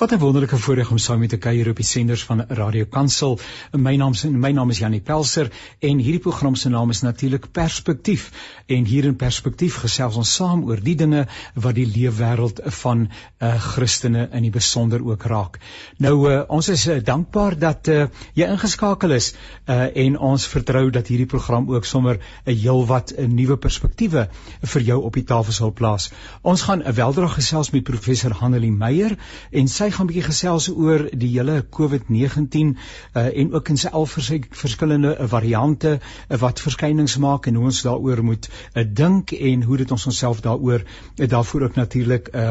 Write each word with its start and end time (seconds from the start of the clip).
Wat 0.00 0.12
'n 0.12 0.18
wonderlike 0.18 0.56
voorreg 0.56 0.90
om 0.90 0.98
saam 0.98 1.18
met 1.18 1.28
te 1.28 1.36
kuier 1.36 1.68
op 1.68 1.76
die 1.76 1.84
senders 1.84 2.24
van 2.24 2.44
Radio 2.48 2.84
Kansel. 2.84 3.38
My 3.72 3.96
naam 3.96 4.12
is 4.12 4.24
my 4.24 4.50
naam 4.50 4.70
is 4.70 4.78
Janie 4.78 5.00
Pelser 5.00 5.50
en 5.78 5.98
hierdie 5.98 6.20
program 6.20 6.54
se 6.54 6.68
naam 6.68 6.90
is 6.90 7.00
natuurlik 7.00 7.50
Perspektief. 7.52 8.30
En 8.66 8.84
hier 8.84 9.04
in 9.04 9.16
Perspektief 9.16 9.74
gesels 9.76 10.16
ons 10.16 10.34
saam 10.34 10.64
oor 10.64 10.80
die 10.80 10.94
dinge 10.94 11.26
wat 11.54 11.74
die 11.74 11.86
leefwêreld 11.86 12.60
van 12.64 13.08
uh, 13.08 13.60
Christene 13.60 14.28
in 14.32 14.42
die 14.42 14.50
besonder 14.50 15.04
ook 15.04 15.22
raak. 15.22 15.58
Nou 15.98 16.30
uh, 16.30 16.40
ons 16.48 16.68
is 16.68 16.86
uh, 16.86 17.04
dankbaar 17.04 17.58
dat 17.58 17.88
uh, 17.88 18.06
jy 18.34 18.48
ingeskakel 18.48 19.10
is 19.10 19.34
uh, 19.66 19.96
en 19.96 20.18
ons 20.18 20.46
vertrou 20.46 20.90
dat 20.90 21.06
hierdie 21.06 21.26
program 21.26 21.70
ook 21.70 21.84
sommer 21.84 22.16
'n 22.16 22.50
uh, 22.50 22.56
heelwat 22.62 23.12
uh, 23.18 23.26
nuwe 23.26 23.56
perspektiewe 23.56 24.28
vir 24.62 24.82
jou 24.82 25.02
op 25.02 25.12
die 25.12 25.24
tafel 25.24 25.52
sal 25.52 25.72
plaas. 25.72 26.10
Ons 26.42 26.62
gaan 26.62 26.78
'n 26.78 26.88
uh, 26.88 26.92
weldra 26.92 27.26
gesels 27.26 27.70
met 27.70 27.84
professor 27.84 28.32
Hanelie 28.32 28.72
Meyer 28.72 29.18
en 29.50 29.68
sy 29.68 29.89
gaan 29.92 30.06
'n 30.06 30.12
bietjie 30.12 30.26
gesels 30.26 30.68
oor 30.68 31.08
die 31.12 31.28
hele 31.28 31.64
COVID-19 31.70 32.76
uh, 33.14 33.38
en 33.40 33.52
ook 33.54 33.68
in 33.68 33.76
sy 33.76 33.88
al 33.88 34.06
vers 34.06 34.30
verskillende 34.50 35.16
uh, 35.18 35.28
variante 35.28 35.98
uh, 36.00 36.38
wat 36.38 36.60
verskynings 36.60 37.16
maak 37.16 37.46
en 37.46 37.54
hoe 37.54 37.64
ons 37.64 37.82
daaroor 37.82 38.22
moet 38.24 38.48
uh, 38.48 38.84
dink 38.84 39.32
en 39.32 39.62
hoe 39.62 39.76
dit 39.76 39.90
ons 39.90 40.06
onsself 40.06 40.40
daaroor 40.40 40.82
uh, 40.82 41.28
daarvoor 41.28 41.62
ook 41.62 41.74
natuurlik 41.74 42.28
uh, 42.34 42.50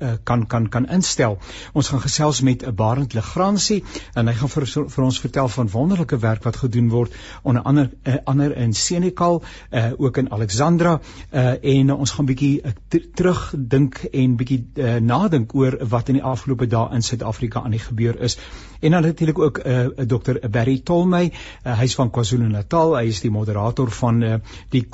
uh, 0.00 0.12
kan 0.24 0.46
kan 0.46 0.68
kan 0.68 0.86
instel. 0.88 1.38
Ons 1.72 1.88
gaan 1.88 2.00
gesels 2.00 2.40
met 2.40 2.62
'n 2.62 2.68
uh, 2.68 2.72
Barend 2.72 3.12
Legrandsie 3.12 3.84
en 4.14 4.26
hy 4.26 4.34
gaan 4.34 4.48
vir, 4.48 4.66
vir 4.66 5.04
ons 5.04 5.20
vertel 5.20 5.48
van 5.48 5.70
wonderlike 5.70 6.18
werk 6.18 6.44
wat 6.44 6.56
gedoen 6.56 6.88
word 6.88 7.12
onder 7.42 7.62
ander 7.62 7.90
uh, 8.04 8.16
ander 8.24 8.56
in 8.56 8.72
Senekal, 8.72 9.42
uh, 9.70 9.92
ook 9.98 10.16
in 10.16 10.32
Alexandra 10.32 11.00
uh, 11.32 11.54
en 11.62 11.88
uh, 11.88 11.98
ons 11.98 12.10
gaan 12.10 12.26
bietjie 12.26 12.62
uh, 12.62 12.70
terugdink 13.14 14.04
en 14.12 14.36
bietjie 14.36 14.64
uh, 14.74 14.96
nadink 14.96 15.54
oor 15.54 15.76
wat 15.88 16.08
in 16.08 16.14
die 16.14 16.24
afgelope 16.24 16.66
dae 16.66 16.79
daar 16.80 16.94
in 16.94 17.02
Suid-Afrika 17.02 17.62
aan 17.62 17.76
die 17.76 17.86
gebeur 17.86 18.20
is. 18.20 18.38
En 18.80 18.90
dan 18.90 19.02
natuurlik 19.02 19.38
ook 19.38 19.58
'n 19.58 19.68
uh, 19.68 19.84
eh, 19.84 20.06
Dr 20.08 20.48
Barry 20.50 20.80
Tolmey, 20.84 21.32
uh, 21.66 21.78
hy's 21.78 21.94
van 21.94 22.10
KwaZulu-Natal, 22.10 22.96
hy 22.96 23.04
is 23.06 23.20
die 23.20 23.30
moderator 23.30 23.90
van 23.90 24.22
uh, 24.22 24.34
die 24.68 24.86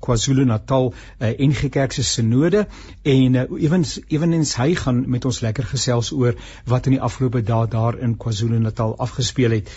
KwaZulu-Natal 0.00 0.94
uh, 1.18 1.28
NG 1.38 1.68
Kerk 1.68 1.92
se 1.92 2.02
sinode 2.02 2.66
en 3.02 3.34
uh, 3.34 3.42
evens 3.62 4.00
ewenens 4.08 4.56
hy 4.56 4.74
gaan 4.74 5.10
met 5.10 5.24
ons 5.24 5.40
lekker 5.40 5.64
gesels 5.64 6.12
oor 6.12 6.34
wat 6.64 6.86
in 6.86 6.92
die 6.92 7.00
afgelope 7.00 7.42
dae 7.42 7.68
daar 7.68 7.98
in 7.98 8.16
KwaZulu-Natal 8.16 8.98
afgespeel 8.98 9.50
het. 9.50 9.70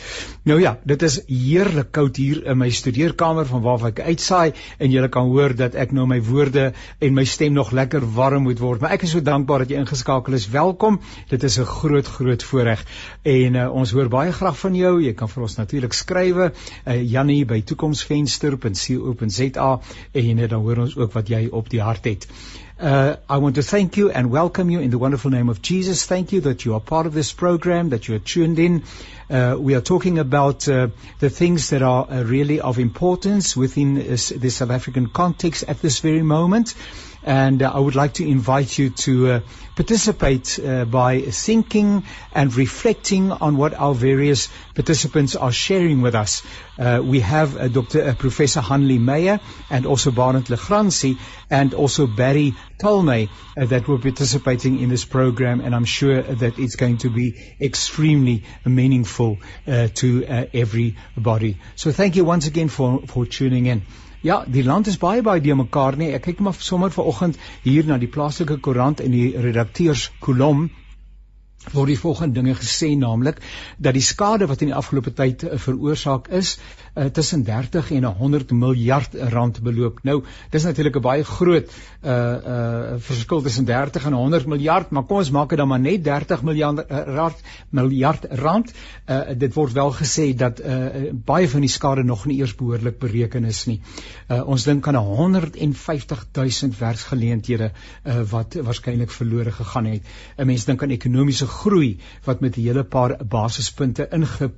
Nou 0.43 0.59
ja, 0.61 0.77
dit 0.83 1.01
is 1.01 1.21
heerlik 1.27 1.91
koud 1.91 2.15
hier 2.15 2.45
in 2.45 2.57
my 2.57 2.69
studeerkamer 2.69 3.45
van 3.45 3.61
waar 3.61 3.87
ek 3.87 3.99
uitsaai 3.99 4.51
en 4.77 4.91
jy 4.91 5.07
kan 5.07 5.31
hoor 5.31 5.55
dat 5.55 5.75
ek 5.75 5.91
nou 5.91 6.07
my 6.07 6.21
woorde 6.21 6.73
en 6.99 7.13
my 7.13 7.23
stem 7.23 7.53
nog 7.53 7.71
lekker 7.71 8.13
warm 8.13 8.43
moet 8.43 8.59
word. 8.59 8.81
Maar 8.81 8.91
ek 8.91 9.01
is 9.07 9.11
so 9.15 9.21
dankbaar 9.21 9.59
dat 9.63 9.69
jy 9.69 9.79
ingeskakel 9.79 10.33
is. 10.33 10.49
Welkom. 10.49 10.99
Dit 11.29 11.43
is 11.43 11.59
'n 11.59 11.65
groot 11.65 12.07
groot 12.07 12.43
voorreg 12.43 12.85
en 13.21 13.55
uh, 13.55 13.73
ons 13.73 13.91
hoor 13.91 14.09
baie 14.09 14.31
graag 14.31 14.59
van 14.59 14.75
jou. 14.75 15.01
Jy 15.01 15.13
kan 15.13 15.29
vir 15.29 15.43
ons 15.43 15.55
natuurlik 15.55 15.93
skrywe 15.93 16.51
uh, 16.51 17.11
Jannie 17.11 17.45
by 17.45 17.61
toekomsvenster.co.za 17.61 19.79
en 20.11 20.37
uh, 20.37 20.49
dan 20.49 20.61
hoor 20.61 20.77
ons 20.77 20.97
ook 20.97 21.13
wat 21.13 21.27
jy 21.27 21.47
op 21.51 21.69
die 21.69 21.81
hart 21.81 22.05
het. 22.05 22.27
Uh, 22.79 23.15
I 23.29 23.37
want 23.37 23.55
to 23.55 23.61
thank 23.61 23.97
you 23.97 24.09
and 24.09 24.31
welcome 24.31 24.69
you 24.69 24.81
in 24.81 24.89
the 24.89 24.97
wonderful 24.97 25.29
name 25.29 25.49
of 25.49 25.61
Jesus. 25.61 26.05
Thank 26.05 26.33
you 26.33 26.41
that 26.41 26.65
you 26.65 26.73
are 26.73 26.81
part 26.81 27.05
of 27.05 27.13
this 27.13 27.31
program, 27.31 27.89
that 27.89 28.07
you 28.07 28.15
are 28.15 28.19
tuned 28.19 28.59
in. 28.59 28.83
Uh, 29.29 29.55
we 29.57 29.75
are 29.75 29.81
talking 29.81 30.19
about 30.19 30.67
uh, 30.67 30.87
the 31.19 31.29
things 31.29 31.69
that 31.69 31.81
are 31.81 32.05
uh, 32.09 32.23
really 32.23 32.59
of 32.59 32.79
importance 32.79 33.55
within 33.55 33.97
uh, 33.97 34.17
the 34.35 34.49
South 34.49 34.71
African 34.71 35.07
context 35.07 35.63
at 35.67 35.81
this 35.81 35.99
very 35.99 36.23
moment. 36.23 36.73
And 37.23 37.61
uh, 37.61 37.71
I 37.73 37.79
would 37.79 37.95
like 37.95 38.15
to 38.15 38.27
invite 38.27 38.77
you 38.77 38.89
to 38.89 39.31
uh, 39.31 39.39
participate 39.75 40.59
uh, 40.59 40.85
by 40.85 41.21
thinking 41.21 42.03
and 42.33 42.53
reflecting 42.55 43.31
on 43.31 43.57
what 43.57 43.73
our 43.73 43.93
various 43.93 44.49
participants 44.75 45.35
are 45.35 45.51
sharing 45.51 46.01
with 46.01 46.15
us. 46.15 46.43
Uh, 46.77 47.01
we 47.03 47.21
have 47.21 47.55
uh, 47.55 47.67
Dr. 47.67 48.03
Uh, 48.03 48.13
Professor 48.15 48.61
Hanley 48.61 48.97
Meyer 48.97 49.39
and 49.69 49.85
also 49.85 50.11
Barnett 50.11 50.45
Legrandsi 50.45 51.17
and 51.49 51.73
also 51.73 52.07
Barry 52.07 52.53
Tolmey 52.81 53.29
that 53.55 53.87
were 53.87 53.99
participating 53.99 54.79
in 54.79 54.89
this 54.89 55.05
program 55.05 55.61
and 55.61 55.73
I'm 55.73 55.85
sure 55.85 56.21
that 56.21 56.59
it's 56.59 56.75
going 56.75 56.97
to 56.99 57.09
be 57.09 57.55
extremely 57.61 58.43
meaningful 58.65 59.37
to 59.65 60.25
everybody. 60.53 61.57
So 61.75 61.91
thank 61.91 62.15
you 62.15 62.25
once 62.25 62.47
again 62.47 62.69
for, 62.69 63.01
for 63.07 63.25
tuning 63.25 63.67
in. 63.67 63.83
Ja, 64.23 64.45
die 64.47 64.63
land 64.63 64.87
is 64.87 64.97
baie 64.97 65.21
baie 65.21 65.41
de 65.43 65.55
mekaar 65.59 65.97
nie. 65.99 66.13
Ek 66.15 66.23
kyk 66.29 66.39
maar 66.39 66.55
sommer 66.55 66.93
vanoggend 66.95 67.35
hier 67.65 67.83
na 67.89 67.97
die 67.99 68.07
plaaslike 68.07 68.55
koerant 68.63 69.03
en 69.03 69.11
die 69.11 69.33
redakteurs 69.35 70.05
kolom 70.23 70.69
word 71.71 71.91
die 71.91 71.99
volgende 71.99 72.39
dinge 72.39 72.55
gesê 72.59 72.89
naamlik 72.99 73.41
dat 73.77 73.95
die 73.95 74.03
skade 74.03 74.47
wat 74.51 74.63
in 74.63 74.71
die 74.71 74.75
afgelope 74.75 75.13
tyd 75.15 75.43
uh, 75.47 75.57
veroorsaak 75.65 76.27
is 76.39 76.57
uh, 76.95 77.05
tussen 77.05 77.43
30 77.43 77.91
en 77.91 78.03
100 78.03 78.51
miljard 78.51 79.13
rand 79.13 79.61
beloop. 79.61 79.99
Nou, 80.03 80.23
dis 80.49 80.63
natuurlik 80.63 80.95
'n 80.95 81.01
baie 81.01 81.23
groot 81.23 81.71
uh 82.03 82.11
uh 82.11 82.95
verskil 82.97 83.41
tussen 83.41 83.65
30 83.65 84.05
en 84.05 84.13
100 84.13 84.45
miljard, 84.45 84.89
maar 84.89 85.03
kom 85.03 85.17
ons 85.17 85.31
maak 85.31 85.49
dit 85.49 85.57
dan 85.57 85.67
maar 85.67 85.79
net 85.79 86.03
30 86.03 86.43
miljard 86.43 86.85
rand 86.89 87.41
miljard 87.69 88.25
rand. 88.29 88.73
Uh 89.07 89.21
dit 89.37 89.53
word 89.53 89.73
wel 89.73 89.93
gesê 89.93 90.35
dat 90.35 90.59
uh 90.59 91.11
baie 91.13 91.49
van 91.49 91.61
die 91.61 91.69
skade 91.69 92.03
nog 92.03 92.25
nie 92.25 92.37
eers 92.39 92.55
behoorlik 92.55 92.99
bereken 92.99 93.45
is 93.45 93.65
nie. 93.65 93.81
Uh 94.29 94.47
ons 94.47 94.63
dink 94.63 94.87
aan 94.87 94.95
150 94.95 96.25
000 96.31 96.71
werksgeleenthede 96.79 97.71
uh 98.03 98.21
wat 98.29 98.53
waarskynlik 98.53 99.11
verlore 99.11 99.51
gegaan 99.51 99.85
het. 99.85 100.01
'n 100.37 100.45
Mens 100.45 100.65
dink 100.65 100.83
aan 100.83 100.89
ekonomiese 100.89 101.47
groei 101.47 101.97
wat 102.23 102.39
met 102.39 102.57
'n 102.57 102.61
hele 102.61 102.83
paar 102.83 103.17
basispunte 103.25 104.07
inge 104.11 104.51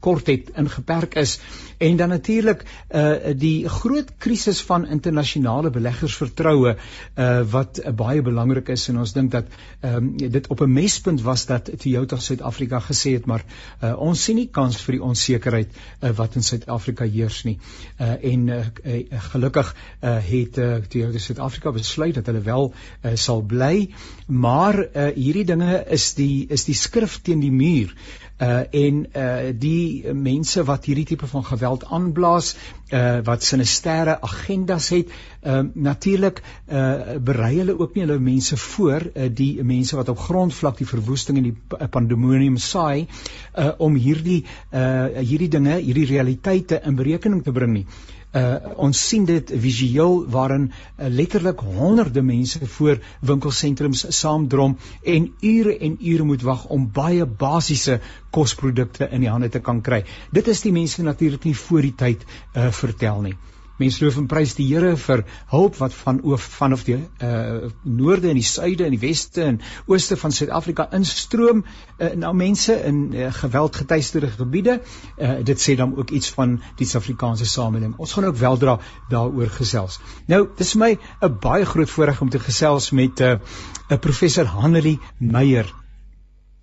kort 0.00 0.26
het 0.30 0.50
ingeperk 0.54 1.14
is 1.14 1.38
en 1.78 1.96
dan 1.96 2.08
natuurlik 2.08 2.64
uh 2.90 3.34
die 3.36 3.68
groot 3.68 4.10
krisis 4.18 4.60
van 4.62 4.86
internasionale 4.86 5.70
beleggersvertroue 5.70 6.74
uh 6.74 7.40
wat 7.50 7.80
uh, 7.84 7.92
baie 7.92 8.22
belangrik 8.22 8.68
is. 8.68 8.88
En 8.88 8.98
ons 8.98 9.12
dink 9.12 9.30
dat 9.30 9.46
ehm 9.80 9.94
um, 9.94 10.16
dit 10.16 10.46
op 10.46 10.60
'n 10.60 10.72
mespunt 10.72 11.22
was 11.22 11.46
dat 11.46 11.70
Toyota 11.78 12.16
Suid-Afrika 12.16 12.80
gesê 12.80 13.12
het 13.12 13.26
maar 13.26 13.44
uh 13.82 13.94
ons 14.00 14.24
sien 14.24 14.36
nie 14.36 14.48
kans 14.50 14.80
vir 14.82 14.92
die 14.92 15.02
onsekerheid 15.02 15.68
uh, 16.00 16.10
wat 16.10 16.34
in 16.34 16.42
Suid-Afrika 16.42 17.04
heers 17.04 17.42
nie. 17.44 17.58
Uh 18.00 18.24
en 18.32 18.48
uh, 18.48 18.58
uh 18.84 19.20
gelukkig 19.30 19.74
uh 20.02 20.16
het 20.30 20.58
uh, 20.58 20.74
Toyota 20.88 21.18
Suid-Afrika 21.18 21.72
besluit 21.72 22.14
dat 22.14 22.26
hulle 22.26 22.40
wel 22.40 22.72
uh, 23.02 23.10
sal 23.14 23.42
bly, 23.42 23.88
maar 24.26 24.78
uh 24.78 25.10
hierdie 25.14 25.44
dinge 25.44 25.84
is 25.90 26.14
die 26.14 26.46
is 26.48 26.64
die 26.64 26.74
skrif 26.74 27.20
teen 27.22 27.40
die 27.40 27.52
muur. 27.52 27.94
Uh 28.38 28.62
en 28.70 29.06
uh 29.16 29.52
die 29.58 30.12
mense 30.14 30.64
wat 30.64 30.84
hierdie 30.84 31.04
tipe 31.04 31.26
van 31.26 31.44
geweld 31.44 31.67
aanblaas 31.76 32.56
uh 32.92 33.20
wat 33.24 33.42
sinisterre 33.44 34.20
agendas 34.20 34.88
het. 34.88 35.10
Uh 35.44 35.60
natuurlik 35.74 36.42
uh 36.68 37.18
berei 37.20 37.58
hulle 37.58 37.78
ook 37.78 37.94
nie 37.94 38.04
hulle 38.06 38.18
mense 38.18 38.56
voor 38.56 39.04
uh, 39.14 39.28
die 39.30 39.64
mense 39.64 39.96
wat 39.96 40.08
op 40.08 40.18
grondvlak 40.18 40.78
die 40.78 40.88
verwoesting 40.88 41.38
en 41.38 41.50
die 41.50 41.88
pandemonium 41.90 42.56
saai 42.56 43.06
uh 43.58 43.72
om 43.78 43.94
hierdie 43.94 44.44
uh 44.72 45.06
hierdie 45.18 45.48
dinge 45.48 45.80
hierdie 45.80 46.06
realiteite 46.06 46.80
in 46.84 46.96
berekening 46.96 47.44
te 47.44 47.52
bring 47.52 47.72
nie. 47.72 47.86
Uh, 47.86 48.17
ons 48.76 48.98
sien 49.08 49.24
dit 49.24 49.50
visueel 49.56 50.18
waarin 50.30 50.66
uh, 50.68 51.06
letterlik 51.08 51.60
honderde 51.64 52.22
mense 52.22 52.66
voor 52.66 53.00
winkelsentrums 53.20 54.04
saamdrom 54.18 54.76
en 55.02 55.30
ure 55.40 55.78
en 55.78 55.96
ure 56.00 56.24
moet 56.24 56.42
wag 56.42 56.66
om 56.66 56.90
baie 56.92 57.26
basiese 57.26 58.00
kosprodukte 58.30 59.08
in 59.10 59.24
die 59.24 59.30
hande 59.32 59.48
te 59.48 59.60
kan 59.60 59.80
kry. 59.80 60.04
Dit 60.32 60.48
is 60.48 60.60
die 60.60 60.72
mense 60.72 61.02
natuurlik 61.02 61.44
nie 61.44 61.56
voor 61.56 61.82
die 61.82 61.94
tyd 61.94 62.26
uh, 62.28 62.68
vertel 62.70 63.20
nie. 63.30 63.36
Mense 63.78 64.04
loof 64.04 64.16
en 64.20 64.26
prys 64.26 64.54
die 64.58 64.66
Here 64.68 64.96
vir 64.96 65.24
hulp 65.52 65.76
wat 65.78 65.94
van 65.94 66.20
oof 66.26 66.42
vanaf 66.58 66.84
die 66.88 66.96
uh 66.98 67.70
noorde 67.84 68.28
en 68.32 68.38
die 68.38 68.46
suide 68.46 68.84
en 68.84 68.94
die 68.94 69.00
weste 69.02 69.44
en 69.44 69.60
ooste 69.86 70.16
van 70.16 70.34
Suid-Afrika 70.34 70.88
instroom 70.98 71.64
uh, 71.64 72.10
na 72.14 72.32
mense 72.32 72.74
in 72.90 73.00
uh, 73.14 73.32
geweldgetuieerde 73.32 74.30
gebiede. 74.36 74.80
Uh 75.16 75.38
dit 75.44 75.62
sê 75.62 75.76
dan 75.78 75.96
ook 75.96 76.10
iets 76.10 76.30
van 76.34 76.58
die 76.76 76.86
Suid-Afrikaanse 76.86 77.46
samelewing. 77.46 77.94
Ons 77.96 78.12
gaan 78.12 78.28
ook 78.28 78.36
weldra 78.36 78.78
daaroor 79.10 79.50
gesels. 79.58 80.00
Nou, 80.26 80.46
dis 80.56 80.74
vir 80.74 80.84
my 80.84 80.92
'n 81.22 81.38
baie 81.40 81.64
groot 81.64 81.90
voorreg 81.90 82.20
om 82.20 82.30
te 82.30 82.38
gesels 82.38 82.90
met 82.90 83.20
'n 83.20 83.40
uh, 83.90 83.98
professor 83.98 84.44
Hanelie 84.44 84.98
Meyer. 85.18 85.74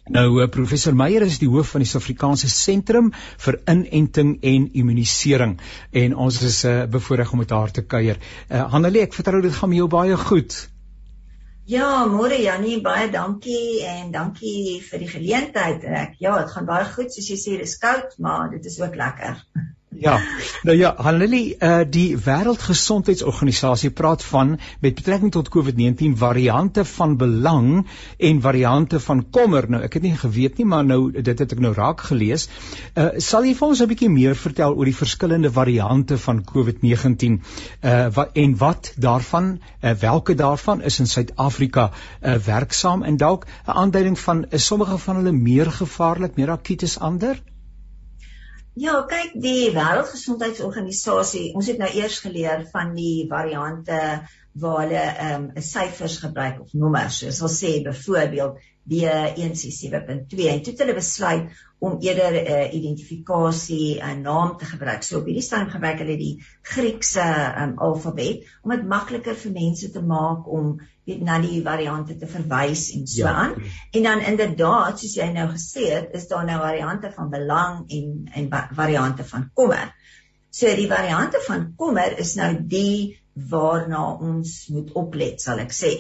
Nou 0.06 0.42
eh, 0.42 0.50
professor 0.50 0.94
Meyer 0.94 1.24
is 1.26 1.40
die 1.42 1.50
hoof 1.50 1.72
van 1.74 1.82
die 1.82 1.90
Suid-Afrikaanse 1.90 2.50
Sentrum 2.52 3.08
vir 3.42 3.58
Inenting 3.72 4.36
en 4.46 4.68
Immunisering 4.78 5.56
en 6.04 6.16
ons 6.28 6.38
is 6.46 6.60
uh, 6.70 6.84
bevoorreg 6.86 7.32
om 7.34 7.42
met 7.42 7.50
haar 7.50 7.74
te 7.74 7.82
kuier. 7.82 8.20
Uh, 8.46 8.68
Hanelie, 8.70 9.02
ek 9.08 9.18
vertrou 9.18 9.42
dit 9.42 9.56
gaan 9.56 9.72
met 9.72 9.82
jou 9.82 9.88
baie 9.90 10.18
goed. 10.28 10.58
Ja, 11.66 12.06
môre 12.06 12.38
Jannie, 12.38 12.78
baie 12.86 13.08
dankie 13.10 13.82
en 13.90 14.12
dankie 14.14 14.78
vir 14.86 15.02
die 15.02 15.10
geleentheid. 15.10 15.82
Ek 15.82 16.20
ja, 16.22 16.36
dit 16.38 16.54
gaan 16.54 16.70
baie 16.70 16.86
goed 16.92 17.10
soos 17.10 17.32
jy 17.32 17.40
sê, 17.42 17.58
dis 17.58 17.74
koud, 17.82 18.14
maar 18.22 18.52
dit 18.54 18.70
is 18.70 18.78
ook 18.84 18.94
lekker. 19.02 19.42
Ja, 20.00 20.16
nou 20.64 20.76
ja, 20.78 20.94
Hanlie, 20.98 21.56
uh 21.64 21.84
die 21.88 22.18
Wêreldgesondheidsorganisasie 22.20 23.92
praat 23.96 24.24
van 24.24 24.58
met 24.84 24.96
betrekking 24.98 25.32
tot 25.32 25.50
COVID-19 25.54 26.18
variante 26.20 26.84
van 26.86 27.16
belang 27.18 27.88
en 28.18 28.42
variante 28.42 29.00
van 29.00 29.24
kommer. 29.32 29.70
Nou 29.70 29.82
ek 29.88 29.94
het 29.94 30.04
nie 30.04 30.16
geweet 30.20 30.60
nie, 30.60 30.66
maar 30.66 30.84
nou 30.86 31.00
dit 31.12 31.40
het 31.40 31.56
ek 31.56 31.64
nou 31.64 31.74
raak 31.78 32.04
gelees. 32.10 32.50
Uh 32.96 33.08
sal 33.24 33.48
jy 33.48 33.56
vir 33.56 33.68
ons 33.68 33.82
'n 33.82 33.90
bietjie 33.94 34.12
meer 34.12 34.36
vertel 34.36 34.76
oor 34.76 34.92
die 34.92 34.98
verskillende 35.00 35.52
variante 35.52 36.18
van 36.28 36.44
COVID-19 36.44 37.40
uh 37.82 38.08
wat 38.20 38.36
en 38.36 38.58
wat 38.58 38.94
daarvan, 38.98 39.60
uh, 39.82 39.92
welke 39.92 40.36
daarvan 40.36 40.82
is 40.82 41.00
in 41.00 41.08
Suid-Afrika 41.08 41.92
uh 42.22 42.36
werksaam 42.36 43.04
en 43.04 43.18
dalk 43.18 43.46
'n 43.68 43.72
aanduiding 43.72 44.20
van 44.20 44.46
is 44.50 44.66
sommige 44.66 44.98
van 44.98 45.16
hulle 45.16 45.32
meer 45.32 45.72
gevaarlik, 45.72 46.36
meer 46.36 46.52
akuut 46.52 46.84
as 46.84 47.00
ander? 47.00 47.40
Ja, 48.76 48.94
kyk, 49.08 49.36
die 49.40 49.70
Wêreldgesondheidsorganisasie, 49.72 51.46
ons 51.56 51.70
het 51.72 51.78
nou 51.80 51.88
eers 51.96 52.18
geleer 52.20 52.66
van 52.74 52.90
die 52.98 53.24
variante 53.30 54.00
waar 54.56 54.86
hulle 54.86 55.04
ehm 55.04 55.50
um, 55.50 55.62
syfers 55.62 56.18
gebruik 56.24 56.62
of 56.64 56.74
nommers. 56.74 57.18
Soos 57.20 57.42
ons 57.44 57.60
sê 57.60 57.72
byvoorbeeld 57.84 58.60
B167.2 58.86 60.46
en 60.48 60.62
toe 60.62 60.72
het 60.72 60.82
hulle 60.84 60.96
besluit 60.96 61.50
om 61.84 61.98
eerder 62.00 62.32
'n 62.32 62.46
uh, 62.46 62.54
eh, 62.54 62.74
identifikasie 62.78 64.00
'n 64.00 64.10
uh, 64.10 64.22
naam 64.22 64.58
te 64.58 64.66
gebruik. 64.66 65.04
So 65.04 65.18
op 65.18 65.26
hierdie 65.26 65.44
stadium 65.44 65.70
gebruik 65.70 66.00
hulle 66.00 66.18
die 66.18 66.44
Griekse 66.62 67.26
um, 67.62 67.74
alfabet 67.78 68.46
om 68.62 68.72
dit 68.72 68.88
makliker 68.88 69.36
vir 69.36 69.52
mense 69.52 69.92
te 69.92 70.02
maak 70.02 70.48
om 70.48 70.80
weet 71.06 71.22
na 71.22 71.40
die 71.40 71.62
variante 71.64 72.18
te 72.18 72.28
verwys 72.28 72.92
en 72.96 73.08
so 73.08 73.26
ja. 73.26 73.34
aan. 73.34 73.54
En 73.92 74.04
dan 74.04 74.20
inderdaad, 74.20 75.00
soos 75.00 75.16
jy 75.16 75.28
nou 75.34 75.50
gesê 75.52 75.92
het, 75.92 76.10
is 76.14 76.28
daar 76.28 76.46
nou 76.46 76.60
variante 76.60 77.12
van 77.12 77.30
belang 77.30 77.92
en 77.92 78.30
en 78.34 78.50
variante 78.72 79.24
van 79.24 79.50
kommer. 79.54 79.94
So 80.50 80.76
die 80.76 80.88
variante 80.88 81.44
van 81.48 81.74
kommer 81.76 82.18
is 82.20 82.36
nou 82.36 82.54
die 82.64 83.20
waarna 83.36 84.04
ons 84.24 84.68
moet 84.72 84.92
oplet, 84.96 85.42
sal 85.42 85.60
ek 85.64 85.74
sê. 85.76 85.92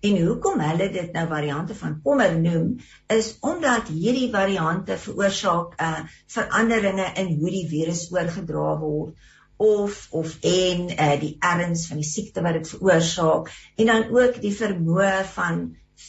En 0.00 0.16
hoekom 0.16 0.62
hulle 0.64 0.86
dit 0.92 1.10
nou 1.12 1.26
variante 1.28 1.74
van 1.76 1.98
kommer 2.04 2.32
noem, 2.40 2.70
is 3.12 3.34
omdat 3.44 3.90
hierdie 3.92 4.30
variante 4.32 4.96
veroorsaak 4.96 5.76
uh 5.76 5.98
veranderinge 6.36 7.10
in 7.20 7.34
hoe 7.40 7.52
die 7.52 7.66
virus 7.68 8.06
oorgedra 8.14 8.78
word 8.80 9.28
of 9.60 10.06
of 10.22 10.38
en 10.40 10.88
uh 10.94 11.18
die 11.20 11.34
erns 11.44 11.84
van 11.90 12.00
die 12.00 12.08
siekte 12.08 12.40
wat 12.46 12.56
dit 12.56 12.72
veroorsaak 12.72 13.52
en 13.76 13.92
dan 13.92 14.08
ook 14.16 14.40
die 14.40 14.54
vermoë 14.56 15.12
van 15.34 15.60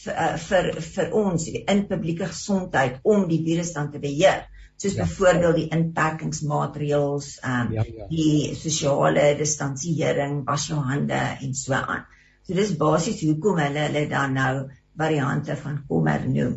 uh, 0.08 0.38
vir 0.48 0.72
vir 0.88 1.12
ons 1.24 1.50
in 1.52 1.84
publieke 1.90 2.32
gesondheid 2.32 3.04
om 3.04 3.28
die 3.28 3.42
virus 3.44 3.74
dan 3.76 3.92
te 3.92 4.00
beheer 4.00 4.46
soos 4.82 4.96
ja. 4.98 5.06
byvoorbeeld 5.06 5.60
die 5.60 5.68
inperkingsmaatreëls, 5.76 7.28
ehm 7.44 7.68
um, 7.68 7.74
ja, 7.76 7.86
ja. 7.86 8.08
die 8.10 8.56
sosiale 8.58 9.28
distansiering, 9.38 10.42
was 10.48 10.68
jou 10.72 10.80
hande 10.82 11.20
en 11.46 11.54
so 11.54 11.78
aan. 11.78 12.08
So 12.48 12.58
dis 12.58 12.74
basies 12.80 13.22
hoekom 13.22 13.62
hulle 13.62 13.86
hulle 13.86 14.08
dan 14.10 14.34
nou 14.38 14.54
variante 14.98 15.56
van 15.60 15.82
kommer 15.88 16.26
noem. 16.28 16.56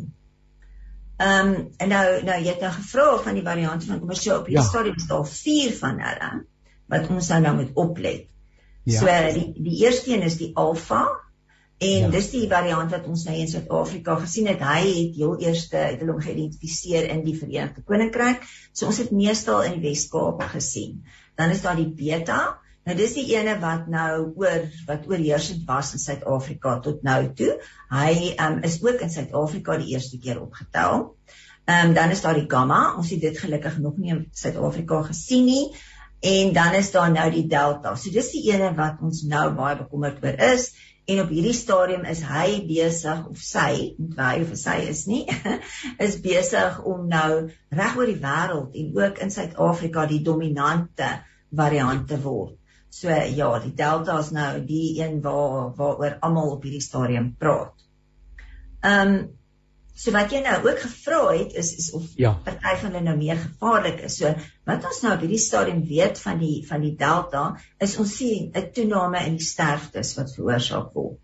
Ehm 1.21 1.51
um, 1.53 1.67
en 1.77 1.93
nou 1.93 2.05
nou 2.25 2.39
jy 2.41 2.49
het 2.49 2.65
nou 2.65 2.71
gevra 2.79 3.09
van 3.27 3.37
die 3.37 3.45
variante 3.45 3.91
van 3.91 4.01
kommer 4.01 4.17
so 4.19 4.39
op 4.39 4.49
die 4.49 4.57
ja. 4.57 4.65
stadium 4.65 4.97
is 4.97 5.07
daar 5.11 5.27
vier 5.29 5.75
van 5.77 6.01
hulle 6.07 6.31
wat 6.95 7.09
ons 7.09 7.29
nou 7.29 7.41
nou 7.45 7.53
moet 7.61 7.77
oplet. 7.85 8.25
Ja. 8.85 8.99
So 8.99 9.21
die 9.37 9.45
die 9.69 9.77
eerste 9.85 10.13
een 10.13 10.25
is 10.25 10.39
die 10.41 10.51
alfa 10.55 11.05
en 11.77 12.05
ja. 12.07 12.09
dis 12.13 12.29
die 12.31 12.45
variant 12.51 12.91
wat 12.95 13.07
ons 13.11 13.25
nou 13.27 13.35
in 13.35 13.49
Suid-Afrika 13.51 14.15
gesien 14.21 14.47
het. 14.47 14.61
Hy 14.63 14.83
het 14.85 15.17
heel 15.19 15.39
eerste 15.43 15.77
het 15.77 15.99
hulle 15.99 16.15
hom 16.15 16.23
geïdentifiseer 16.23 17.09
in 17.11 17.25
die 17.25 17.35
Verenigde 17.37 17.83
Koninkryk. 17.83 18.45
So 18.71 18.87
ons 18.91 19.01
het 19.03 19.11
meestal 19.11 19.65
in 19.67 19.79
die 19.79 19.89
Wes-Kaap 19.89 20.45
gesien. 20.53 21.01
Dan 21.35 21.51
is 21.51 21.65
daar 21.65 21.75
die 21.75 21.91
beta 21.91 22.55
Nou 22.85 22.93
dis 22.99 23.15
die 23.17 23.25
ene 23.33 23.55
wat 23.61 23.87
nou 23.89 24.27
oor 24.37 24.67
wat 24.85 25.07
oorheersend 25.09 25.63
was 25.65 25.95
in 25.97 26.01
Suid-Afrika 26.03 26.75
tot 26.85 27.01
nou 27.07 27.17
toe. 27.37 27.55
Hy 27.89 28.35
um, 28.45 28.59
is 28.67 28.77
ook 28.83 29.01
in 29.01 29.09
Suid-Afrika 29.09 29.79
die 29.81 29.95
eerste 29.95 30.19
keer 30.21 30.37
opgetel. 30.43 31.07
Ehm 31.65 31.89
um, 31.89 31.95
dan 31.97 32.13
is 32.13 32.21
daar 32.21 32.37
die 32.37 32.45
gamma. 32.49 32.93
Ons 32.99 33.09
het 33.15 33.23
dit 33.25 33.39
gelukkig 33.41 33.79
nog 33.81 33.97
nie 33.97 34.13
in 34.13 34.21
Suid-Afrika 34.37 35.01
gesien 35.07 35.49
nie. 35.49 35.63
En 36.21 36.53
dan 36.53 36.77
is 36.77 36.91
daar 36.93 37.09
nou 37.11 37.25
die 37.33 37.47
delta. 37.49 37.95
So 37.97 38.13
dis 38.13 38.29
die 38.35 38.43
ene 38.51 38.69
wat 38.77 39.01
ons 39.01 39.23
nou 39.25 39.47
baie 39.57 39.79
bekommerd 39.81 40.21
oor 40.21 40.37
is 40.51 40.69
en 41.05 41.21
op 41.21 41.29
hierdie 41.29 41.53
stadium 41.53 42.05
is 42.09 42.23
hy 42.25 42.63
besig 42.65 43.21
of 43.29 43.41
sy, 43.41 43.93
moet 44.01 44.21
hy 44.23 44.33
of 44.41 44.53
sy 44.57 44.75
is 44.89 45.05
nie, 45.09 45.23
is 46.05 46.17
besig 46.23 46.79
om 46.89 47.05
nou 47.11 47.29
reg 47.79 47.97
oor 47.99 48.09
die 48.09 48.19
wêreld 48.23 48.77
en 48.81 48.91
ook 48.97 49.21
in 49.25 49.33
Suid-Afrika 49.33 50.07
die 50.09 50.23
dominante 50.25 51.11
variant 51.55 52.07
te 52.09 52.17
word. 52.23 52.57
So 52.95 53.11
ja, 53.11 53.49
die 53.59 53.73
delta 53.75 54.17
is 54.23 54.31
nou 54.35 54.51
die 54.65 54.95
een 55.01 55.19
waar 55.21 55.73
waaroor 55.77 56.17
almal 56.25 56.53
op 56.55 56.63
hierdie 56.65 56.83
stadium 56.83 57.33
praat. 57.39 57.73
Ehm 58.81 59.15
um, 59.15 59.17
so 59.95 60.11
wat 60.11 60.33
jy 60.33 60.41
nou 60.43 60.57
ook 60.67 60.79
gevra 60.83 61.19
het 61.31 61.53
is 61.55 61.71
is 61.79 61.91
of 61.95 62.07
ja. 62.19 62.33
party 62.43 62.73
van 62.81 62.91
hulle 62.91 63.03
nou 63.05 63.15
meer 63.17 63.37
gevaarlik 63.39 64.01
is. 64.03 64.17
So 64.19 64.33
wat 64.67 64.87
ons 64.87 65.01
nou 65.05 65.13
op 65.15 65.23
hierdie 65.23 65.41
stadium 65.41 65.83
weet 65.87 66.19
van 66.19 66.41
die 66.41 66.57
van 66.67 66.83
die 66.83 66.95
delta 66.99 67.45
is 67.79 67.95
ons 68.01 68.15
sien 68.19 68.51
'n 68.51 68.71
toename 68.75 69.23
in 69.25 69.37
die 69.39 69.47
sterftes 69.47 70.15
wat 70.19 70.33
veroorsaak 70.35 70.91
word. 70.93 71.19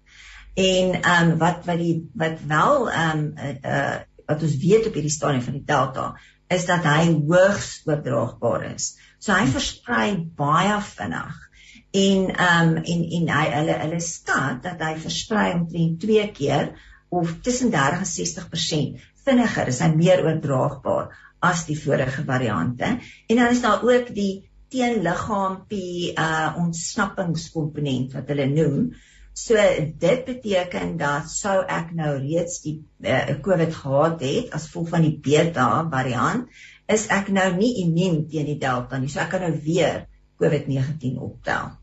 En 0.56 0.96
ehm 1.02 1.32
um, 1.32 1.38
wat 1.38 1.66
wat 1.68 1.78
die 1.84 1.98
wat 2.16 2.40
wel 2.48 2.90
ehm 2.92 3.20
um, 3.20 3.28
uh, 3.38 3.56
uh 3.74 4.00
wat 4.32 4.44
ons 4.48 4.56
weet 4.64 4.88
op 4.88 4.94
hierdie 4.96 5.12
stadium 5.12 5.44
van 5.44 5.58
die 5.60 5.68
delta 5.68 6.06
is 6.48 6.66
dat 6.66 6.86
hy 6.88 7.12
hoogs 7.28 7.82
oordraagbaar 7.86 8.64
is. 8.74 8.96
So 9.20 9.34
hy 9.36 9.48
versprei 9.52 10.16
baie 10.38 10.78
vinnig 10.82 11.48
en 11.92 12.30
ehm 12.36 12.70
um, 12.70 12.84
en 12.84 13.04
en 13.20 13.34
hy 13.36 13.46
hulle 13.58 13.76
hulle 13.84 14.00
skat 14.00 14.64
dat 14.64 14.80
hy 14.80 14.94
versprei 14.96 15.52
omtrent 15.58 16.00
2 16.00 16.32
keer 16.32 16.72
of 17.12 17.34
tussen 17.44 17.72
30 17.74 18.00
en 18.00 18.10
60% 18.10 19.08
vinniger 19.26 19.70
is 19.70 19.82
hy 19.84 19.90
meer 19.94 20.24
oordraagbaar 20.26 21.12
as 21.44 21.66
die 21.68 21.78
vorige 21.78 22.24
variante. 22.26 22.96
En 23.28 23.42
dan 23.42 23.52
is 23.52 23.62
daar 23.62 23.84
ook 23.84 24.14
die 24.16 24.48
teenliggaampie 24.72 26.14
uh 26.16 26.56
ontsnappingskomponent 26.62 28.16
wat 28.16 28.32
hulle 28.32 28.48
noem. 28.54 28.86
So 29.36 29.60
dit 30.06 30.24
beteken 30.28 30.96
dat 31.02 31.28
sou 31.32 31.58
ek 31.68 31.92
nou 31.98 32.14
reeds 32.20 32.62
die 32.64 32.78
uh, 33.04 33.36
COVID 33.44 33.76
gehad 33.76 34.24
het 34.24 34.56
as 34.56 34.70
gevolg 34.70 34.92
van 34.96 35.08
die 35.08 35.18
beta 35.28 35.68
variant 35.92 36.48
is 36.92 37.08
ek 37.12 37.32
nou 37.36 37.50
nie 37.58 37.74
immuun 37.84 38.26
teen 38.32 38.48
die 38.48 38.60
delta 38.60 39.00
nie. 39.00 39.12
So 39.12 39.24
ek 39.24 39.34
kan 39.36 39.48
nou 39.48 39.54
weer 39.68 40.06
COVID-19 40.40 41.20
optel 41.20 41.76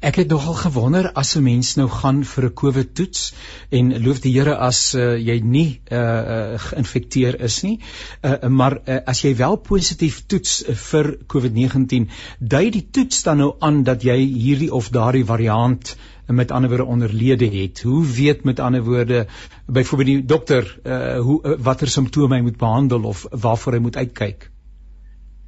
Ek 0.00 0.16
het 0.20 0.28
nogal 0.28 0.54
gewonder 0.54 1.10
as 1.12 1.36
'n 1.36 1.42
mens 1.42 1.74
nou 1.76 1.88
gaan 1.88 2.24
vir 2.24 2.44
'n 2.44 2.54
COVID 2.62 2.94
toets 2.94 3.32
en 3.70 4.02
loof 4.02 4.20
die 4.20 4.32
Here 4.32 4.56
as 4.56 4.94
uh, 4.94 5.16
jy 5.16 5.40
nie 5.40 5.80
uh, 5.90 5.98
uh, 5.98 6.58
geïnfekteer 6.58 7.40
is 7.40 7.62
nie, 7.62 7.78
uh, 8.22 8.48
maar 8.48 8.78
uh, 8.84 8.98
as 9.06 9.22
jy 9.22 9.36
wel 9.36 9.56
positief 9.56 10.22
toets 10.26 10.64
vir 10.90 11.16
COVID-19, 11.26 12.08
dui 12.40 12.70
die 12.70 12.86
toets 12.90 13.22
dan 13.22 13.38
nou 13.38 13.54
aan 13.60 13.82
dat 13.82 14.02
jy 14.02 14.18
hierdie 14.18 14.72
of 14.72 14.90
daardie 14.90 15.24
variant 15.24 15.96
met 16.26 16.50
ander 16.50 16.68
woorde 16.68 16.84
onderlede 16.84 17.46
het. 17.46 17.82
Hoe 17.82 18.04
weet 18.06 18.44
met 18.44 18.60
ander 18.60 18.84
woorde 18.84 19.26
byvoorbeeld 19.66 20.08
die 20.08 20.24
dokter 20.24 20.78
uh, 20.82 21.20
hoe 21.20 21.40
uh, 21.42 21.54
watter 21.58 21.88
simptome 21.88 22.34
hy 22.34 22.42
moet 22.42 22.56
behandel 22.56 23.02
of 23.02 23.26
waarvoor 23.30 23.72
hy 23.72 23.78
moet 23.78 23.96
uitkyk? 23.96 24.50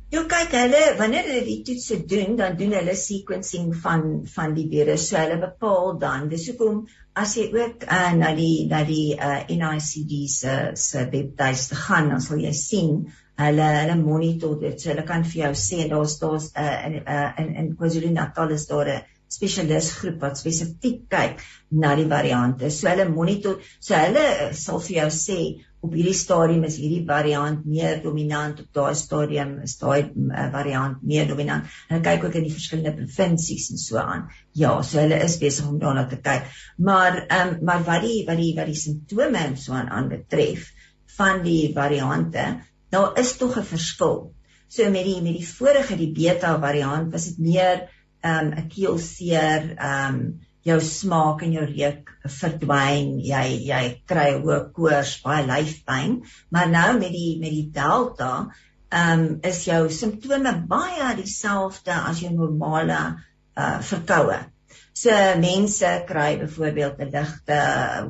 Ja 0.09 0.23
kyk 0.25 0.55
hulle 0.57 0.79
wanneer 0.97 1.27
hulle 1.29 1.43
die 1.45 1.59
toetse 1.69 1.99
doen 2.11 2.37
dan 2.39 2.55
doen 2.57 2.71
hulle 2.73 2.95
sequencing 2.97 3.75
van 3.83 4.05
van 4.35 4.55
die 4.57 4.65
virus. 4.71 5.03
So 5.11 5.19
hulle 5.21 5.37
bepaal 5.43 5.99
dan 6.01 6.31
dis 6.31 6.47
hoekom 6.49 6.79
as 7.23 7.35
jy 7.37 7.45
ook 7.53 7.85
uh, 7.85 8.15
na 8.17 8.31
die 8.39 8.65
na 8.71 8.81
die 8.89 9.19
uh, 9.19 9.43
NICD 9.51 10.15
se 10.33 10.55
se 10.81 11.05
webtuiste 11.13 11.77
gaan 11.83 12.09
dan 12.15 12.25
sal 12.25 12.41
jy 12.41 12.55
sien 12.57 12.95
hulle 13.43 13.69
hulle 13.75 13.99
monitor 14.01 14.57
dit. 14.65 14.81
So 14.81 14.95
hulle 14.95 15.05
kan 15.13 15.29
vir 15.29 15.43
jou 15.43 15.53
sê 15.67 15.85
daar's 15.93 16.17
daar's 16.25 16.49
uh, 16.57 16.75
in 16.89 16.99
uh, 17.05 17.29
in 17.45 17.55
in 17.63 17.71
KwaZulu-Natal 17.77 18.57
is 18.57 18.67
daar 18.73 18.89
'n 18.95 19.05
spesialis 19.29 19.93
groep 20.01 20.23
wat 20.25 20.41
spesifiek 20.41 21.03
kyk 21.13 21.45
na 21.69 21.93
die 22.01 22.09
variante. 22.09 22.71
So 22.71 22.89
hulle 22.89 23.11
monitor 23.13 23.61
so 23.79 23.95
hulle 23.95 24.55
sal 24.57 24.81
vir 24.89 25.03
jou 25.03 25.11
sê 25.21 25.41
op 25.81 25.93
hierdie 25.95 26.17
stadium 26.17 26.65
is 26.67 26.77
hierdie 26.81 27.05
variant 27.07 27.67
meer 27.67 28.01
dominant 28.03 28.59
op 28.65 28.71
daai 28.75 28.95
stadium 28.99 29.53
is 29.63 29.77
daai 29.79 30.11
uh, 30.11 30.47
variant 30.55 31.03
meer 31.07 31.29
dominant. 31.29 31.69
En 31.89 32.03
kyk 32.03 32.25
ook 32.27 32.39
in 32.41 32.49
die 32.49 32.55
verskillende 32.55 32.95
provinsies 32.97 33.69
en 33.75 33.83
so 33.83 34.01
aan. 34.03 34.27
Ja, 34.59 34.73
so 34.83 34.99
hulle 34.99 35.21
is 35.23 35.39
besig 35.39 35.69
om 35.71 35.79
daarna 35.83 36.09
te 36.11 36.19
kyk. 36.23 36.49
Maar 36.77 37.21
ehm 37.27 37.55
um, 37.55 37.61
maar 37.69 37.85
wat 37.87 38.03
die 38.07 38.25
wat 38.27 38.43
die 38.43 38.55
wat 38.57 38.73
die 38.73 38.81
simptome 38.81 39.45
en 39.45 39.57
so 39.57 39.77
aan 39.79 39.93
aanbetref 40.01 40.67
van 41.19 41.45
die 41.47 41.71
variante, 41.75 42.49
daar 42.91 43.19
is 43.19 43.37
tog 43.39 43.59
'n 43.59 43.71
verskil. 43.71 44.19
So 44.69 44.91
met 44.91 45.05
die 45.05 45.23
met 45.23 45.39
die 45.39 45.47
vorige 45.47 45.97
die 45.97 46.13
beta 46.13 46.59
variant 46.61 47.13
was 47.13 47.31
dit 47.31 47.39
meer 47.39 47.89
ehm 48.21 48.51
um, 48.51 48.53
'n 48.65 48.69
keelseer 48.69 49.75
ehm 49.77 50.15
um, 50.15 50.48
jou 50.69 50.79
smaak 50.85 51.43
en 51.47 51.55
jou 51.57 51.67
reuk 51.67 52.11
verdwyn, 52.39 53.19
jy 53.25 53.45
jy 53.69 53.83
kry 54.11 54.31
hoë 54.39 54.61
koors, 54.77 55.17
baie 55.25 55.47
lyfpyn, 55.49 56.21
maar 56.55 56.71
nou 56.73 56.89
met 57.01 57.15
die 57.15 57.37
met 57.43 57.55
die 57.55 57.69
delta 57.75 58.33
ehm 58.89 59.21
um, 59.21 59.25
is 59.45 59.65
jou 59.69 59.83
simptome 59.93 60.53
baie 60.69 61.11
dieselfde 61.19 61.93
as 61.93 62.23
jou 62.25 62.31
normale 62.33 63.01
uh 63.59 63.79
verkoue. 63.91 64.39
So 64.97 65.15
mense 65.41 65.91
kry 66.09 66.31
byvoorbeeld 66.41 67.01
'n 67.05 67.11
ligte 67.13 67.59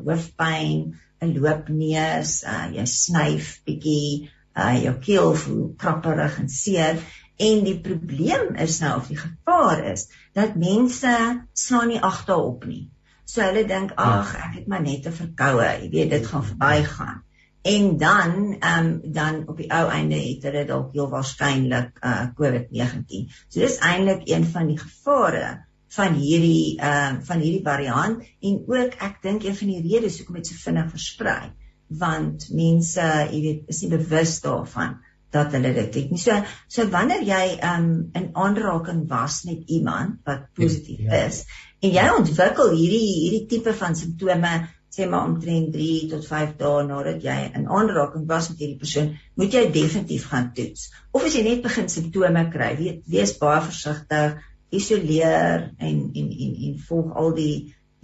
hoofpyn, 0.05 0.95
'n 1.23 1.35
loopneus, 1.35 2.43
uh 2.45 2.69
jy 2.77 2.87
snyf 2.87 3.59
bietjie, 3.67 4.31
uh 4.57 4.75
jou 4.85 4.95
keel 5.09 5.35
voel 5.35 5.65
krapperig 5.83 6.39
en 6.43 6.49
seer 6.49 7.03
en 7.39 7.65
die 7.65 7.79
probleem 7.81 8.57
is 8.59 8.81
nou 8.83 8.97
of 8.99 9.09
die 9.11 9.19
gevaar 9.19 9.85
is 9.93 10.09
dat 10.35 10.57
mense 10.59 11.15
slaan 11.53 11.93
nie 11.93 12.01
agterop 12.03 12.67
nie. 12.67 12.89
So 13.29 13.45
hulle 13.45 13.65
dink 13.69 13.95
ja. 13.95 14.07
ag 14.19 14.35
ek 14.41 14.57
het 14.57 14.69
maar 14.73 14.83
net 14.83 15.07
'n 15.07 15.15
verkoue, 15.15 15.69
jy 15.83 15.91
weet 15.93 16.11
dit 16.11 16.27
gaan 16.27 16.45
verbygaan. 16.45 17.23
En 17.63 17.97
dan 17.99 18.57
ehm 18.59 18.87
um, 18.87 19.13
dan 19.13 19.43
op 19.47 19.57
die 19.57 19.71
ou 19.71 19.87
einde 19.91 20.19
het 20.19 20.43
hulle 20.49 20.65
dalk 20.67 20.93
heel 20.93 21.09
waarskynlik 21.15 21.99
uh 22.03 22.27
COVID-19. 22.41 23.31
So 23.49 23.61
dis 23.61 23.79
eintlik 23.79 24.27
een 24.29 24.47
van 24.47 24.67
die 24.67 24.79
gevare 24.79 25.65
van 25.89 26.15
hierdie 26.15 26.79
ehm 26.81 27.17
uh, 27.17 27.23
van 27.23 27.41
hierdie 27.41 27.65
variant 27.65 28.23
en 28.41 28.63
ook 28.67 28.99
ek 29.09 29.23
dink 29.23 29.45
een 29.45 29.57
van 29.57 29.75
die 29.75 29.83
redes 29.93 30.19
hoekom 30.19 30.41
dit 30.41 30.47
so 30.47 30.55
vinnig 30.65 30.91
versprei 30.91 31.53
want 31.89 32.49
mense, 32.53 33.05
jy 33.33 33.41
weet, 33.41 33.69
is 33.73 33.81
nie 33.83 33.91
bewus 33.95 34.41
daarvan 34.45 34.99
dat 35.35 35.53
hulle 35.57 35.75
dit 35.77 35.95
het 36.01 36.11
nie. 36.11 36.21
So 36.21 36.37
so 36.69 36.89
wanneer 36.93 37.25
jy 37.27 37.59
um 37.71 37.89
in 38.17 38.31
aanraking 38.33 39.07
was 39.09 39.43
met 39.49 39.65
iemand 39.67 40.21
wat 40.29 40.49
positief 40.57 41.07
ja. 41.07 41.27
is 41.27 41.45
En 41.79 41.93
jy 41.95 42.09
ontwikkel 42.11 42.73
hierdie 42.75 43.07
hierdie 43.07 43.45
tipe 43.51 43.73
van 43.81 43.95
simptome 43.99 44.51
sê 44.95 45.07
maar 45.07 45.29
omtrent 45.29 45.71
3 45.75 46.09
tot 46.11 46.25
5 46.27 46.57
dae 46.59 46.81
nadat 46.89 47.23
jy 47.23 47.37
in 47.55 47.69
aanraking 47.79 48.25
was 48.31 48.49
met 48.51 48.63
hierdie 48.65 48.81
persoon, 48.81 49.13
moet 49.39 49.55
jy 49.55 49.63
definitief 49.71 50.25
gaan 50.33 50.49
toets. 50.57 50.89
Of 51.15 51.29
as 51.29 51.37
jy 51.39 51.45
net 51.47 51.63
begin 51.63 51.91
simptome 51.93 52.43
kry, 52.51 52.73
weet 52.81 53.05
wees 53.13 53.37
baie 53.39 53.61
versigtig, 53.69 54.41
isoleer 54.75 55.69
en 55.79 56.01
en 56.09 56.33
en 56.47 56.57
en 56.67 56.75
volg 56.89 57.15
al 57.23 57.31
die 57.37 57.55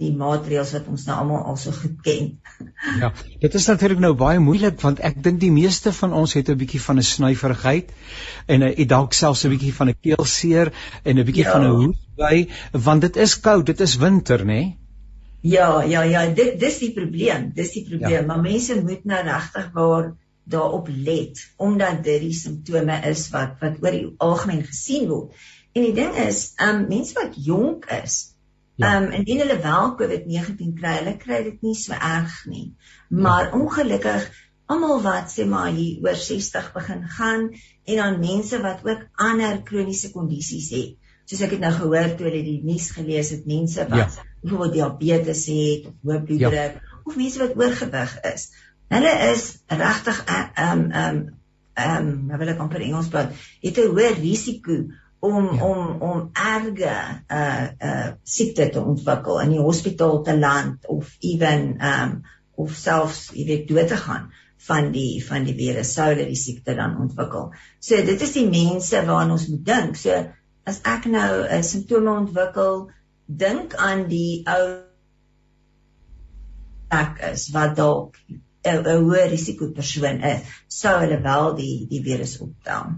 die 0.01 0.11
maatreëls 0.11 0.73
wat 0.75 0.87
ons 0.91 1.05
nou 1.07 1.15
almal 1.21 1.43
al 1.51 1.57
so 1.59 1.71
goed 1.71 1.99
ken. 2.03 2.31
Ja, 2.99 3.11
dit 3.39 3.53
is 3.55 3.67
natuurlik 3.67 4.01
nou 4.03 4.13
baie 4.19 4.39
moeilik 4.43 4.81
want 4.83 4.99
ek 4.99 5.21
dink 5.23 5.39
die 5.39 5.51
meeste 5.55 5.93
van 5.95 6.13
ons 6.13 6.33
het 6.35 6.49
'n 6.49 6.57
bietjie 6.59 6.81
van 6.81 6.99
'n 6.99 7.07
snuiverigheid 7.09 7.91
en 8.47 8.63
'n 8.63 8.87
dalk 8.87 9.13
selfs 9.13 9.45
'n 9.45 9.53
bietjie 9.55 9.73
van 9.73 9.89
'n 9.89 9.99
keelseer 10.01 10.73
en 11.03 11.19
'n 11.19 11.25
bietjie 11.25 11.45
ja. 11.45 11.51
van 11.51 11.63
'n 11.63 11.75
hoes 11.75 12.01
by 12.15 12.47
want 12.71 13.01
dit 13.01 13.15
is 13.15 13.39
koud, 13.39 13.65
dit 13.65 13.79
is 13.79 13.95
winter, 13.95 14.39
nê? 14.39 14.45
Nee? 14.45 14.77
Ja, 15.45 15.83
ja, 15.83 16.01
ja, 16.01 16.25
dit 16.33 16.59
dis 16.59 16.77
die 16.79 16.91
probleem, 16.91 17.51
dis 17.53 17.71
die 17.71 17.83
probleem, 17.85 18.11
ja. 18.11 18.25
maar 18.25 18.41
mense 18.41 18.81
moet 18.81 19.03
nou 19.05 19.23
regtig 19.23 19.67
waar 19.73 20.15
daarop 20.43 20.87
let 20.89 21.41
omdat 21.57 22.03
dit 22.03 22.21
die 22.21 22.33
simptome 22.33 22.99
is 23.09 23.29
wat 23.29 23.59
wat 23.61 23.77
oor 23.81 23.91
die 23.91 24.13
algemeen 24.17 24.63
gesien 24.65 25.07
word. 25.07 25.33
En 25.75 25.83
die 25.83 25.93
ding 25.93 26.15
is, 26.15 26.53
ehm 26.55 26.81
um, 26.81 26.87
mense 26.87 27.13
wat 27.13 27.37
jonk 27.45 27.85
is, 28.03 28.34
Ja. 28.75 28.87
Ehm 28.87 29.03
ja. 29.03 29.07
um, 29.07 29.11
indien 29.19 29.39
hulle 29.39 29.59
wel 29.63 29.95
COVID-19 29.99 30.73
kry, 30.79 30.97
hulle 30.99 31.15
kry 31.17 31.43
dit 31.43 31.61
nie 31.61 31.75
so 31.79 31.93
erg 31.93 32.41
nie. 32.51 32.73
Maar 33.09 33.49
ja. 33.49 33.59
ongelukkig 33.59 34.27
almal 34.65 35.01
wat 35.01 35.31
sê 35.31 35.45
maar 35.47 35.71
hier 35.71 36.01
oor 36.03 36.17
60 36.17 36.71
begin 36.73 37.03
gaan 37.17 37.49
en 37.85 37.95
dan 38.01 38.19
mense 38.19 38.61
wat 38.61 38.83
ook 38.83 39.07
ander 39.15 39.61
kroniese 39.63 40.11
kondisies 40.11 40.69
het. 40.73 40.95
Soos 41.25 41.41
ek 41.41 41.55
het 41.55 41.63
nou 41.63 41.71
gehoor 41.73 42.11
toe 42.17 42.27
hulle 42.27 42.43
die 42.45 42.59
nuus 42.65 42.91
gelees 42.93 43.31
het, 43.33 43.45
mense 43.49 43.87
wat 43.89 44.17
ja. 44.17 44.25
byvoorbeeld 44.43 44.99
diabetes 44.99 45.45
het 45.49 45.87
of 45.89 45.95
hoë 46.05 46.19
bloeddruk 46.27 46.77
ja. 46.77 46.99
of 47.05 47.17
mense 47.17 47.41
wat 47.41 47.55
oorgewig 47.61 48.19
is. 48.33 48.49
Hulle 48.93 49.15
is 49.31 49.47
regtig 49.71 50.21
ehm 50.25 50.45
um, 50.67 50.85
ehm 50.91 51.15
um, 51.15 51.23
ehm 51.75 52.07
um, 52.09 52.11
nou 52.29 52.37
wil 52.39 52.53
ek 52.53 52.61
amper 52.63 52.83
Engels 52.85 53.09
praat, 53.11 53.33
het 53.61 53.79
'n 53.81 53.89
hoë 53.91 54.13
risiko 54.19 54.77
om 55.27 55.49
ja. 55.55 55.65
om 55.65 56.01
om 56.09 56.23
erge 56.33 56.95
uh 57.39 57.67
uh 57.89 58.07
siekte 58.23 58.69
te 58.73 58.81
ontwikkel 58.93 59.41
in 59.43 59.53
die 59.55 59.65
hospitaal 59.67 60.21
te 60.27 60.37
land 60.37 60.87
of 60.95 61.11
ewen 61.19 61.67
um 61.91 62.17
of 62.55 62.75
selfs 62.79 63.29
jy 63.33 63.45
weet 63.51 63.69
dood 63.69 63.91
te 63.91 63.99
gaan 64.05 64.31
van 64.67 64.91
die 64.91 65.19
van 65.25 65.45
die 65.45 65.55
virus 65.57 65.93
sou 65.97 66.07
hulle 66.11 66.25
die 66.29 66.39
siekte 66.39 66.75
dan 66.77 66.97
ontwikkel. 67.01 67.51
So 67.79 68.01
dit 68.07 68.21
is 68.27 68.33
die 68.37 68.47
mense 68.49 69.03
waarna 69.05 69.37
ons 69.37 69.47
moet 69.51 69.65
dink. 69.67 69.99
So 70.01 70.23
as 70.65 70.81
ek 70.95 71.05
nou 71.11 71.31
'n 71.43 71.59
uh, 71.59 71.61
simptome 71.61 72.11
ontwikkel, 72.21 72.89
dink 73.25 73.75
aan 73.75 74.07
die 74.09 74.43
ou 74.49 74.65
ek 76.89 77.21
is 77.31 77.49
wat 77.53 77.75
dalk 77.77 78.17
'n 78.65 78.81
hoë 78.85 79.27
risiko 79.29 79.69
persoon 79.77 80.23
is, 80.25 80.41
sou 80.67 80.95
hulle 81.03 81.19
wel 81.21 81.55
die 81.59 81.75
die 81.91 82.01
virus 82.07 82.39
optel. 82.41 82.95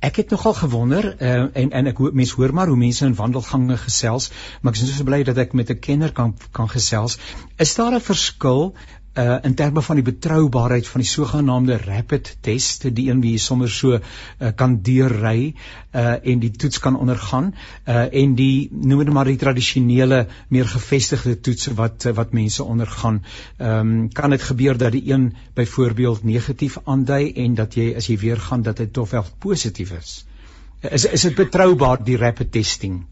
Ek 0.00 0.16
het 0.16 0.30
nogal 0.30 0.54
gewonder 0.54 1.16
uh, 1.20 1.32
en 1.52 1.70
en 1.70 1.86
ek 1.86 1.98
hoor 2.00 2.14
mense 2.16 2.34
hoor 2.34 2.54
maar 2.54 2.70
hoe 2.72 2.76
mense 2.76 3.04
in 3.04 3.14
wandelgange 3.14 3.76
gesels, 3.76 4.30
maar 4.60 4.72
ek 4.72 4.80
is 4.80 4.96
so 4.96 5.04
bly 5.04 5.22
dat 5.28 5.36
ek 5.36 5.52
met 5.52 5.70
'n 5.70 5.78
kenner 5.78 6.12
kan 6.12 6.36
kan 6.56 6.68
gesels. 6.68 7.18
Is 7.56 7.74
daar 7.74 7.94
'n 7.94 8.00
verskil 8.00 8.74
uh 9.18 9.38
in 9.42 9.54
terme 9.54 9.82
van 9.82 9.98
die 9.98 10.04
betroubaarheid 10.04 10.86
van 10.86 11.00
die 11.02 11.10
sogenaamde 11.10 11.76
rapid 11.82 12.36
test 12.40 12.86
die 12.94 13.08
een 13.10 13.20
wie 13.20 13.32
jy 13.32 13.38
sommer 13.42 13.70
so 13.70 13.98
uh, 13.98 14.52
kan 14.54 14.76
deurry 14.86 15.54
uh 15.94 16.14
en 16.22 16.38
die 16.38 16.50
toets 16.50 16.78
kan 16.78 16.96
ondergaan 16.96 17.52
uh 17.86 18.06
en 18.22 18.34
die 18.34 18.68
noem 18.70 19.04
dit 19.04 19.12
maar 19.14 19.26
die 19.26 19.40
tradisionele 19.40 20.26
meer 20.48 20.68
gevestigde 20.68 21.40
toets 21.40 21.66
wat 21.74 22.06
wat 22.14 22.32
mense 22.32 22.64
ondergaan. 22.64 23.22
Ehm 23.58 23.90
um, 23.90 24.08
kan 24.12 24.30
dit 24.30 24.42
gebeur 24.42 24.78
dat 24.78 24.92
die 24.92 25.12
een 25.12 25.34
byvoorbeeld 25.54 26.24
negatief 26.24 26.78
aandui 26.84 27.32
en 27.32 27.54
dat 27.54 27.74
jy 27.74 27.94
as 27.96 28.06
jy 28.06 28.18
weer 28.18 28.36
gaan 28.36 28.62
dat 28.62 28.76
dit 28.76 28.92
tog 28.92 29.10
wel 29.10 29.24
positief 29.38 29.92
is. 29.92 30.24
Is 30.80 31.04
is 31.04 31.22
dit 31.22 31.34
betroubaar 31.34 32.04
die 32.04 32.16
rapid 32.16 32.52
testing? 32.52 33.04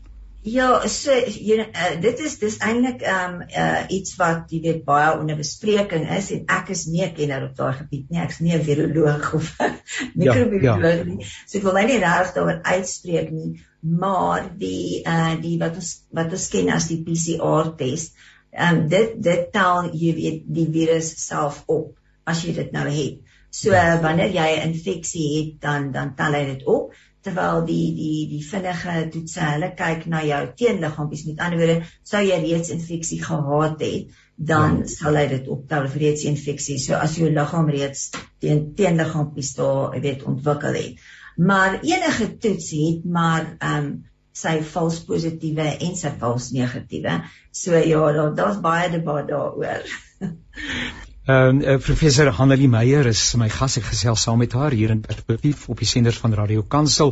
Ja, 0.46 0.68
so 0.86 1.10
jy 1.10 1.56
uh, 1.58 1.94
dit 1.98 2.20
is 2.22 2.36
dis 2.38 2.56
eintlik 2.62 3.02
um, 3.10 3.40
uh, 3.42 3.80
iets 3.90 4.14
wat 4.20 4.52
jy 4.54 4.60
weet 4.62 4.84
baie 4.86 5.10
onder 5.18 5.38
bespreking 5.38 6.04
is 6.14 6.30
en 6.36 6.44
ek 6.54 6.70
is 6.70 6.84
nie 6.86 7.02
'n 7.02 7.14
kenner 7.16 7.48
op 7.48 7.56
daai 7.58 7.74
gebied 7.80 8.10
nie. 8.10 8.20
Ek's 8.22 8.38
nie 8.40 8.54
'n 8.54 8.62
viroloog 8.62 9.34
of 9.34 9.50
microbioloog 10.20 10.82
ja, 10.82 11.02
ja. 11.02 11.04
nie. 11.04 11.26
So 11.46 11.58
ek 11.58 11.64
wil 11.64 11.74
net 11.74 11.90
nie 11.90 11.98
reg 12.04 12.30
daaroor 12.34 12.60
uitspreek 12.62 13.32
nie, 13.34 13.64
maar 13.82 14.46
die 14.62 15.02
uh, 15.02 15.34
die 15.42 15.58
wat 15.58 15.74
ons 15.74 15.90
wat 16.14 16.30
ons 16.30 16.48
ken 16.54 16.70
as 16.70 16.86
die 16.86 17.02
PCR 17.02 17.74
test, 17.76 18.14
um, 18.54 18.86
dit 18.88 19.18
dit 19.18 19.50
tel 19.52 19.90
jy 19.90 20.14
weet 20.22 20.46
die 20.46 20.68
virus 20.70 21.10
self 21.26 21.64
op 21.66 21.96
as 22.24 22.44
jy 22.46 22.54
dit 22.54 22.70
nou 22.72 22.86
het. 22.86 23.18
So 23.50 23.74
uh, 23.74 23.98
wanneer 24.02 24.30
jy 24.30 24.48
'n 24.54 24.70
infeksie 24.70 25.28
het, 25.34 25.60
dan 25.60 25.90
dan 25.90 26.14
tel 26.14 26.32
hy 26.32 26.46
dit 26.54 26.66
op 26.66 26.94
terwyl 27.28 27.64
die 27.68 27.92
die 27.96 28.26
die 28.30 28.40
vinnige 28.44 28.94
toetse 29.12 29.44
hulle 29.44 29.70
kyk 29.76 30.06
na 30.12 30.22
jou 30.24 30.40
teenliggaampies. 30.62 31.26
Met 31.28 31.44
ander 31.44 31.60
woorde 31.60 31.76
sou 32.10 32.22
jy 32.24 32.40
reeds 32.44 32.72
infeksie 32.74 33.20
gehad 33.22 33.84
het 33.84 34.18
dan 34.50 34.82
ja. 34.82 34.90
sal 34.92 35.18
hy 35.18 35.26
dit 35.32 35.48
optel 35.50 35.88
vir 35.92 36.04
reeds 36.06 36.26
infeksie. 36.30 36.78
So 36.82 36.98
as 36.98 37.16
jou 37.18 37.30
liggaam 37.30 37.70
reeds 37.74 38.08
teen 38.42 38.68
teenliggaampies 38.78 39.54
daar 39.58 39.98
weet 40.00 40.26
ontwikkel 40.28 40.78
het. 40.78 41.08
Maar 41.38 41.80
enige 41.82 42.30
toets 42.42 42.70
het 42.74 43.04
maar 43.04 43.56
ehm 43.58 43.80
um, 43.80 43.96
sy 44.38 44.60
vals 44.62 45.00
positiewe 45.02 45.64
en 45.82 45.96
sy 45.98 46.12
vals 46.20 46.52
negatiewe. 46.54 47.16
So 47.50 47.74
ja 47.74 48.12
daar's 48.14 48.36
daar 48.38 48.60
baie 48.62 48.90
debat 48.92 49.26
daaroor 49.28 49.82
Ehm 51.28 51.60
uh, 51.60 51.76
professor 51.76 52.30
Hanelie 52.32 52.68
Meyer 52.68 53.06
is 53.06 53.34
my 53.36 53.50
gas. 53.52 53.74
Ek 53.76 53.84
gesels 53.84 54.22
saam 54.24 54.38
met 54.40 54.54
haar 54.56 54.72
hier 54.72 54.88
in 54.94 55.02
Perspektief 55.04 55.66
op 55.68 55.76
die 55.76 55.86
senders 55.86 56.16
van 56.22 56.32
Radio 56.32 56.62
Kansel. 56.62 57.10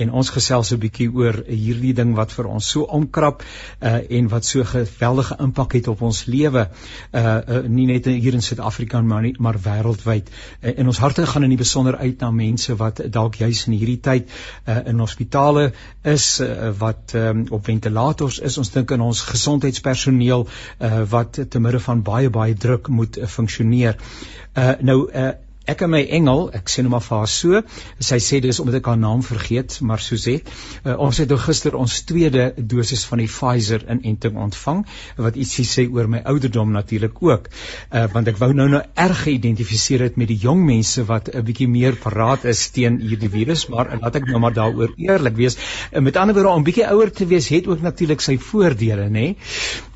En 0.00 0.12
ons 0.20 0.30
gesels 0.32 0.70
'n 0.72 0.78
bietjie 0.80 1.08
oor 1.12 1.36
hierdie 1.44 1.92
ding 1.92 2.14
wat 2.16 2.32
vir 2.32 2.48
ons 2.48 2.70
so 2.72 2.86
omkrap 2.98 3.42
uh, 3.42 3.98
en 4.18 4.30
wat 4.32 4.48
so 4.48 4.64
geweldige 4.64 5.36
impak 5.44 5.76
het 5.76 5.88
op 5.92 6.00
ons 6.00 6.24
lewe. 6.24 6.62
Uh, 7.12 7.20
uh 7.20 7.58
nie 7.68 7.84
net 7.86 8.08
hier 8.08 8.38
in 8.38 8.42
Suid-Afrika 8.46 9.02
maar 9.02 9.22
nie 9.22 9.34
maar 9.38 9.60
wêreldwyd. 9.60 10.32
Uh, 10.62 10.72
en 10.78 10.86
ons 10.86 10.98
harte 11.04 11.26
gaan 11.26 11.44
in 11.44 11.52
die 11.52 11.60
besonder 11.60 11.96
uit 11.96 12.24
na 12.24 12.30
mense 12.30 12.76
wat 12.76 13.04
dalk 13.12 13.34
juis 13.34 13.66
in 13.66 13.76
hierdie 13.76 14.00
tyd 14.00 14.32
uh, 14.64 14.78
in 14.86 14.98
hospitale 14.98 15.72
is 16.04 16.40
uh, 16.40 16.72
wat 16.78 17.12
um, 17.14 17.44
op 17.50 17.64
ventilators 17.64 18.38
is. 18.38 18.56
Ons 18.56 18.72
dink 18.72 18.92
aan 18.92 19.04
ons 19.10 19.20
gesondheidspersoneel 19.20 20.48
uh, 20.48 21.04
wat 21.10 21.44
te 21.50 21.60
midde 21.60 21.80
van 21.80 22.02
baie 22.02 22.30
baie 22.30 22.54
druk 22.54 22.88
moet 22.88 23.18
uh, 23.18 23.26
funksioneer. 23.58 23.98
Uh 24.56 24.72
nou 24.80 25.04
uh 25.12 25.34
ek 25.68 25.82
en 25.84 25.90
my 25.92 25.98
engel, 26.16 26.46
ek 26.56 26.70
sê 26.72 26.80
nou 26.80 26.94
maar 26.94 27.02
vir 27.04 27.18
haar 27.18 27.28
so, 27.28 27.58
sy 28.00 28.16
sê 28.24 28.38
dis 28.40 28.56
omdat 28.62 28.78
ek 28.78 28.86
haar 28.88 29.00
naam 29.02 29.20
vergeet, 29.20 29.74
maar 29.84 30.00
Suzette, 30.00 30.48
uh, 30.86 30.94
ons 30.96 31.18
het 31.20 31.28
nou 31.28 31.36
gister 31.42 31.76
ons 31.76 31.96
tweede 32.08 32.46
dosis 32.56 33.02
van 33.04 33.20
die 33.20 33.26
Pfizer 33.28 33.84
inenting 33.84 34.38
ontvang 34.40 34.80
wat 35.18 35.36
ietsie 35.36 35.66
sê 35.68 35.84
oor 35.92 36.08
my 36.08 36.22
ouderdom 36.32 36.72
natuurlik 36.72 37.20
ook. 37.20 37.50
Uh 37.92 38.06
want 38.14 38.32
ek 38.32 38.40
wou 38.40 38.48
nou 38.56 38.64
nou 38.72 38.80
erg 38.96 39.20
geïdentifiseer 39.26 40.06
het 40.06 40.16
met 40.16 40.32
die 40.32 40.38
jong 40.40 40.64
mense 40.64 41.04
wat 41.04 41.28
'n 41.34 41.44
bietjie 41.44 41.68
meer 41.68 42.00
paraat 42.00 42.48
is 42.48 42.64
teen 42.72 42.96
hierdie 43.04 43.28
virus, 43.28 43.68
maar 43.68 43.92
laat 44.00 44.16
ek 44.16 44.24
nou 44.32 44.40
maar 44.40 44.56
daaroor 44.56 44.96
eerlik 44.96 45.36
wees. 45.36 45.60
Uh, 45.92 46.00
met 46.00 46.16
ander 46.16 46.34
woorde 46.34 46.56
om 46.56 46.64
bietjie 46.64 46.88
ouer 46.88 47.12
te 47.12 47.28
wees 47.28 47.52
het 47.52 47.68
ook 47.68 47.84
natuurlik 47.84 48.24
sy 48.24 48.38
voordele, 48.38 49.10
nê? 49.12 49.36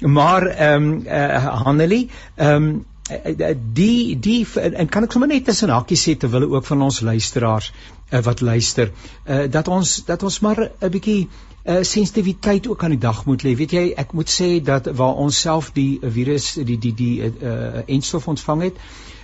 Maar 0.05 0.51
ehm 0.53 0.93
um, 0.93 1.05
uh 1.09 1.65
Hanelie, 1.65 2.11
ehm 2.37 2.69
um, 2.69 2.85
die 3.09 4.19
die 4.21 4.47
en 4.55 4.89
kan 4.89 5.05
ek 5.05 5.13
sommer 5.13 5.29
net 5.29 5.45
tussen 5.45 5.71
hakkies 5.75 6.05
sê 6.07 6.15
terwyl 6.17 6.47
ook 6.55 6.67
van 6.67 6.83
ons 6.83 7.01
luisteraars 7.01 7.73
uh, 8.13 8.21
wat 8.23 8.41
luister 8.41 8.93
uh, 9.27 9.51
dat 9.51 9.69
ons 9.69 10.05
dat 10.07 10.23
ons 10.23 10.41
maar 10.41 10.71
'n 10.81 10.91
bietjie 10.91 11.29
uh, 11.65 11.83
sensitiwiteit 11.83 12.69
ook 12.69 12.85
aan 12.85 12.91
die 12.91 12.99
dag 12.99 13.25
moet 13.25 13.43
lê. 13.43 13.55
Weet 13.57 13.73
jy, 13.73 13.85
ek 13.97 14.13
moet 14.13 14.31
sê 14.31 14.63
dat 14.63 14.87
waar 14.97 15.15
ons 15.15 15.41
self 15.41 15.73
die 15.73 15.99
virus 16.03 16.55
die 16.55 16.79
die 16.79 16.95
die 16.95 17.15
uh, 17.23 17.83
enstof 17.87 18.29
ontvang 18.29 18.63
het, 18.63 18.77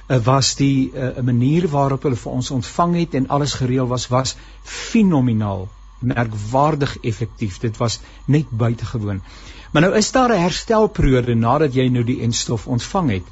uh, 0.08 0.18
was 0.24 0.54
die 0.56 0.90
'n 0.94 1.18
uh, 1.18 1.22
manier 1.22 1.68
waarop 1.68 2.02
hulle 2.02 2.16
vir 2.16 2.32
ons 2.32 2.50
ontvang 2.50 2.96
het 2.96 3.14
en 3.14 3.28
alles 3.28 3.54
gereël 3.54 3.86
was 3.86 4.08
was 4.08 4.36
fenomenaal, 4.62 5.68
merkwaardig 6.00 6.98
effektief. 7.02 7.58
Dit 7.58 7.76
was 7.76 8.00
net 8.26 8.50
buitengewoon. 8.50 9.22
Maar 9.72 9.82
nou 9.82 9.94
is 9.94 10.12
daar 10.12 10.32
'n 10.32 10.40
herstelperiode 10.40 11.34
nadat 11.34 11.74
jy 11.74 11.88
nou 11.88 12.04
die 12.04 12.20
enstof 12.20 12.66
ontvang 12.66 13.10
het. 13.10 13.26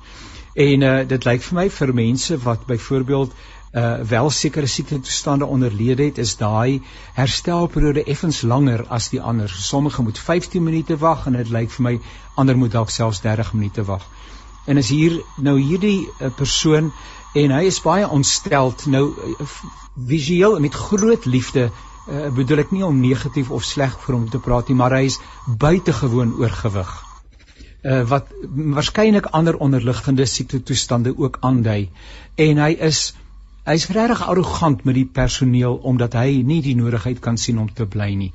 En 0.56 0.80
uh, 0.80 0.94
dit 1.08 1.25
lyk 1.28 1.42
vir 1.44 1.56
my 1.58 1.66
vir 1.68 1.90
mense 1.94 2.38
wat 2.44 2.66
byvoorbeeld 2.66 3.36
uh 3.76 4.00
wel 4.08 4.30
sekere 4.30 4.66
siekte 4.66 4.96
toestande 5.04 5.44
onderlede 5.44 6.04
het, 6.04 6.18
is 6.18 6.36
daai 6.40 6.80
herstelperiode 7.12 8.04
effens 8.04 8.40
langer 8.40 8.86
as 8.88 9.10
die 9.12 9.20
ander. 9.20 9.52
Sommige 9.52 10.02
moet 10.02 10.18
15 10.18 10.62
minute 10.64 10.96
wag 10.96 11.26
en 11.26 11.36
dit 11.36 11.50
lyk 11.52 11.70
vir 11.75 11.84
my 11.84 11.92
ander 12.40 12.56
moet 12.56 12.72
dalk 12.72 12.90
selfs 12.90 13.20
30 13.20 13.52
minute 13.52 13.84
wag. 13.84 14.06
En 14.64 14.80
as 14.80 14.88
hier 14.88 15.18
nou 15.36 15.58
hierdie 15.60 16.08
uh, 16.08 16.30
persoon 16.38 16.88
en 17.34 17.52
hy 17.58 17.66
is 17.68 17.82
baie 17.84 18.08
ontsteld 18.08 18.86
nou 18.86 19.10
visueel 20.08 20.56
met 20.60 20.75
groot 20.88 21.28
liefde 21.28 21.68
uh, 21.68 22.30
bedoel 22.32 22.64
ek 22.64 22.72
nie 22.72 22.86
om 22.86 23.00
negatief 23.00 23.50
of 23.50 23.64
sleg 23.64 23.98
vir 24.06 24.16
hom 24.16 24.25
te 24.32 24.40
praat 24.40 24.72
nie, 24.72 24.78
maar 24.80 24.96
hy 24.96 25.04
is 25.10 25.20
buitengewoon 25.46 26.32
oorgewig. 26.40 26.96
Uh, 27.87 28.02
wat 28.11 28.33
waarskynlik 28.75 29.28
ander 29.37 29.57
onderliggende 29.62 30.26
siekte 30.26 30.62
toestande 30.62 31.12
ook 31.14 31.37
aandui 31.40 31.88
en 32.35 32.59
hy 32.59 32.73
is 32.88 33.12
Hy's 33.66 33.88
regtig 33.90 34.21
arrogant 34.31 34.85
met 34.87 34.95
die 34.95 35.09
personeel 35.19 35.81
omdat 35.90 36.12
hy 36.14 36.43
nie 36.47 36.61
die 36.62 36.76
nodigheid 36.78 37.19
kan 37.23 37.38
sien 37.45 37.59
om 37.59 37.66
te 37.66 37.83
bly 37.95 38.12
nie. 38.14 38.28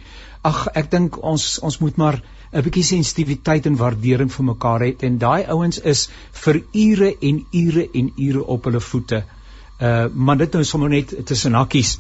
Ag, 0.44 0.66
ek 0.76 0.90
dink 0.92 1.20
ons 1.24 1.46
ons 1.64 1.78
moet 1.80 2.00
maar 2.02 2.18
'n 2.52 2.64
bietjie 2.66 2.84
sensitiwiteit 2.84 3.70
en 3.70 3.78
waardering 3.80 4.32
vir 4.34 4.46
mekaar 4.50 4.84
hê 4.84 4.90
en 5.08 5.18
daai 5.24 5.48
ouens 5.56 5.80
is 5.94 6.10
vir 6.44 6.60
ure 6.74 7.14
en 7.30 7.40
ure 7.62 7.88
en 8.02 8.12
ure 8.18 8.44
op 8.56 8.68
hulle 8.68 8.82
voete. 8.92 9.24
Uh 9.80 10.08
maar 10.14 10.38
dit 10.38 10.54
nou 10.54 10.64
sommer 10.64 10.90
net 10.90 11.16
tussen 11.26 11.56
hakkies. 11.56 12.00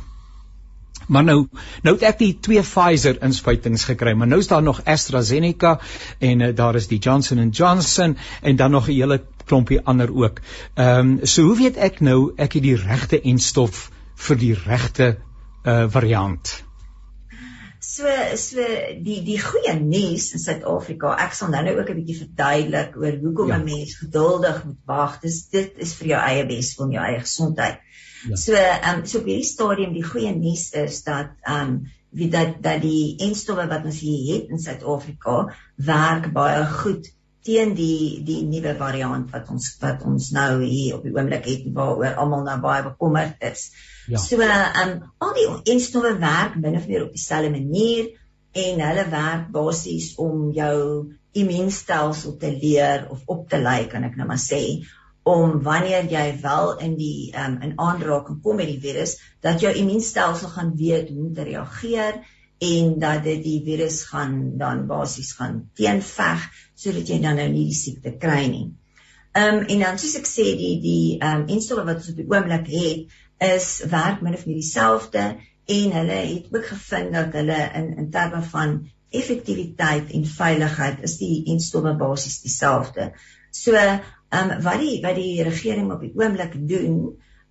Maar 1.07 1.23
nou 1.23 1.47
nou 1.83 1.95
het 1.95 2.03
ek 2.03 2.19
die 2.19 2.33
twee 2.39 2.61
Pfizer 2.61 3.17
inspuitings 3.23 3.83
gekry, 3.89 4.13
maar 4.13 4.27
nou 4.27 4.39
is 4.39 4.47
daar 4.47 4.63
nog 4.63 4.83
AstraZeneca 4.85 5.79
en 6.19 6.39
uh, 6.39 6.55
daar 6.55 6.75
is 6.75 6.87
die 6.87 6.99
Johnson 6.99 7.49
& 7.49 7.59
Johnson 7.59 8.17
en 8.41 8.55
dan 8.55 8.71
nog 8.71 8.87
'n 8.87 8.93
hele 8.93 9.21
klompie 9.45 9.81
ander 9.81 10.13
ook. 10.13 10.41
Ehm 10.73 10.99
um, 10.99 11.19
so 11.25 11.43
hoe 11.43 11.57
weet 11.57 11.77
ek 11.77 11.99
nou 11.99 12.33
ek 12.37 12.53
het 12.53 12.63
die 12.63 12.75
regte 12.75 13.21
enstof 13.21 13.89
vir 14.15 14.37
die 14.37 14.53
regte 14.65 15.17
uh 15.65 15.85
variant? 15.89 16.63
So 17.81 18.07
so 18.37 18.63
die 19.03 19.21
die 19.25 19.39
goeie 19.41 19.73
nuus 19.79 20.31
in 20.37 20.39
Suid-Afrika, 20.39 21.15
ek 21.25 21.33
sal 21.33 21.49
nou 21.49 21.63
nou 21.65 21.73
ook 21.79 21.89
'n 21.89 21.97
bietjie 21.97 22.19
verduidelik 22.19 22.95
oor 22.95 23.17
hoekom 23.23 23.49
ja. 23.49 23.57
'n 23.57 23.65
mens 23.65 23.95
geduldig 23.97 24.63
moet 24.65 24.81
wag. 24.85 25.19
Dis 25.21 25.49
dit 25.49 25.73
is 25.77 25.93
vir 25.99 26.07
jou 26.13 26.21
eie 26.21 26.45
beswil, 26.45 26.91
jou 26.91 27.03
eie 27.03 27.19
gesondheid. 27.19 27.81
Ja. 28.29 28.35
So 28.35 28.53
ehm 28.53 28.99
um, 28.99 29.05
so 29.05 29.19
op 29.19 29.29
hierdie 29.29 29.47
stadium 29.47 29.93
die 29.93 30.05
goeie 30.05 30.33
nuus 30.35 30.69
is 30.77 31.01
dat 31.07 31.33
ehm 31.41 31.73
um, 31.73 31.81
wie 32.11 32.29
dat 32.29 32.59
dat 32.63 32.81
die 32.83 33.15
enstowwe 33.23 33.67
wat 33.71 33.85
ons 33.87 33.99
hier 34.03 34.33
het 34.33 34.51
in 34.51 34.59
Suid-Afrika 34.59 35.35
werk 35.75 36.31
baie 36.35 36.65
goed 36.67 37.07
teen 37.47 37.73
die 37.73 38.21
die 38.25 38.41
nuwe 38.45 38.75
variant 38.77 39.31
wat 39.33 39.49
ons 39.49 39.69
wat 39.81 40.03
ons 40.05 40.31
nou 40.35 40.49
hier 40.61 40.97
op 40.97 41.05
die 41.07 41.13
oomblik 41.15 41.47
het 41.49 41.63
waaroor 41.77 42.19
almal 42.23 42.43
nou 42.45 42.57
baie 42.61 42.83
bekommerd 42.89 43.41
is. 43.51 43.69
Ja. 44.07 44.19
So 44.21 44.43
ehm 44.45 44.81
um, 44.83 44.97
al 45.17 45.33
die 45.39 45.47
instowwe 45.73 46.17
werk 46.21 46.59
binne 46.61 46.83
of 46.83 46.87
meer 46.91 47.07
op 47.07 47.15
dieselfde 47.15 47.53
manier 47.55 48.11
en 48.51 48.83
hulle 48.83 49.07
werk 49.09 49.49
basies 49.55 50.13
om 50.19 50.49
jou 50.55 50.77
immuunstelsel 51.31 52.35
te 52.37 52.51
leer 52.51 53.07
of 53.09 53.21
op 53.25 53.47
te 53.49 53.61
lei 53.61 53.85
kan 53.87 54.03
ek 54.03 54.17
nou 54.19 54.27
maar 54.27 54.41
sê 54.41 54.81
om 55.23 55.61
wanneer 55.61 56.07
jy 56.09 56.25
wel 56.41 56.77
in 56.81 56.95
die 56.97 57.31
um, 57.37 57.59
in 57.61 57.73
aanraking 57.77 58.41
kom 58.41 58.57
met 58.57 58.69
die 58.71 58.81
virus 58.81 59.17
dat 59.45 59.61
jou 59.61 59.73
immuunstelsel 59.73 60.49
gaan 60.55 60.75
weet 60.77 61.09
hoe 61.09 61.27
om 61.27 61.33
te 61.33 61.45
reageer 61.45 62.21
en 62.61 62.99
dat 62.99 63.23
dit 63.23 63.43
die 63.43 63.59
virus 63.65 64.03
gaan 64.09 64.57
dan 64.57 64.85
basies 64.89 65.33
gaan 65.37 65.69
teenveg 65.77 66.47
sodat 66.75 67.09
jy 67.09 67.19
dan 67.21 67.37
nou 67.37 67.49
nie 67.49 67.67
die 67.69 67.77
siekte 67.77 68.15
kry 68.21 68.45
nie. 68.49 68.67
Ehm 69.37 69.61
um, 69.61 69.65
en 69.65 69.83
dan 69.85 69.99
soos 70.01 70.17
ek 70.19 70.29
sê 70.29 70.47
die 70.59 70.75
die 70.83 71.17
ehm 71.19 71.43
um, 71.43 71.47
instelling 71.55 71.87
wat 71.89 72.01
ons 72.01 72.13
op 72.13 72.21
die 72.21 72.29
oomblik 72.29 72.71
het 72.73 73.19
is 73.53 73.67
werk 73.89 74.21
min 74.21 74.37
of 74.37 74.45
meer 74.45 74.59
dieselfde 74.61 75.25
en 75.77 75.93
hulle 75.97 76.17
het 76.33 76.49
ook 76.51 76.65
gevind 76.73 77.13
dat 77.13 77.37
hulle 77.37 77.59
in 77.79 77.93
in 78.03 78.09
terme 78.11 78.41
van 78.53 78.73
effektiwiteit 79.21 80.11
en 80.17 80.25
veiligheid 80.25 81.05
is 81.07 81.17
die 81.19 81.43
instelling 81.53 81.97
basies 81.99 82.41
dieselfde. 82.41 83.11
So 83.51 83.77
ehm 84.31 84.55
um, 84.55 84.63
wat 84.63 84.79
die 84.79 84.97
wat 85.03 85.15
die 85.19 85.43
regering 85.43 85.91
op 85.91 86.01
die 86.03 86.13
oomblik 86.15 86.55
doen, 86.67 86.97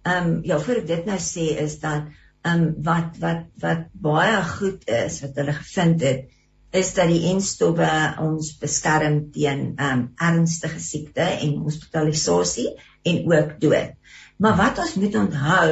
ehm 0.03 0.27
um, 0.27 0.41
ja, 0.49 0.59
voor 0.59 0.83
ek 0.83 0.91
dit 0.91 1.07
nou 1.09 1.19
sê 1.21 1.47
is 1.61 1.79
dat 1.83 2.09
um, 2.49 2.75
wat 2.83 3.19
wat 3.21 3.47
wat 3.61 3.89
baie 3.93 4.43
goed 4.57 4.87
is 4.89 5.21
wat 5.25 5.41
hulle 5.41 5.57
gevind 5.57 6.05
het 6.07 6.29
is 6.71 6.93
dat 6.95 7.11
die 7.11 7.25
enstowwe 7.33 7.91
ons 8.23 8.53
beskerm 8.63 9.25
teen 9.35 9.73
um, 9.83 10.05
ernstige 10.23 10.79
siekte 10.81 11.27
en 11.27 11.57
hospitalisasie 11.65 12.69
en 13.03 13.25
ook 13.33 13.57
dood. 13.63 13.97
Maar 14.39 14.57
wat 14.57 14.79
ons 14.79 14.95
moet 15.03 15.17
onthou 15.19 15.71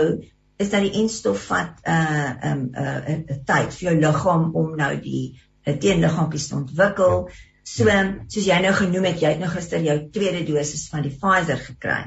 is 0.58 0.72
dat 0.72 0.82
die 0.82 0.96
enstof 1.00 1.44
vat 1.52 1.78
'n 1.84 1.90
uh, 1.90 2.30
'n 2.30 2.50
um, 2.50 2.62
'n 2.74 3.24
uh, 3.30 3.36
tyd 3.46 3.74
vir 3.74 3.84
jou 3.88 3.94
liggaam 4.00 4.50
om 4.54 4.74
nou 4.76 4.90
die 5.00 5.38
uh, 5.64 5.74
teenliggaampies 5.78 6.48
te 6.48 6.56
ontwikkel. 6.56 7.28
So 7.68 7.88
soos 8.32 8.46
jy 8.46 8.60
nou 8.64 8.72
genoem 8.76 9.10
het, 9.10 9.20
jy 9.22 9.34
het 9.34 9.42
nou 9.42 9.50
gister 9.52 9.82
jou 9.84 9.98
tweede 10.14 10.44
dosis 10.48 10.86
van 10.92 11.04
die 11.04 11.12
Pfizer 11.14 11.60
gekry. 11.60 11.98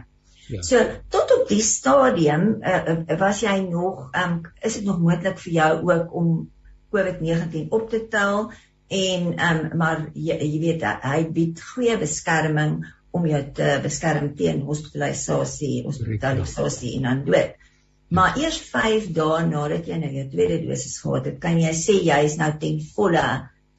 Ja. 0.51 0.63
So 0.67 0.81
tot 1.13 1.31
op 1.35 1.45
die 1.51 1.61
stadium 1.63 2.57
uh, 2.59 2.81
uh, 2.95 3.19
was 3.19 3.43
jy 3.45 3.53
nog 3.67 4.09
um, 4.17 4.41
is 4.59 4.79
dit 4.79 4.87
nog 4.87 4.99
moontlik 4.99 5.39
vir 5.43 5.53
jou 5.59 5.71
ook 5.91 6.15
om 6.17 6.33
COVID-19 6.91 7.69
op 7.71 7.87
te 7.91 8.01
tel 8.11 8.49
en 8.91 9.29
um, 9.31 9.61
maar 9.79 10.07
jy, 10.13 10.35
jy 10.41 10.59
weet 10.65 10.83
hy 11.05 11.21
bied 11.31 11.61
goeie 11.71 11.95
beskerming 12.01 12.81
om 13.15 13.27
jou 13.27 13.41
te 13.55 13.77
beskerm 13.83 14.33
teen 14.39 14.61
hospitalisasie, 14.67 15.83
hospitalisasie 15.85 16.97
en 16.97 17.07
dan 17.07 17.23
dood. 17.27 17.55
Maar 18.11 18.35
eers 18.39 18.59
5 18.73 19.11
dae 19.15 19.45
nadat 19.47 19.87
jy 19.87 20.01
nou 20.01 20.11
jou 20.17 20.27
tweede 20.33 20.59
dosis 20.65 20.99
gehad 20.99 21.29
het, 21.29 21.39
kan 21.43 21.59
jy 21.59 21.71
sê 21.75 21.95
jy 22.03 22.19
is 22.27 22.35
nou 22.39 22.51
ten 22.59 22.79
volle 22.95 23.23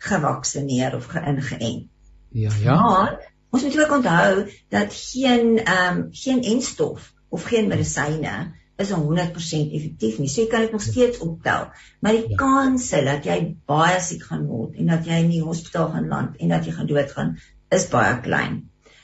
gevaksinereer 0.02 0.96
of 0.98 1.06
geïngeënt. 1.12 1.88
Ja, 2.32 2.50
ja. 2.62 2.80
Maar 2.80 3.32
Ons 3.52 3.62
moet 3.62 3.80
ook 3.80 3.92
onthou 3.92 4.50
dat 4.68 4.94
geen 4.96 5.64
ehm 5.64 5.96
um, 5.96 6.08
geen 6.10 6.42
enstof 6.42 7.12
of 7.28 7.42
geen 7.42 7.66
medisyne 7.68 8.54
is 8.76 8.92
100% 8.92 9.72
effektief 9.76 10.18
nie. 10.18 10.28
So 10.28 10.40
jy 10.40 10.46
kan 10.48 10.64
dit 10.64 10.72
nog 10.72 10.82
steeds 10.82 11.18
optel, 11.18 11.66
maar 12.00 12.16
die 12.16 12.28
ja. 12.28 12.36
kanse 12.40 13.02
dat 13.04 13.28
jy 13.28 13.36
baie 13.68 13.98
siek 14.00 14.24
gaan 14.30 14.46
word 14.48 14.78
en 14.80 14.88
dat 14.94 15.04
jy 15.04 15.18
in 15.24 15.28
die 15.34 15.42
hospitaal 15.44 15.90
gaan 15.92 16.08
land 16.08 16.40
en 16.40 16.54
dat 16.54 16.64
jy 16.64 16.72
gaan 16.78 16.88
doodgaan 16.88 17.34
is 17.76 17.86
baie 17.92 18.16
klein. 18.24 18.56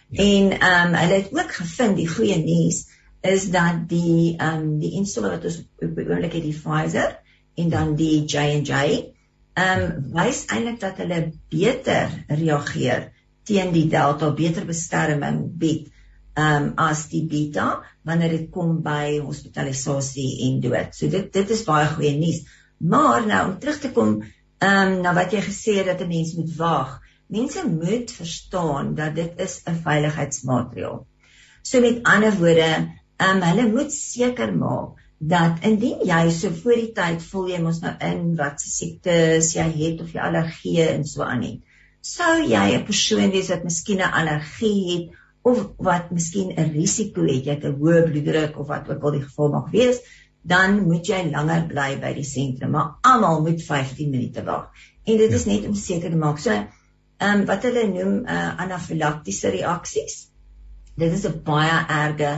Ja. 0.09 0.25
En 0.25 0.57
ehm 0.57 0.95
um, 0.95 0.99
hulle 1.03 1.21
het 1.21 1.29
ook 1.37 1.53
gevind 1.61 2.01
die 2.01 2.09
goeie 2.09 2.41
nuus 2.41 2.81
is 3.21 3.51
dat 3.53 3.85
die 3.93 4.33
ehm 4.37 4.63
um, 4.63 4.75
die 4.81 4.95
enstowwe 5.03 5.35
wat 5.37 5.45
ons 5.45 5.61
op 5.61 5.93
die 6.01 6.09
oomblik 6.09 6.39
het 6.41 6.49
die 6.49 6.57
Pfizer 6.57 7.19
en 7.61 7.69
dan 7.77 7.95
die 8.01 8.25
J&J 8.25 8.73
ehm 9.59 9.85
um, 9.85 10.11
wys 10.15 10.45
eintlik 10.47 10.81
dat 10.81 10.99
hulle 11.03 11.21
beter 11.51 12.13
reageer 12.29 13.09
teen 13.49 13.73
die 13.73 13.89
delta 13.91 14.31
beter 14.37 14.67
beskerming 14.69 15.41
bied 15.63 15.89
um 16.39 16.73
as 16.79 17.07
die 17.13 17.25
beta 17.31 17.69
wanneer 18.07 18.35
dit 18.37 18.49
kom 18.55 18.79
by 18.85 19.19
hospitalisasie 19.25 20.29
en 20.47 20.61
dood. 20.63 20.95
So 20.95 21.11
dit 21.11 21.33
dit 21.35 21.55
is 21.57 21.65
baie 21.67 21.89
goeie 21.95 22.15
nuus. 22.19 22.45
Maar 22.79 23.27
nou 23.27 23.43
om 23.49 23.57
terug 23.63 23.81
te 23.83 23.91
kom 23.97 24.13
um 24.69 24.93
na 25.03 25.15
wat 25.17 25.35
jy 25.35 25.43
gesê 25.49 25.79
het 25.81 25.91
dat 25.91 26.05
'n 26.05 26.13
mens 26.13 26.35
moet 26.39 26.55
wag. 26.57 27.01
Mense 27.27 27.65
moet 27.67 28.11
verstaan 28.11 28.95
dat 28.95 29.15
dit 29.15 29.41
is 29.47 29.61
'n 29.67 29.83
veiligheidsmaatreël. 29.89 31.07
So 31.63 31.81
met 31.81 32.03
ander 32.03 32.33
woorde, 32.39 32.71
um 33.19 33.43
hulle 33.43 33.69
moet 33.73 33.93
seker 33.93 34.55
maak 34.55 35.08
dat 35.19 35.65
indien 35.67 36.05
jy 36.07 36.31
so 36.31 36.51
voor 36.51 36.79
die 36.79 36.93
tyd 36.95 37.23
voel 37.23 37.49
jy 37.49 37.63
mos 37.63 37.81
nou 37.83 37.95
in 38.01 38.37
wat 38.37 38.61
se 38.61 38.71
siektes 38.71 39.55
jy 39.55 39.67
het 39.83 40.01
of 40.01 40.13
jy 40.15 40.21
allergie 40.21 40.83
en 40.89 41.05
so 41.05 41.23
aan 41.23 41.43
het 41.43 41.61
sou 42.01 42.35
jy 42.47 42.67
'n 42.77 42.85
persoon 42.85 43.31
wees 43.31 43.49
wat 43.49 43.65
miskien 43.65 43.99
'n 43.99 44.15
allergie 44.21 44.77
het 44.91 45.19
of 45.43 45.59
wat 45.89 46.11
miskien 46.11 46.53
'n 46.53 46.73
risiko 46.73 47.27
het 47.27 47.45
jy 47.47 47.55
het 47.57 47.65
'n 47.65 47.79
hoë 47.81 48.03
bloeddruk 48.09 48.59
of 48.59 48.67
wat 48.69 48.89
ook 48.89 49.03
al 49.03 49.17
die 49.17 49.23
geval 49.23 49.49
mag 49.49 49.71
wees, 49.71 49.99
dan 50.43 50.83
moet 50.89 51.07
jy 51.07 51.31
langer 51.31 51.67
bly 51.67 51.99
by 52.01 52.13
die 52.15 52.25
sentrum, 52.25 52.71
maar 52.71 52.99
almal 53.03 53.43
moet 53.43 53.63
15 53.63 54.11
minute 54.11 54.45
wag. 54.45 54.71
En 55.05 55.17
dit 55.17 55.33
is 55.33 55.45
ja. 55.45 55.53
net 55.53 55.67
om 55.67 55.75
seker 55.75 56.11
te 56.11 56.17
maak. 56.17 56.39
So, 56.39 56.51
ehm 56.51 57.41
um, 57.41 57.47
wat 57.47 57.63
hulle 57.63 57.87
noem 57.89 58.15
uh, 58.27 58.61
anafilaktiese 58.65 59.51
reaksies. 59.51 60.29
Dit 60.97 61.13
is 61.13 61.27
'n 61.27 61.43
baie 61.45 61.79
erge 61.89 62.33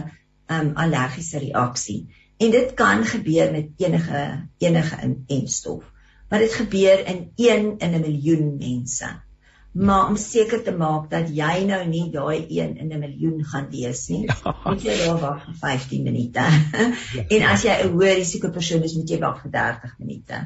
um 0.49 0.73
allergiese 0.75 1.38
reaksie. 1.38 2.09
En 2.40 2.50
dit 2.50 2.74
kan 2.74 3.05
gebeur 3.05 3.50
met 3.53 3.72
enige 3.76 4.20
enige 4.59 4.96
inentstof. 5.05 5.85
Maar 6.29 6.38
dit 6.38 6.53
gebeur 6.53 7.07
in 7.07 7.33
1 7.37 7.79
in 7.79 7.90
'n 7.94 8.00
miljoen 8.00 8.57
mense. 8.57 9.09
Maar 9.72 10.09
om 10.09 10.16
seker 10.16 10.62
te 10.62 10.72
maak 10.72 11.11
dat 11.11 11.29
jy 11.37 11.64
nou 11.66 11.87
nie 11.87 12.11
daai 12.11 12.46
1 12.48 12.76
in 12.76 12.92
'n 12.92 12.98
miljoen 12.98 13.44
gaan 13.44 13.68
wees 13.70 14.09
nie, 14.09 14.22
ja. 14.26 14.57
moet 14.64 14.83
jy 14.83 14.96
daar 14.98 15.18
wag 15.18 15.44
vir 15.44 15.55
15 15.55 16.03
minute. 16.03 16.40
Ja. 17.14 17.24
en 17.29 17.42
as 17.42 17.62
jy 17.62 17.76
'n 17.83 17.92
hoë 17.92 18.14
risiko 18.14 18.50
persoon 18.50 18.83
is, 18.83 18.94
moet 18.94 19.11
jy 19.11 19.18
wag 19.18 19.42
vir 19.42 19.50
30 19.50 19.94
minute. 19.98 20.40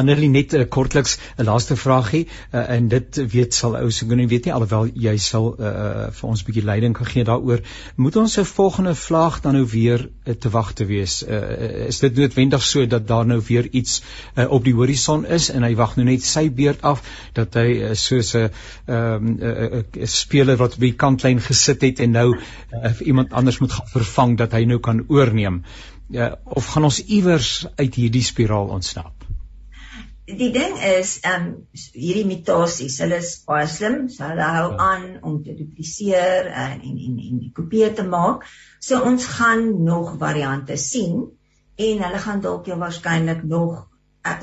Annelie 0.00 0.30
net 0.32 0.54
uh, 0.56 0.62
kortliks 0.74 1.18
'n 1.36 1.44
laaste 1.44 1.76
vraagie 1.76 2.22
uh, 2.26 2.60
en 2.74 2.86
dit 2.88 3.18
weet 3.34 3.54
sal 3.54 3.74
ou 3.76 3.90
genoem 3.92 4.28
weet 4.30 4.46
nie 4.48 4.52
alhoewel 4.56 4.86
jy 5.06 5.12
sal 5.20 5.50
uh, 5.52 6.06
vir 6.16 6.28
ons 6.28 6.40
'n 6.40 6.46
bietjie 6.46 6.64
leiding 6.64 6.94
kan 6.96 7.08
gee 7.10 7.24
daaroor. 7.28 7.60
Moet 7.96 8.16
ons 8.22 8.38
'n 8.40 8.48
volgende 8.48 8.94
vlaag 8.94 9.40
dan 9.44 9.58
nou 9.58 9.66
weer 9.74 10.06
uh, 10.08 10.34
te 10.34 10.50
wag 10.54 10.72
te 10.72 10.86
wees? 10.88 11.18
Uh, 11.22 11.86
is 11.88 12.00
dit 12.00 12.16
noodwendig 12.16 12.62
so 12.62 12.86
dat 12.86 13.06
daar 13.06 13.26
nou 13.26 13.40
weer 13.48 13.68
iets 13.70 14.00
uh, 14.36 14.48
op 14.48 14.64
die 14.64 14.74
horison 14.74 15.26
is 15.26 15.50
en 15.50 15.68
hy 15.68 15.74
wag 15.76 15.96
nou 15.96 16.06
net 16.08 16.24
sy 16.24 16.48
beurt 16.50 16.80
af 16.82 17.04
dat 17.32 17.54
hy 17.54 17.68
uh, 17.90 17.94
soos 17.94 18.32
'n 18.34 18.48
um, 18.86 19.84
speler 20.04 20.56
wat 20.56 20.78
by 20.78 20.86
die 20.86 21.00
kantlyn 21.04 21.40
gesit 21.40 21.82
het 21.82 22.00
en 22.00 22.16
nou 22.16 22.28
uh, 22.32 22.94
iemand 23.00 23.32
anders 23.32 23.58
moet 23.58 23.72
gaan 23.72 23.92
vervang 23.92 24.38
dat 24.38 24.52
hy 24.52 24.64
nou 24.64 24.80
kan 24.80 25.04
oorneem? 25.08 25.62
Uh, 26.12 26.32
of 26.44 26.66
gaan 26.72 26.84
ons 26.84 27.04
iewers 27.04 27.66
uit 27.76 27.94
hierdie 27.94 28.24
spiraal 28.24 28.72
ontsnap 28.72 29.31
die 30.26 30.50
ding 30.54 30.76
is 30.78 31.18
ehm 31.26 31.46
um, 31.46 31.54
hierdie 31.74 32.26
mutasies, 32.26 32.98
hulle 33.02 33.18
is 33.18 33.32
baie 33.46 33.66
slim, 33.66 34.08
so 34.08 34.24
hulle 34.28 34.48
hou 34.56 34.66
ja. 34.72 34.78
aan 34.78 35.06
om 35.22 35.40
te 35.42 35.54
dupliseer 35.58 36.50
en 36.50 36.80
en 36.80 36.98
en, 37.06 37.16
en 37.28 37.40
kopieë 37.56 37.92
te 37.98 38.06
maak. 38.06 38.46
So 38.80 39.02
ons 39.02 39.26
gaan 39.38 39.82
nog 39.84 40.16
variante 40.20 40.76
sien 40.78 41.24
en 41.76 42.04
hulle 42.06 42.20
gaan 42.26 42.42
dalk 42.44 42.70
jou 42.70 42.78
waarskynlik 42.78 43.42
nog 43.42 43.88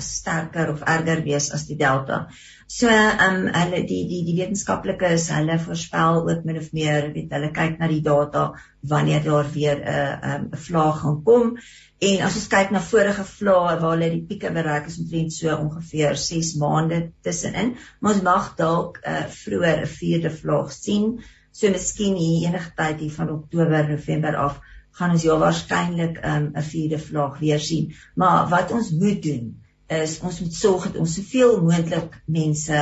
sterker 0.03 0.69
of 0.73 0.81
erger 0.81 1.23
wees 1.23 1.51
as 1.55 1.65
die 1.67 1.77
delta. 1.79 2.27
So 2.67 2.87
ehm 2.87 3.19
um, 3.27 3.53
hulle 3.53 3.83
die 3.87 4.05
die 4.07 4.23
die 4.27 4.37
wetenskaplikes, 4.39 5.29
hulle 5.33 5.59
voorspel 5.59 6.23
ook 6.29 6.45
min 6.45 6.57
of 6.57 6.71
meer, 6.73 7.11
weet 7.13 7.31
hulle 7.37 7.51
kyk 7.51 7.79
na 7.79 7.87
die 7.87 8.01
data 8.01 8.53
wanneer 8.81 9.23
daar 9.23 9.51
weer 9.53 9.77
'n 9.77 9.87
uh, 9.87 10.15
'n 10.35 10.49
um, 10.53 10.59
vlaag 10.67 10.99
gaan 11.01 11.23
kom 11.23 11.57
En 11.99 12.21
as 12.23 12.35
ons 12.39 12.47
kyk 12.47 12.69
na 12.71 12.79
vorige 12.79 13.23
vlae 13.27 13.73
waar 13.79 13.89
hulle 13.91 14.07
die 14.13 14.21
pieke 14.27 14.49
bereik 14.55 14.85
is 14.87 14.99
omtrent 15.01 15.33
so 15.35 15.51
ongeveer 15.51 16.15
6 16.21 16.53
maande 16.61 16.99
tussenin, 17.27 17.73
maar 17.99 18.13
ons 18.13 18.23
mag 18.27 18.45
dalk 18.61 19.01
'n 19.01 19.09
uh, 19.09 19.17
eh, 19.17 19.25
vroeër 19.39 19.81
'n 19.81 19.89
vierde 19.95 20.31
vlaag 20.31 20.71
sien. 20.71 21.09
So 21.51 21.67
miskien 21.73 22.15
hier 22.15 22.47
enige 22.47 22.71
tyd 22.77 23.03
hier 23.03 23.11
van 23.17 23.33
Oktober, 23.35 23.89
November 23.89 24.37
af 24.45 24.61
gaan 24.99 25.11
ons 25.17 25.27
ja 25.27 25.35
waarskynlik 25.43 26.23
ehm, 26.23 26.45
'n 26.45 26.57
um, 26.63 26.63
vierde 26.71 26.99
vlaag 26.99 27.39
weer 27.39 27.59
sien. 27.59 27.91
Maar 28.15 28.47
wat 28.47 28.71
ons 28.71 28.91
moet 28.91 29.21
doen 29.23 29.58
is 29.89 30.19
ons 30.21 30.41
moet 30.43 30.53
sorg 30.53 30.89
dat 30.89 30.99
ons 31.01 31.15
soveel 31.19 31.57
moontlik 31.65 32.19
mense 32.25 32.81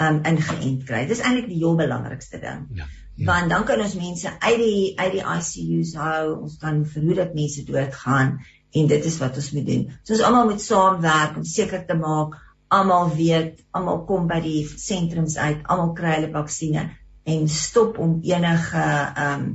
um, 0.00 0.22
ingeënt 0.26 0.86
kry. 0.88 1.04
Dis 1.06 1.22
eintlik 1.22 1.50
die 1.50 1.60
heel 1.62 1.76
belangrikste 1.78 2.40
ding. 2.42 2.66
Ja. 2.74 2.88
Ja. 3.20 3.26
want 3.26 3.50
dan 3.50 3.64
kan 3.64 3.80
ons 3.80 3.94
mense 3.94 4.30
uit 4.38 4.58
die 4.58 4.92
uit 4.96 5.12
die 5.12 5.24
ICU's 5.24 5.92
hou 6.00 6.36
ons 6.40 6.56
kan 6.60 6.84
verhoed 6.88 7.18
dat 7.20 7.34
mense 7.36 7.64
doodgaan 7.68 8.38
en 8.70 8.86
dit 8.92 9.08
is 9.10 9.18
wat 9.20 9.36
ons 9.36 9.50
moet 9.56 9.66
doen 9.66 9.82
so 9.98 10.14
ons 10.14 10.22
almal 10.28 10.48
moet 10.48 10.62
saamwerk 10.64 11.36
om 11.36 11.44
seker 11.44 11.84
te 11.86 11.96
maak 12.00 12.38
almal 12.78 13.12
weet 13.18 13.60
almal 13.76 14.04
kom 14.08 14.28
by 14.30 14.40
die 14.46 14.62
sentrums 14.70 15.36
uit 15.36 15.66
almal 15.66 15.92
kry 15.98 16.14
hulle 16.16 16.32
vaksinne 16.36 16.86
en 17.34 17.48
stop 17.52 18.00
om 18.00 18.16
enige 18.24 18.86
um, 19.26 19.46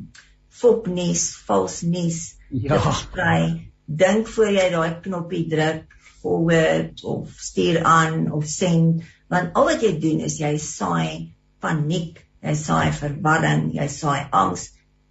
fopnuus 0.62 1.26
vals 1.48 1.82
nuus 1.90 2.20
ja. 2.52 2.78
te 2.78 2.96
sprei 3.02 3.42
dink 3.86 4.30
voor 4.36 4.54
jy 4.60 4.70
daai 4.78 5.00
knoppie 5.08 5.46
druk 5.50 5.98
forward 6.26 7.06
of 7.06 7.30
stuur 7.50 7.84
aan 7.86 8.32
of 8.34 8.50
send 8.50 9.06
want 9.30 9.54
al 9.54 9.70
wat 9.70 9.86
jy 9.86 9.94
doen 10.02 10.26
is 10.26 10.42
jy 10.42 10.56
saai 10.58 11.36
paniek 11.62 12.26
jy 12.46 12.56
saai 12.60 12.94
verwarring, 12.96 13.70
jy 13.76 13.88
saai 13.92 14.28
angs. 14.32 14.70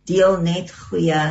Deel 0.09 0.41
net 0.45 0.73
goeie 0.89 1.23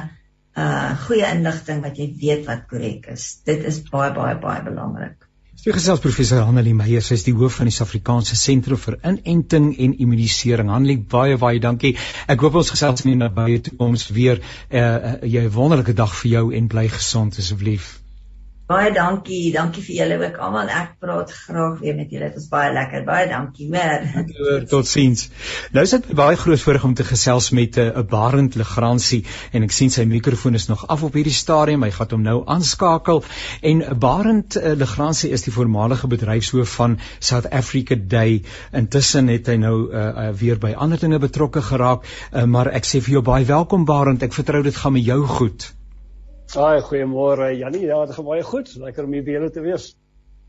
uh 0.54 0.90
goeie 1.08 1.30
inligting 1.34 1.82
wat 1.82 1.98
jy 1.98 2.12
weet 2.22 2.48
wat 2.50 2.68
korrek 2.70 3.08
is. 3.14 3.30
Dit 3.48 3.64
is 3.70 3.80
baie 3.90 4.12
baie 4.14 4.36
baie 4.42 4.62
belangrik. 4.66 5.30
Sy 5.64 5.72
gesels 5.72 6.02
professor 6.04 6.44
Hanelie 6.44 6.74
Meyer, 6.76 7.02
sy 7.06 7.16
is 7.16 7.24
die 7.24 7.34
hoof 7.38 7.62
van 7.62 7.70
die 7.70 7.74
Suid-Afrikaanse 7.74 8.36
Sentrum 8.36 8.80
vir 8.84 8.98
Inenting 9.00 9.70
en 9.80 9.94
Immunisering. 9.96 10.72
Hanelie, 10.74 10.98
baie 10.98 11.38
baie 11.40 11.62
dankie. 11.64 11.94
Ek 12.28 12.44
hoop 12.44 12.58
ons 12.60 12.74
gesels 12.74 13.06
in 13.06 13.14
die 13.14 13.20
nabye 13.22 13.62
toekoms 13.70 14.10
weer. 14.18 14.44
Uh, 14.70 14.84
uh 14.84 15.16
jy 15.24 15.48
'n 15.48 15.54
wonderlike 15.56 15.96
dag 15.96 16.14
vir 16.22 16.32
jou 16.32 16.46
en 16.54 16.68
bly 16.68 16.90
gesond 16.92 17.40
asseblief. 17.40 18.03
Baie 18.64 18.94
dankie. 18.96 19.52
Dankie 19.52 19.82
vir 19.84 19.96
julle 19.98 20.18
ook 20.22 20.38
almal. 20.40 20.70
Ek 20.72 20.94
praat 21.04 21.32
graag 21.36 21.82
weer 21.82 21.98
met 21.98 22.14
julle. 22.16 22.30
Dit 22.32 22.40
is 22.40 22.46
baie 22.48 22.70
lekker. 22.72 23.02
Baie 23.04 23.26
dankie. 23.28 23.68
Meer. 23.74 24.06
Totsiens. 24.72 25.26
Nou 25.76 25.84
is 25.84 25.92
dit 25.92 26.08
baie 26.16 26.38
groot 26.40 26.62
voorreg 26.62 26.86
om 26.88 26.94
te 26.96 27.04
gesels 27.04 27.50
met 27.52 27.76
eh, 27.78 27.90
'n 27.90 28.00
uh, 28.00 28.06
Barend 28.14 28.56
Legrandsie 28.56 29.26
en 29.52 29.68
ek 29.68 29.76
sien 29.76 29.92
sy 29.92 30.08
mikrofoon 30.08 30.56
is 30.56 30.70
nog 30.72 30.88
af 30.88 31.04
op 31.04 31.20
hierdie 31.20 31.36
stadium. 31.36 31.84
Hy 31.84 31.92
gaan 31.92 32.16
hom 32.16 32.24
nou 32.24 32.38
aanskakel. 32.56 33.24
En 33.62 33.84
Barend 34.00 34.56
uh, 34.56 34.78
Legrandsie 34.80 35.36
is 35.36 35.44
die 35.44 35.54
voormalige 35.54 36.08
bedryfshoof 36.08 36.80
van 36.80 36.98
South 37.20 37.52
Africa 37.52 38.00
Day. 38.00 38.42
Intussen 38.72 39.28
het 39.28 39.52
hy 39.52 39.60
nou 39.60 39.92
uh, 39.92 40.08
uh, 40.08 40.32
weer 40.40 40.58
by 40.58 40.72
ander 40.72 41.00
dinge 41.00 41.20
betrokke 41.20 41.62
geraak, 41.62 42.08
uh, 42.32 42.48
maar 42.48 42.72
ek 42.72 42.88
sê 42.88 43.04
vir 43.04 43.20
jou 43.20 43.28
baie 43.28 43.46
welkom 43.46 43.84
Barend. 43.86 44.24
Ek 44.24 44.34
vertrou 44.34 44.64
dit 44.64 44.76
gaan 44.76 44.96
met 44.96 45.04
jou 45.04 45.26
goed. 45.28 45.74
Haai, 46.54 46.82
goeiemôre 46.86 47.50
Jannie. 47.58 47.88
Ja, 47.90 48.06
dit 48.06 48.14
gaan 48.16 48.30
baie 48.30 48.46
goed. 48.46 48.70
Lekker 48.78 49.08
om 49.08 49.14
hier 49.18 49.26
by 49.26 49.38
julle 49.40 49.50
te 49.54 49.62
wees. 49.66 49.94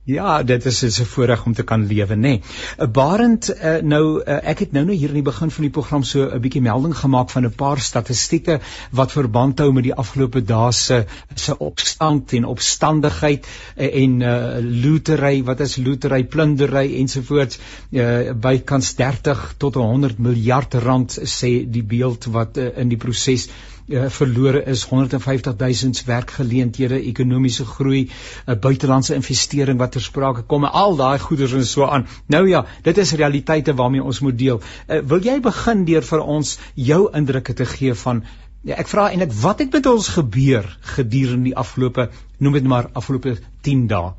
Ja, 0.05 0.43
dit 0.45 0.67
is 0.69 0.83
'n 1.01 1.05
voorreg 1.09 1.47
om 1.47 1.55
te 1.57 1.64
kan 1.64 1.87
lewe, 1.87 2.14
nê. 2.14 2.21
Nee. 2.21 2.88
Barend, 2.93 3.49
uh, 3.49 3.79
nou 3.81 4.21
uh, 4.21 4.37
ek 4.51 4.59
het 4.59 4.73
nou 4.73 4.85
nou 4.85 4.97
hier 4.97 5.09
in 5.09 5.14
die 5.14 5.31
begin 5.31 5.51
van 5.51 5.64
die 5.64 5.71
program 5.71 6.03
so 6.03 6.29
'n 6.29 6.40
bietjie 6.40 6.61
melding 6.61 6.93
gemaak 6.97 7.31
van 7.31 7.47
'n 7.47 7.55
paar 7.55 7.81
statistieke 7.81 8.61
wat 8.90 9.12
verband 9.12 9.59
hou 9.59 9.73
met 9.73 9.85
die 9.85 9.95
afgelope 9.95 10.45
dae 10.45 10.73
se 10.73 11.07
se 11.35 11.59
opstand 11.59 12.33
en 12.33 12.45
opstandigheid 12.45 13.47
uh, 13.47 14.03
en 14.03 14.21
uh, 14.21 14.59
lootery, 14.61 15.43
wat 15.45 15.61
is 15.61 15.77
lootery, 15.77 16.25
plundery 16.25 17.01
ensovoorts, 17.01 17.59
uh, 17.93 18.33
bykans 18.33 18.95
30 18.95 19.55
tot 19.57 19.75
100 19.75 20.19
miljard 20.19 20.75
rand 20.75 21.19
sê 21.23 21.64
die 21.67 21.85
beeld 21.85 22.25
wat 22.25 22.59
uh, 22.59 22.77
in 22.77 22.88
die 22.88 22.99
proses 22.99 23.49
uh, 23.49 23.73
verlore 23.88 24.64
is 24.64 24.85
150 24.88 25.57
000 25.59 26.05
werkgeleenthede, 26.07 27.01
ekonomiese 27.05 27.64
groei, 27.64 28.09
'n 28.47 28.53
uh, 28.53 28.59
buitelandse 28.59 29.14
investering 29.14 29.79
wat 29.79 29.92
ter 29.92 30.01
sprake 30.01 30.42
kom 30.42 30.64
en 30.64 30.73
al 30.73 30.97
daai 30.97 31.18
goederes 31.18 31.53
en 31.53 31.66
so 31.66 31.85
aan. 31.85 32.07
Nou 32.27 32.49
ja, 32.49 32.64
dit 32.83 32.99
is 32.99 33.12
realiteite 33.12 33.75
waarmee 33.75 34.03
ons 34.03 34.20
moet 34.20 34.38
deel. 34.38 34.61
Uh, 34.88 35.01
wil 35.01 35.20
jy 35.20 35.40
begin 35.40 35.85
deur 35.85 36.03
vir 36.03 36.20
ons 36.20 36.59
jou 36.75 37.11
indrukke 37.12 37.53
te 37.53 37.64
gee 37.64 37.94
van 37.94 38.25
ja, 38.62 38.75
ek 38.77 38.88
vra 38.88 39.11
eintlik 39.11 39.33
wat 39.42 39.59
het 39.59 39.73
met 39.73 39.87
ons 39.87 40.09
gebeur 40.09 40.79
gedurende 40.97 41.44
die 41.44 41.57
afgelope 41.57 42.09
noem 42.38 42.53
dit 42.53 42.64
maar 42.64 42.88
afgelope 42.92 43.37
10 43.62 43.87
dae? 43.87 44.14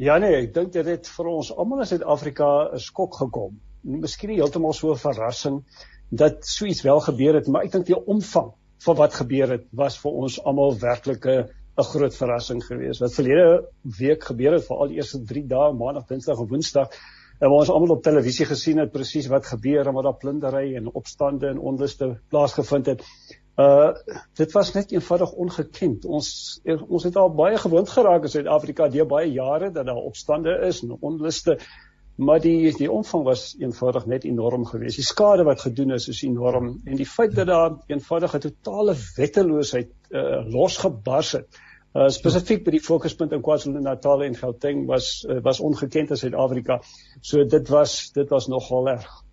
Ja 0.00 0.18
nee, 0.18 0.36
ek 0.46 0.54
dink 0.54 0.72
dit 0.72 0.86
het 0.86 1.08
vir 1.08 1.26
ons 1.26 1.50
almal 1.52 1.82
in 1.82 1.86
Suid-Afrika 1.86 2.70
'n 2.72 2.78
skok 2.78 3.14
gekom. 3.14 3.58
Miskien 3.82 4.30
heeltemal 4.30 4.72
so 4.72 4.92
'n 4.92 4.96
verrassing 4.96 5.64
dat 6.10 6.46
so 6.46 6.66
iets 6.66 6.82
wel 6.82 7.00
gebeur 7.00 7.34
het, 7.38 7.46
maar 7.46 7.64
ek 7.64 7.72
dink 7.72 7.86
die 7.86 7.98
omvang 7.98 8.50
van 8.84 8.96
wat 8.96 9.14
gebeur 9.14 9.50
het 9.56 9.66
was 9.76 9.98
vir 10.02 10.10
ons 10.24 10.38
almal 10.42 10.78
werklik 10.78 11.26
'n 11.26 11.48
groot 11.92 12.16
verrassing 12.16 12.64
geweest. 12.64 13.00
Wat 13.00 13.14
verlede 13.14 13.64
week 13.98 14.24
gebeur 14.24 14.52
het, 14.52 14.66
veral 14.66 14.88
die 14.88 14.96
eerste 14.96 15.22
3 15.22 15.46
dae, 15.46 15.72
Maandag, 15.72 16.06
Dinsdag 16.06 16.38
en 16.38 16.48
Woensdag, 16.48 16.90
en 17.40 17.48
waar 17.48 17.58
ons 17.58 17.70
almal 17.70 17.96
op 17.96 18.02
televisie 18.02 18.46
gesien 18.46 18.78
het 18.78 18.92
presies 18.92 19.28
wat 19.32 19.46
gebeur 19.46 19.86
en 19.86 19.94
wat 19.96 20.04
daar 20.04 20.18
plundering 20.20 20.76
en 20.76 20.90
opstande 20.92 21.48
en 21.48 21.58
onluste 21.58 22.20
plaasgevind 22.28 22.86
het. 22.86 23.04
Uh 23.56 23.92
dit 24.34 24.52
was 24.52 24.72
net 24.72 24.92
eenvoudig 24.92 25.32
ongekend. 25.32 26.04
Ons 26.04 26.60
ons 26.88 27.04
het 27.04 27.16
al 27.16 27.32
baie 27.34 27.56
gewoond 27.58 27.88
geraak 27.88 28.22
in 28.22 28.34
Suid-Afrika 28.34 28.88
deur 28.88 29.06
baie 29.06 29.32
jare 29.32 29.70
dat 29.70 29.86
daar 29.86 29.96
opstande 30.10 30.58
is 30.68 30.82
en 30.82 30.96
onluste 31.00 31.58
maar 32.20 32.40
die 32.40 32.72
die 32.76 32.90
omvang 32.92 33.24
was 33.24 33.54
eenvoudig 33.58 34.06
net 34.06 34.24
enorm 34.28 34.66
geweest. 34.68 35.00
Die 35.00 35.06
skade 35.06 35.44
wat 35.48 35.62
gedoen 35.64 35.94
is 35.96 36.08
is 36.12 36.22
enorm 36.26 36.68
en 36.84 36.98
die 37.00 37.08
feit 37.08 37.34
dat 37.34 37.48
daar 37.48 37.78
eenvoudig 37.86 38.34
'n 38.36 38.44
totale 38.44 38.94
wetteloosheid 39.16 39.90
uh, 40.10 40.44
losgebars 40.52 41.32
het. 41.32 41.60
Uh, 41.94 42.08
spesifiek 42.08 42.64
by 42.64 42.70
die 42.70 42.84
fokuspunt 42.84 43.32
in 43.32 43.40
KwaZulu-Natal 43.42 44.22
en 44.22 44.36
Gauteng 44.36 44.84
was 44.86 45.24
uh, 45.28 45.40
was 45.42 45.60
ongekend 45.60 46.10
in 46.10 46.16
Suid-Afrika. 46.16 46.80
So 47.20 47.44
dit 47.44 47.68
was 47.68 48.12
dit 48.12 48.28
was 48.28 48.46
nogal 48.46 48.88
erg. 48.88 49.24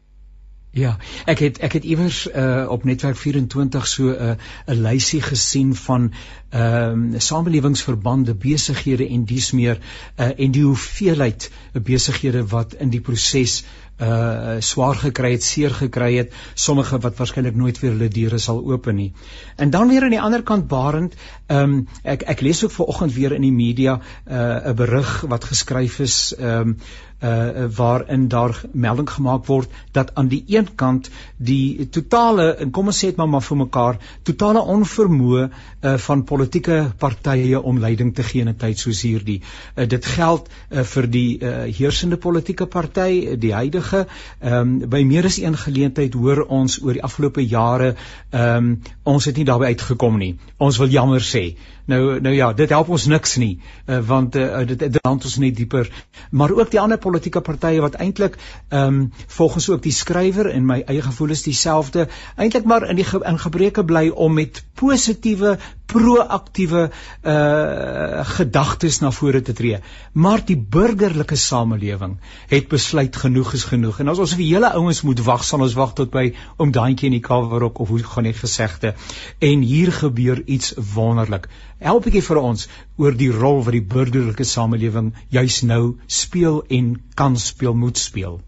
Ja, 0.78 0.98
ek 1.26 1.40
het 1.42 1.58
ek 1.66 1.74
het 1.74 1.86
iewers 1.90 2.28
uh 2.30 2.68
op 2.70 2.84
netwerk 2.86 3.18
24 3.18 3.88
so 3.88 4.12
'n 4.14 4.14
uh, 4.14 4.74
'n 4.74 4.82
lysie 4.82 5.22
gesien 5.22 5.76
van 5.76 6.12
ehm 6.50 7.14
um, 7.14 7.20
samelewingsverbande, 7.20 8.36
besighede 8.36 9.08
en 9.10 9.26
dies 9.26 9.52
meer 9.52 9.80
uh 10.18 10.30
en 10.38 10.52
die 10.52 10.64
hoeveelheid 10.64 11.52
besighede 11.74 12.46
wat 12.48 12.74
in 12.74 12.90
die 12.90 13.02
proses 13.02 13.64
uh 14.02 14.56
swaar 14.60 14.96
gekry 14.96 15.32
het, 15.32 15.44
seer 15.44 15.74
gekry 15.74 16.16
het, 16.16 16.34
sommige 16.54 17.00
wat 17.00 17.18
waarskynlik 17.18 17.56
nooit 17.56 17.80
weer 17.80 17.92
hulle 17.92 18.08
deure 18.08 18.38
sal 18.38 18.62
open 18.72 18.96
nie. 18.96 19.14
En 19.56 19.70
dan 19.70 19.88
weer 19.88 20.04
aan 20.04 20.14
die 20.14 20.22
ander 20.22 20.44
kant 20.44 20.68
barend, 20.68 21.16
ehm 21.48 21.64
um, 21.64 21.88
ek 22.04 22.22
ek 22.22 22.42
lees 22.42 22.64
ook 22.64 22.72
vanoggend 22.72 23.14
weer 23.14 23.34
in 23.34 23.42
die 23.42 23.52
media 23.52 24.00
uh 24.30 24.70
'n 24.70 24.76
berig 24.76 25.22
wat 25.22 25.44
geskryf 25.44 26.00
is 26.00 26.36
ehm 26.38 26.60
um, 26.60 26.78
uh 27.22 27.66
waarin 27.78 28.28
daar 28.28 28.62
melding 28.74 29.10
gemaak 29.10 29.46
word 29.46 29.70
dat 29.92 30.12
aan 30.16 30.28
die 30.28 30.44
een 30.48 30.68
kant 30.76 31.10
die 31.38 31.88
totale 31.90 32.56
en 32.56 32.72
kom 32.72 32.88
ons 32.88 33.00
sê 33.04 33.10
dit 33.10 33.18
maar 33.18 33.30
maar 33.30 33.42
vir 33.42 33.58
mekaar 33.58 33.98
totale 34.24 34.62
onvermoë 34.62 35.48
uh 35.48 35.96
van 35.98 36.24
politieke 36.24 36.78
partye 36.98 37.62
om 37.62 37.80
leiding 37.80 38.14
te 38.16 38.24
gee 38.24 38.42
in 38.42 38.50
'n 38.50 38.56
tyd 38.56 38.80
soos 38.80 39.02
hierdie. 39.02 39.42
Uh 39.76 39.88
dit 39.88 40.06
geld 40.06 40.50
uh 40.72 40.84
vir 40.84 41.08
die 41.08 41.40
uh 41.40 41.64
heersende 41.80 42.18
politieke 42.18 42.66
party, 42.66 43.36
die 43.36 43.54
huidige. 43.54 44.06
Ehm 44.40 44.54
um, 44.84 44.90
by 44.90 45.04
meer 45.04 45.26
as 45.26 45.38
een 45.38 45.58
geleentheid 45.58 46.14
hoor 46.14 46.46
ons 46.48 46.82
oor 46.84 46.94
die 46.94 47.04
afgelope 47.04 47.42
jare 47.42 47.96
ehm 48.30 48.56
um, 48.58 48.82
ons 49.04 49.26
het 49.26 49.38
nie 49.38 49.46
daarby 49.46 49.66
uitgekom 49.66 50.18
nie. 50.18 50.36
Ons 50.58 50.78
wil 50.78 50.88
jammer 50.88 51.22
sê. 51.22 51.56
Nou 51.88 52.20
nou 52.20 52.34
ja, 52.36 52.54
dit 52.54 52.70
help 52.70 52.90
ons 52.90 53.06
niks 53.06 53.38
nie 53.38 53.60
uh, 53.88 54.00
want 54.08 54.36
uh, 54.36 54.66
dit 54.68 54.80
dit 54.80 54.98
land 55.08 55.24
ons 55.24 55.38
net 55.38 55.56
dieper. 55.56 55.90
Maar 56.32 56.52
ook 56.52 56.72
die 56.72 56.80
ander 56.80 56.98
politieke 57.08 57.42
partye 57.50 57.82
wat 57.84 58.00
eintlik 58.04 58.38
ehm 58.70 59.00
um, 59.00 59.02
volgens 59.40 59.70
ook 59.70 59.84
die 59.84 59.96
skrywer 59.96 60.52
en 60.52 60.66
my 60.66 60.82
eie 60.86 61.02
gevoel 61.02 61.36
is 61.36 61.44
dieselfde, 61.48 62.08
eintlik 62.36 62.66
maar 62.66 62.90
in 62.90 63.00
die 63.00 63.08
in 63.32 63.40
gebreke 63.40 63.86
bly 63.86 64.08
om 64.10 64.34
met 64.34 64.64
positiewe 64.80 65.58
proaktiewe 65.92 66.90
uh 67.24 68.24
gedagtes 68.38 69.00
na 69.02 69.12
vore 69.12 69.42
te 69.42 69.54
tree. 69.54 69.80
Maar 70.14 70.44
die 70.46 70.58
burgerlike 70.58 71.36
samelewing 71.40 72.18
het 72.52 72.68
besluit 72.72 73.16
genoeg 73.16 73.54
is 73.54 73.64
genoeg. 73.70 74.00
En 74.02 74.12
as 74.12 74.20
ons 74.24 74.34
vir 74.36 74.44
hele 74.44 74.72
ouens 74.80 75.02
moet 75.08 75.22
wag, 75.28 75.46
sal 75.48 75.64
ons 75.66 75.78
wag 75.78 75.94
tot 75.98 76.12
by 76.12 76.26
om 76.58 76.74
daantjie 76.76 77.10
in 77.12 77.18
die 77.18 77.24
kawerrok 77.24 77.80
of 77.84 77.94
hoe 77.94 78.04
gaan 78.04 78.28
net 78.28 78.42
gesegde. 78.42 78.94
En 79.40 79.64
hier 79.64 79.92
gebeur 79.92 80.44
iets 80.46 80.74
wonderlik. 80.94 81.48
Help 81.80 82.06
'n 82.06 82.10
bietjie 82.10 82.28
vir 82.28 82.42
ons 82.42 82.68
oor 82.98 83.18
die 83.18 83.32
rol 83.32 83.64
wat 83.64 83.78
die 83.78 83.88
burgerlike 83.96 84.44
samelewing 84.44 85.14
juis 85.30 85.62
nou 85.62 85.98
speel 86.08 86.64
en 86.68 86.96
kan 87.16 87.38
speel, 87.38 87.74
moet 87.74 87.98
speel. 87.98 88.42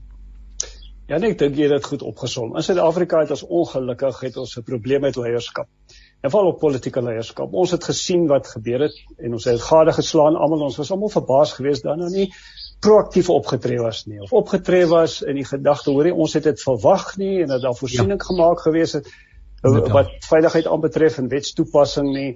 Ja, 1.08 1.18
nee, 1.18 1.32
ek 1.32 1.40
dink 1.40 1.56
jy 1.56 1.64
het 1.64 1.72
dit 1.72 1.86
goed 1.86 2.02
opgesom. 2.02 2.56
In 2.56 2.64
Suid-Afrika 2.64 3.20
het 3.20 3.32
ons 3.32 3.44
ongelukkig 3.44 4.20
het 4.20 4.38
ons 4.38 4.58
'n 4.58 4.64
probleem 4.64 5.02
met 5.02 5.16
leierskap 5.16 5.68
en 6.22 6.32
veral 6.32 6.52
op 6.52 6.60
politieke 6.60 7.02
leierskap. 7.02 7.54
Ons 7.54 7.72
het 7.72 7.84
gesien 7.84 8.28
wat 8.28 8.48
gebeur 8.48 8.88
het 8.88 8.98
en 9.18 9.38
ons 9.38 9.46
het 9.48 9.62
gade 9.62 9.94
geslaan 9.96 10.36
almal 10.36 10.68
ons 10.68 10.78
was 10.78 10.92
almal 10.92 11.10
verbaas 11.14 11.54
geweest 11.54 11.84
dan 11.84 12.04
nou 12.04 12.10
nie 12.12 12.28
proaktief 12.80 13.30
opgetree 13.30 13.80
was 13.80 14.06
nie 14.08 14.22
of 14.24 14.34
opgetree 14.34 14.86
was 14.88 15.22
in 15.22 15.40
die 15.40 15.48
gedagte 15.48 15.92
hoorie 15.92 16.14
ons 16.14 16.36
het 16.38 16.46
dit 16.48 16.62
verwag 16.64 17.18
nie 17.20 17.42
en 17.44 17.52
dat 17.52 17.66
daar 17.66 17.76
voorsiening 17.76 18.20
ja. 18.20 18.28
gemaak 18.32 18.64
gewees 18.64 18.96
het 19.00 19.10
Inderdaad. 19.60 19.92
wat 19.92 20.28
veiligheid 20.30 20.68
aanbetref 20.72 21.18
en 21.20 21.28
wetstoepassing 21.28 22.08
nie 22.14 22.30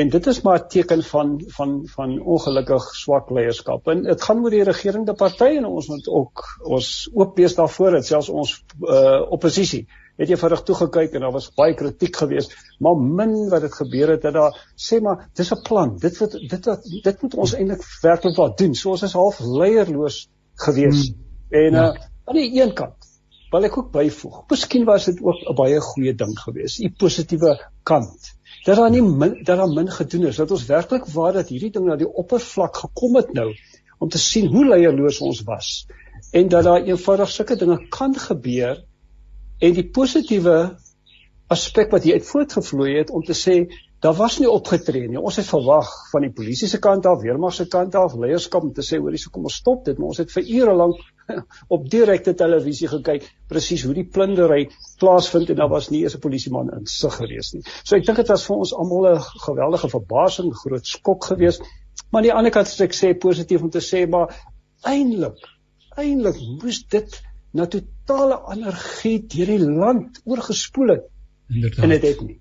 en 0.00 0.08
dit 0.08 0.26
is 0.26 0.40
maar 0.42 0.62
'n 0.62 0.68
teken 0.68 1.02
van 1.02 1.34
van 1.56 1.82
van 1.94 2.20
ongelukkig 2.20 2.84
swak 2.96 3.30
leierskap 3.30 3.88
en 3.88 4.02
dit 4.02 4.22
gaan 4.22 4.40
oor 4.44 4.50
die 4.50 4.64
regerende 4.64 5.14
partye 5.14 5.58
en 5.58 5.66
ons 5.68 5.88
moet 5.88 6.08
ook 6.08 6.44
ons 6.64 7.10
oop 7.12 7.36
wees 7.36 7.54
daarvoor 7.54 7.90
dat 7.90 8.06
selfs 8.06 8.28
ons 8.28 8.64
uh, 8.80 9.20
oppositie 9.28 9.84
het 9.84 10.09
jy 10.28 10.36
vinnig 10.36 10.62
toe 10.62 10.74
gekyk 10.74 11.14
en 11.14 11.20
daar 11.24 11.32
was 11.32 11.48
baie 11.56 11.74
kritiek 11.74 12.16
geweest, 12.16 12.56
maar 12.78 12.96
min 12.96 13.48
wat 13.48 13.62
dit 13.64 13.74
gebeur 13.74 14.08
het 14.08 14.22
dat 14.22 14.34
daar 14.34 14.56
sê 14.76 15.00
maar 15.00 15.28
dis 15.34 15.52
'n 15.52 15.62
plan. 15.62 15.96
Dit 15.98 16.18
wat 16.18 16.32
dit 16.32 16.64
wat 16.64 16.82
dit 17.04 17.22
moet 17.22 17.34
ons 17.34 17.54
eintlik 17.54 17.84
werklik 18.02 18.36
wat 18.36 18.58
doen. 18.58 18.74
So 18.74 18.90
ons 18.90 19.02
is 19.02 19.12
half 19.12 19.40
leierloos 19.40 20.28
geweest. 20.54 21.14
Hmm. 21.14 21.62
En 21.62 21.72
ja. 21.72 21.92
uh, 21.92 22.00
aan 22.24 22.36
die 22.36 22.62
een 22.62 22.74
kant 22.74 23.08
wil 23.50 23.64
ek 23.64 23.78
ook 23.78 23.90
byvoeg. 23.92 24.44
Miskien 24.48 24.84
was 24.84 25.04
dit 25.04 25.22
ook 25.22 25.40
'n 25.48 25.54
baie 25.54 25.80
goeie 25.80 26.14
ding 26.14 26.38
geweest, 26.38 26.78
die 26.78 26.94
positiewe 26.98 27.56
kant. 27.82 28.34
Dat 28.64 28.76
daar 28.76 28.90
nie 28.90 29.02
min, 29.02 29.42
dat 29.44 29.56
daar 29.56 29.68
min 29.68 29.90
gedoen 29.90 30.26
is, 30.26 30.36
dat 30.36 30.50
ons 30.50 30.66
werklik 30.66 31.06
waar 31.06 31.32
dat 31.32 31.48
hierdie 31.48 31.70
ding 31.70 31.86
na 31.86 31.96
die 31.96 32.12
oppervlak 32.12 32.76
gekom 32.76 33.16
het 33.16 33.32
nou 33.32 33.54
om 33.98 34.08
te 34.08 34.18
sien 34.18 34.46
hoe 34.46 34.66
leierloos 34.66 35.20
ons 35.20 35.42
was 35.42 35.86
en 36.30 36.48
dat 36.48 36.64
daar 36.64 36.82
eenvoudig 36.82 37.30
sulke 37.30 37.56
dinge 37.56 37.88
kan 37.88 38.14
gebeur 38.14 38.84
En 39.60 39.76
die 39.76 39.84
positiewe 39.92 40.56
aspek 41.50 41.90
wat 41.92 42.06
hier 42.06 42.20
uit 42.20 42.26
voortgevloei 42.26 42.92
het 42.98 43.10
om 43.10 43.24
te 43.26 43.34
sê 43.36 43.56
daar 44.00 44.14
was 44.16 44.38
nie 44.40 44.48
opgetree 44.48 45.08
nie. 45.10 45.20
Ons 45.20 45.36
het 45.36 45.48
verwag 45.48 45.88
van 46.12 46.24
die 46.24 46.32
polisie 46.32 46.68
se 46.70 46.78
kant 46.80 47.04
af, 47.10 47.18
weermag 47.20 47.52
se 47.52 47.66
kant 47.68 47.94
af, 48.00 48.14
leierskap 48.16 48.64
om 48.64 48.72
te 48.72 48.84
sê 48.86 48.96
hoor, 48.96 49.12
hierso 49.12 49.32
kom 49.34 49.44
ons 49.50 49.58
stop 49.60 49.82
dit, 49.84 49.98
maar 49.98 50.14
ons 50.14 50.22
het 50.22 50.32
vir 50.32 50.48
ure 50.60 50.76
lank 50.78 51.02
op 51.76 51.84
direkte 51.92 52.32
televisie 52.38 52.88
gekyk 52.88 53.26
presies 53.52 53.84
hoe 53.84 53.92
die 53.98 54.06
plundering 54.08 54.72
plaasvind 55.02 55.52
en 55.52 55.60
daar 55.60 55.72
was 55.74 55.90
nie 55.92 56.04
eens 56.06 56.16
'n 56.16 56.24
polisieman 56.24 56.72
in 56.78 56.86
sig 56.86 57.12
gewees 57.18 57.52
nie. 57.52 57.62
So 57.84 57.96
ek 57.96 58.06
dink 58.06 58.22
dit 58.22 58.32
was 58.32 58.46
vir 58.46 58.56
ons 58.56 58.72
almal 58.72 59.12
'n 59.12 59.20
geweldige 59.44 59.92
verbasing, 59.92 60.54
groot 60.64 60.86
skok 60.86 61.24
geweest. 61.34 61.60
Maar 62.10 62.22
aan 62.22 62.28
die 62.28 62.36
ander 62.38 62.52
kant 62.52 62.68
sê 62.68 62.88
ek 62.88 62.96
sê 62.96 63.12
positief 63.18 63.62
om 63.62 63.70
te 63.70 63.84
sê 63.84 64.08
maar 64.08 64.32
eintlik 64.82 65.36
eintlik 65.98 66.40
moes 66.62 66.86
dit 66.88 67.20
na 67.52 67.66
totale 67.66 68.38
energie 68.54 69.18
deur 69.34 69.54
die 69.54 69.64
land 69.66 70.22
oorgespoel 70.24 70.94
het. 70.96 71.10
Inderdaad. 71.50 71.84
En 71.84 71.88
dit 71.96 72.06
het 72.08 72.22
nie. 72.26 72.40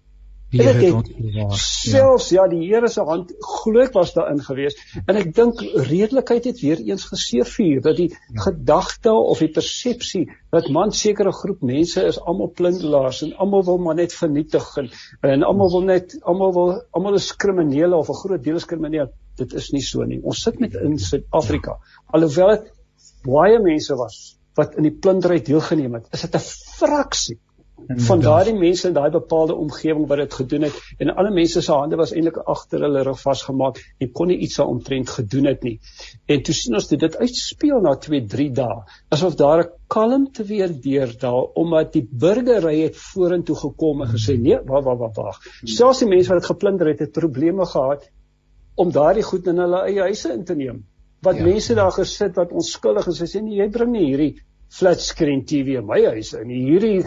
Die 0.49 0.63
Here 0.65 0.79
het 0.81 0.95
ons 0.97 1.09
bewaar. 1.13 1.57
Selfs 1.61 2.29
ja, 2.33 2.41
ja 2.41 2.49
die 2.49 2.63
Here 2.71 2.89
se 2.89 3.03
hand 3.05 3.33
glo 3.45 3.83
ek 3.83 3.93
was 3.93 4.15
daarin 4.15 4.39
gewees 4.41 4.77
en 5.03 5.19
ek 5.19 5.29
dink 5.37 5.61
redelikheid 5.61 6.47
het 6.49 6.63
weer 6.63 6.81
eens 6.87 7.05
geseëvier 7.11 7.83
dat 7.85 7.99
die 7.99 8.07
ja. 8.09 8.45
gedagte 8.47 9.13
of 9.13 9.43
die 9.43 9.51
persepsie 9.53 10.23
dat 10.55 10.71
man 10.73 10.93
sekere 10.95 11.33
groep 11.35 11.61
mense 11.69 12.01
is 12.01 12.17
almal 12.17 12.49
plundelaars 12.57 13.21
en 13.27 13.35
almal 13.45 13.67
wil 13.67 13.77
maar 13.85 13.99
net 14.01 14.15
vernietig 14.15 14.71
en, 14.81 14.89
en 15.35 15.45
almal 15.45 15.69
wil 15.75 15.85
net 15.91 16.17
almal 16.21 16.55
wil 16.57 16.73
almal 16.97 17.19
is 17.21 17.29
kriminele 17.45 17.93
of 17.95 18.09
'n 18.09 18.21
groot 18.23 18.43
deel 18.43 18.57
is 18.57 18.65
krimineel. 18.65 19.13
Dit 19.37 19.53
is 19.53 19.69
nie 19.71 19.85
so 19.85 20.03
nie. 20.03 20.19
Ons 20.23 20.41
sit 20.41 20.59
met 20.59 20.73
in 20.73 20.97
Suid-Afrika 20.97 21.77
alhoewel 22.09 22.55
dit 22.57 22.73
baie 23.29 23.61
mense 23.61 23.95
was 24.01 24.38
wat 24.55 24.75
in 24.75 24.83
die 24.83 24.95
plundering 25.03 25.43
deelgeneem 25.45 25.93
het, 25.93 26.07
is 26.13 26.21
dit 26.21 26.35
'n 26.35 26.45
fraksie 26.79 27.39
van 27.87 28.21
daardie 28.21 28.53
mense 28.53 28.87
in 28.87 28.93
daai 28.93 29.09
bepaalde 29.09 29.55
omgewing 29.55 30.07
wat 30.07 30.21
dit 30.21 30.33
gedoen 30.33 30.65
het 30.67 30.79
en 30.97 31.11
alle 31.15 31.31
mense 31.33 31.61
se 31.61 31.71
hande 31.71 31.97
was 31.99 32.11
eintlik 32.13 32.37
agter 32.53 32.83
hulle 32.85 33.03
rug 33.07 33.21
vasgemaak 33.21 33.79
en 33.99 34.11
kon 34.11 34.29
nie 34.31 34.37
iets 34.45 34.59
daaromtrent 34.59 35.09
gedoen 35.09 35.49
het 35.49 35.63
nie. 35.63 35.79
En 36.27 36.43
toe 36.43 36.53
sien 36.53 36.77
ons 36.79 36.87
dit 36.91 37.17
uitspeel 37.17 37.81
na 37.81 37.95
2, 37.95 38.25
3 38.33 38.49
dae, 38.59 38.77
asof 39.15 39.35
daar 39.35 39.63
'n 39.63 39.71
kalmte 39.87 40.43
weer 40.43 40.73
deur 40.81 41.15
daar 41.19 41.43
omdat 41.63 41.93
die 41.93 42.07
burgery 42.11 42.81
het 42.81 42.97
vorentoe 42.97 43.55
gekom 43.55 44.01
en 44.01 44.13
gesê 44.13 44.37
nee, 44.37 44.59
wag 44.65 44.83
wag 44.83 44.97
wag 44.97 45.15
wag. 45.15 45.41
Selfs 45.63 45.99
die 45.99 46.07
mense 46.07 46.29
wat 46.29 46.41
dit 46.41 46.51
geplunder 46.51 46.87
het, 46.87 46.99
het 46.99 47.11
probleme 47.11 47.65
gehad 47.65 48.09
om 48.75 48.91
daardie 48.91 49.23
goed 49.23 49.47
in 49.47 49.57
hulle 49.57 49.83
eie 49.87 50.01
huise 50.01 50.33
in 50.33 50.43
te 50.45 50.55
neem. 50.55 50.85
Wat 51.25 51.39
ja, 51.39 51.43
mense 51.43 51.75
daar 51.75 51.91
gesit 51.91 52.37
wat 52.39 52.53
onskuldig 52.55 53.09
is, 53.11 53.19
sê 53.27 53.41
nee, 53.43 53.59
jy 53.59 53.67
bring 53.73 53.91
nie 53.91 54.05
hierdie 54.05 54.31
flat 54.69 55.01
screen 55.01 55.41
TV 55.49 55.79
in 55.79 55.87
my 55.89 55.97
huis 56.13 56.29
en 56.37 56.51
hierdie 56.53 57.01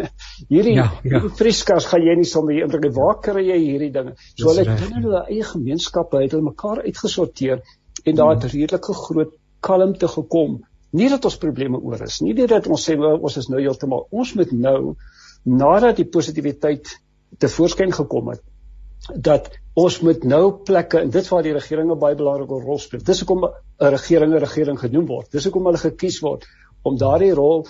hierdie 0.52 0.74
ja, 0.76 0.86
ja. 1.08 1.22
friskas 1.38 1.88
gaan 1.88 2.04
jy 2.04 2.14
nie 2.20 2.28
sommer 2.28 2.52
hier 2.52 2.66
inbring 2.68 2.92
waar 2.96 3.16
kry 3.24 3.46
jy 3.46 3.56
hierdie 3.62 3.90
dinge? 3.94 4.14
So 4.36 4.52
hulle 4.52 4.66
binne 4.68 5.00
hulle 5.00 5.22
eie 5.24 5.46
gemeenskappe 5.48 6.20
het 6.22 6.36
hulle 6.36 6.50
mekaar 6.50 6.84
uitgesorteer 6.84 7.62
en 8.04 8.18
daar 8.20 8.34
het 8.34 8.44
hmm. 8.44 8.52
redelike 8.52 8.96
groot 9.00 9.32
kalmte 9.64 10.10
gekom. 10.12 10.60
Nie 10.96 11.08
dat 11.10 11.24
ons 11.26 11.38
probleme 11.40 11.80
oor 11.80 12.04
is 12.04 12.20
nie 12.22 12.36
nie 12.36 12.50
dat 12.52 12.68
ons 12.68 12.84
sê 12.84 12.98
ons 13.00 13.40
is 13.40 13.48
nou 13.52 13.62
heeltemal 13.62 14.06
ons 14.12 14.34
moet 14.36 14.52
nou 14.52 14.80
nadat 15.46 15.96
die 16.02 16.10
positiwiteit 16.10 16.92
te 17.40 17.48
voorskyn 17.48 17.96
gekom 17.96 18.34
het 18.34 18.44
dat 19.14 19.50
ons 19.76 20.00
moet 20.00 20.22
nou 20.24 20.42
plekke 20.64 21.00
en 21.04 21.10
dit 21.10 21.28
waar 21.28 21.42
die 21.42 21.52
regering 21.52 21.90
'n 21.92 21.98
baie 21.98 22.16
belangrike 22.16 22.60
rol 22.64 22.78
speel. 22.78 23.02
Dis 23.04 23.20
hoekom 23.20 23.44
'n 23.44 23.90
regering 23.96 24.32
'n 24.34 24.44
regering 24.44 24.78
genoem 24.78 25.06
word. 25.06 25.30
Dis 25.32 25.44
hoekom 25.44 25.66
hulle 25.66 25.78
gekies 25.78 26.20
word 26.20 26.46
om 26.82 26.96
daardie 26.96 27.34
rol 27.34 27.66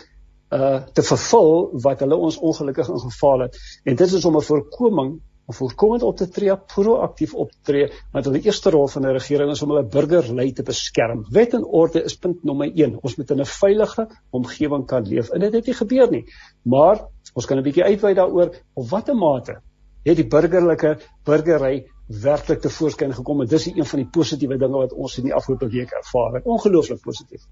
uh 0.52 0.80
te 0.94 1.02
vervul 1.02 1.70
wat 1.82 2.00
hulle 2.00 2.16
ons 2.16 2.38
ongelukkig 2.38 2.88
ingeval 2.88 3.40
het. 3.40 3.56
En 3.84 3.96
dit 3.96 4.12
is 4.12 4.24
om 4.24 4.36
'n 4.36 4.42
voorkoming 4.42 5.20
om 5.46 5.54
voorkomend 5.54 6.02
op 6.02 6.16
te 6.16 6.28
tree, 6.28 6.56
proaktief 6.74 7.34
optree, 7.34 7.90
want 8.12 8.24
die 8.34 8.42
eerste 8.42 8.70
rol 8.70 8.88
van 8.88 9.02
'n 9.02 9.12
regering 9.12 9.50
is 9.50 9.62
om 9.62 9.70
hulle 9.70 9.84
burgerlei 9.84 10.52
te 10.52 10.62
beskerm. 10.62 11.24
Wet 11.30 11.54
en 11.54 11.64
orde 11.64 12.02
is 12.02 12.16
punt 12.16 12.44
nommer 12.44 12.70
1. 12.74 12.98
Ons 13.02 13.16
moet 13.16 13.30
in 13.30 13.40
'n 13.40 13.44
veilige 13.44 14.08
omgewing 14.30 14.86
kan 14.86 15.06
leef. 15.06 15.30
En 15.30 15.40
dit 15.40 15.52
het 15.52 15.66
nie 15.66 15.74
gebeur 15.74 16.10
nie. 16.10 16.24
Maar 16.62 17.06
ons 17.34 17.46
kan 17.46 17.58
'n 17.58 17.62
bietjie 17.62 17.84
uitwy 17.84 18.14
daaroor 18.14 18.54
op 18.74 18.88
watter 18.88 19.14
mate 19.14 19.60
het 20.06 20.22
die 20.22 20.26
burgerlike 20.30 20.96
burgery 21.26 21.76
werklik 22.22 22.60
te 22.62 22.70
voorskyn 22.70 23.14
gekom 23.14 23.42
en 23.42 23.50
dis 23.50 23.66
een 23.72 23.86
van 23.90 24.02
die 24.02 24.10
positiewe 24.18 24.58
dinge 24.58 24.82
wat 24.84 24.92
ons 24.94 25.18
in 25.18 25.30
die 25.30 25.34
afgelope 25.34 25.68
week 25.72 25.94
ervaar 25.98 26.38
het. 26.38 26.44
Ongelooflik 26.46 27.02
positief. 27.02 27.42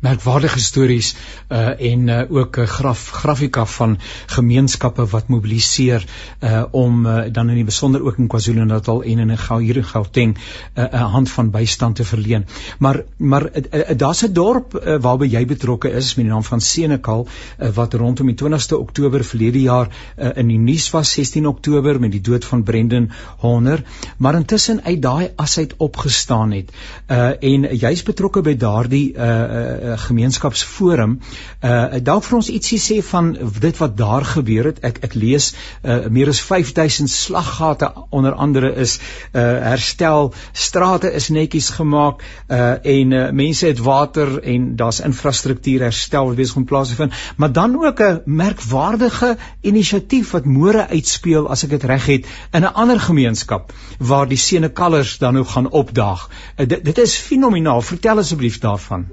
Merkwaardige 0.00 0.60
stories 0.60 1.14
uh 1.48 1.80
en 1.80 2.08
uh, 2.08 2.22
ook 2.30 2.56
'n 2.56 2.60
uh, 2.60 2.66
graf 2.66 3.10
grafika 3.10 3.64
van 3.66 3.98
gemeenskappe 4.26 5.06
wat 5.06 5.28
mobiliseer 5.28 6.04
uh 6.40 6.64
om 6.70 7.06
uh, 7.06 7.24
dan 7.32 7.48
in 7.48 7.54
die 7.54 7.64
besonder 7.64 8.02
ook 8.02 8.18
in 8.18 8.26
KwaZulu-Natal 8.26 9.02
en 9.02 9.18
in 9.18 9.36
hier 9.58 9.76
in 9.76 9.84
Gauteng 9.84 10.36
'n 10.74 10.80
uh, 10.80 11.12
hand 11.12 11.30
van 11.30 11.50
bystand 11.50 11.96
te 11.96 12.04
verleen. 12.04 12.46
Maar 12.78 13.02
maar 13.16 13.42
uh, 13.42 13.62
uh, 13.72 13.96
daar's 13.96 14.22
'n 14.22 14.32
dorp 14.32 14.74
uh, 14.74 14.96
waarby 15.00 15.26
jy 15.26 15.46
betrokke 15.46 15.90
is 15.90 16.14
met 16.14 16.24
die 16.24 16.34
naam 16.34 16.44
van 16.44 16.60
Senekal 16.60 17.26
uh, 17.58 17.68
wat 17.68 17.94
rondom 17.94 18.26
die 18.26 18.36
20ste 18.44 18.74
Oktober 18.78 19.24
verlede 19.24 19.60
jaar 19.60 19.88
uh, 19.88 20.28
in 20.34 20.46
die 20.46 20.58
nuus 20.58 20.90
was 20.90 21.12
16 21.12 21.46
Oktober 21.46 22.00
met 22.00 22.12
die 22.12 22.20
dood 22.20 22.44
van 22.44 22.62
Brendan 22.62 23.10
Horner, 23.38 23.82
maar 24.16 24.34
intussen 24.34 24.84
uit 24.84 25.02
daai 25.02 25.30
as 25.36 25.58
uit 25.58 25.74
opgestaan 25.76 26.52
het. 26.52 26.70
Uh 27.10 27.30
en 27.40 27.76
jy's 27.76 28.02
betrokke 28.02 28.42
by 28.42 28.56
daardie 28.56 29.14
uh, 29.14 29.22
uh 29.22 29.87
uh, 29.88 29.98
gemeenskapsforum 29.98 31.18
uh 31.64 32.00
dalk 32.04 32.24
vir 32.24 32.36
ons 32.38 32.48
ietsie 32.52 32.78
sê 32.78 32.98
van 33.04 33.32
dit 33.60 33.78
wat 33.80 33.96
daar 33.96 34.24
gebeur 34.24 34.68
het. 34.70 34.80
Ek 34.84 35.00
ek 35.08 35.14
lees 35.14 35.50
uh 35.82 36.06
meer 36.12 36.30
as 36.32 36.40
5000 36.44 37.10
slaggate 37.10 37.90
onder 38.10 38.34
andere 38.34 38.72
is 38.84 38.98
uh 39.32 39.46
herstel 39.68 40.32
strate 40.52 41.12
is 41.20 41.28
netjies 41.34 41.70
gemaak 41.76 42.22
uh 42.48 42.76
en 42.96 43.12
uh, 43.12 43.24
mense 43.32 43.66
het 43.66 43.82
water 43.84 44.38
en 44.42 44.70
daar's 44.76 45.00
infrastruktuur 45.04 45.86
herstel 45.88 46.30
wat 46.30 46.40
besig 46.40 46.56
om 46.56 46.64
plaas 46.64 46.88
te 46.88 46.98
vind. 47.00 47.12
Maar 47.36 47.52
dan 47.52 47.76
ook 47.84 48.00
'n 48.00 48.22
merkwaardige 48.24 49.36
inisiatief 49.60 50.30
wat 50.30 50.44
môre 50.44 50.88
uitspeel 50.88 51.48
as 51.48 51.64
ek 51.64 51.70
dit 51.70 51.84
reg 51.84 52.06
het 52.06 52.26
in 52.52 52.62
'n 52.62 52.74
ander 52.74 53.00
gemeenskap 53.00 53.72
waar 53.98 54.28
die 54.28 54.42
senekallers 54.48 55.18
dan 55.18 55.34
nou 55.34 55.44
gaan 55.44 55.70
opdaag. 55.70 56.28
Uh, 56.56 56.66
dit, 56.66 56.84
dit 56.84 56.98
is 56.98 57.16
fenomenaal. 57.16 57.82
Vertel 57.82 58.18
asseblief 58.18 58.58
daarvan 58.58 59.06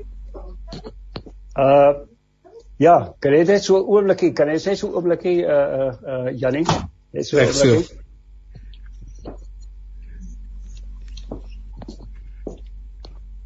Uh 1.56 2.06
ja, 2.78 3.14
kan 3.24 3.32
jy 3.32 3.44
net 3.48 3.64
so 3.64 3.80
oomblikie, 3.80 4.34
kan 4.36 4.50
jy 4.52 4.58
sê 4.60 4.76
so 4.76 4.90
oomblikie 4.92 5.38
uh 5.48 5.52
uh, 5.52 5.94
uh 6.16 6.34
Jannie? 6.36 6.66
Net 7.16 7.28
so 7.28 7.40
oomblikie. 7.40 8.02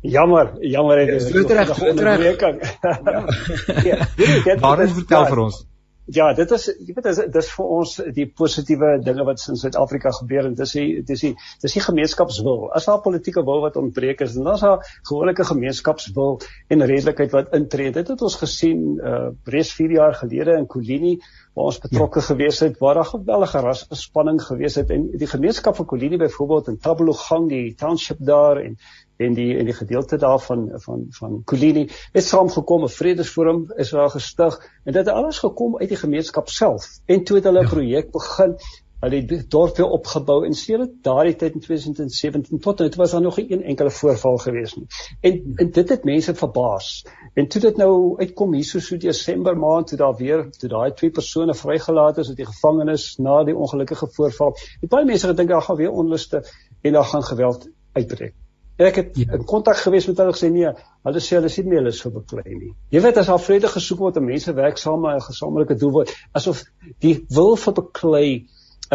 Jammer, 0.02 0.54
jammer 0.64 0.98
het 0.98 1.34
dit 1.34 1.50
reg 1.52 1.74
reg. 2.40 2.60
Ja. 3.90 4.08
Waar 4.64 4.82
is 4.84 4.94
vertel 4.96 5.26
vir 5.26 5.40
ons? 5.44 5.66
Ja, 6.12 6.30
dit 6.34 6.52
is 6.56 6.66
jy 6.70 6.94
weet 6.96 7.08
dit 7.20 7.38
is 7.42 7.50
vir 7.56 7.74
ons 7.80 7.96
die 8.16 8.26
positiewe 8.42 8.92
dinge 9.06 9.26
wat 9.28 9.42
in 9.52 9.60
Suid-Afrika 9.60 10.12
gebeur 10.20 10.50
en 10.50 10.56
dis 10.58 10.74
die 10.78 11.02
dis 11.06 11.26
die 11.26 11.34
dis 11.64 11.76
die 11.78 11.84
gemeenskapswil. 11.86 12.70
As 12.76 12.88
daar 12.90 13.02
politieke 13.06 13.44
wil 13.48 13.64
wat 13.66 13.78
ontbreek 13.80 14.24
is, 14.26 14.38
dan 14.38 14.52
is 14.54 14.64
daar 14.66 14.86
gewoneke 15.10 15.46
gemeenskapswil 15.50 16.40
en 16.70 16.86
redelikheid 16.86 17.36
wat 17.36 17.54
intree. 17.58 17.94
Dit 17.96 18.14
het 18.14 18.26
ons 18.26 18.40
gesien 18.44 18.88
uh 19.00 19.18
reeds 19.50 19.74
4 19.78 19.92
jaar 19.98 20.16
gelede 20.18 20.58
in 20.58 20.68
Kolini 20.68 21.18
waar 21.54 21.70
ons 21.72 21.82
betrokke 21.84 22.22
ja. 22.22 22.26
gewees 22.26 22.60
het 22.64 22.80
waar 22.80 23.00
daar 23.02 23.12
geweldige 23.12 23.62
rasspanning 23.66 24.42
gewees 24.42 24.78
het 24.80 24.90
en 24.96 25.10
die 25.18 25.28
gemeenskap 25.28 25.76
van 25.76 25.86
Kolini 25.86 26.18
byvoorbeeld 26.18 26.74
in 26.74 26.80
Tabologang 26.80 27.50
die 27.50 27.76
township 27.76 28.18
daar 28.20 28.62
en 28.62 28.78
en 29.20 29.34
die 29.34 29.58
en 29.58 29.66
die 29.68 29.74
gedeelte 29.74 30.18
daarvan 30.18 30.70
van 30.84 31.06
van 31.10 31.42
Kolini 31.44 31.90
het 32.12 32.24
saamgekom 32.24 32.84
'n 32.84 32.98
vredesforum 32.98 33.66
is 33.76 33.90
daar 33.90 34.10
gestig 34.10 34.60
en 34.84 34.94
dit 34.94 35.06
het 35.06 35.16
alles 35.16 35.40
gekom 35.40 35.78
uit 35.78 35.90
die 35.90 35.98
gemeenskap 35.98 36.50
self. 36.50 36.86
En 37.06 37.24
toe 37.24 37.36
het 37.36 37.46
hulle 37.46 37.60
'n 37.60 37.64
ja. 37.64 37.70
projek 37.70 38.12
begin 38.12 38.56
hulle 39.00 39.20
die 39.26 39.48
dorp 39.48 39.78
weer 39.78 39.92
opgebou 39.98 40.46
en 40.46 40.54
sedert 40.54 40.96
daardie 41.04 41.36
tyd 41.36 41.54
in 41.54 41.60
2017 41.60 42.60
tot 42.60 42.80
nou 42.80 42.90
was 42.96 43.12
daar 43.12 43.22
nog 43.22 43.36
geen 43.36 43.64
enkele 43.64 43.92
voorval 43.92 44.38
gewees 44.38 44.76
nie. 44.76 44.88
En 45.22 45.54
en 45.56 45.72
dit 45.72 45.90
het 45.90 46.04
mense 46.04 46.36
verbaas. 46.36 47.06
En 47.34 47.48
toe 47.48 47.62
dit 47.62 47.78
nou 47.78 48.18
uitkom 48.18 48.54
hier 48.54 48.64
so 48.64 48.80
so 48.80 48.98
Desember 48.98 49.58
maand 49.58 49.88
toe 49.88 49.98
daar 49.98 50.16
weer 50.16 50.50
toe 50.50 50.70
daai 50.70 50.94
twee 50.94 51.12
persone 51.12 51.56
vrygelaat 51.56 52.18
is 52.18 52.28
uit 52.28 52.38
die 52.38 52.52
gevangenis 52.56 53.16
na 53.18 53.44
die 53.44 53.56
ongelukkige 53.56 54.08
voorval 54.12 54.58
het 54.82 54.90
baie 54.90 55.06
mense 55.06 55.28
gedink 55.28 55.50
daar 55.50 55.62
gaan 55.62 55.76
weer 55.76 55.92
onluste 55.92 56.46
en 56.82 56.94
daar 56.94 57.10
gaan 57.16 57.24
geweld 57.24 57.70
uitbreek 57.92 58.36
Ek 58.80 58.96
het 58.96 59.18
ja. 59.20 59.34
in 59.36 59.44
kontak 59.44 59.82
gewees 59.84 60.08
met 60.08 60.22
hulle 60.22 60.34
gesê 60.36 60.48
nee, 60.54 60.70
hulle 61.04 61.22
sê 61.24 61.36
hulle 61.36 61.50
sien 61.52 61.68
nie 61.68 61.76
hulle 61.76 61.92
is 61.92 62.00
so 62.00 62.14
beklei 62.16 62.54
nie. 62.54 62.72
Jy 62.96 63.02
weet 63.04 63.20
as 63.20 63.28
daar 63.28 63.42
vrede 63.44 63.68
gesoek 63.68 64.00
word 64.06 64.20
en 64.22 64.28
mense 64.30 64.54
werk 64.56 64.80
saam 64.80 65.02
met 65.04 65.20
'n 65.20 65.26
gesamentlike 65.28 65.76
doel 65.82 65.92
word, 65.98 66.14
asof 66.32 66.64
die 67.04 67.16
wil 67.36 67.56
vir 67.58 67.74
beklei 67.82 68.30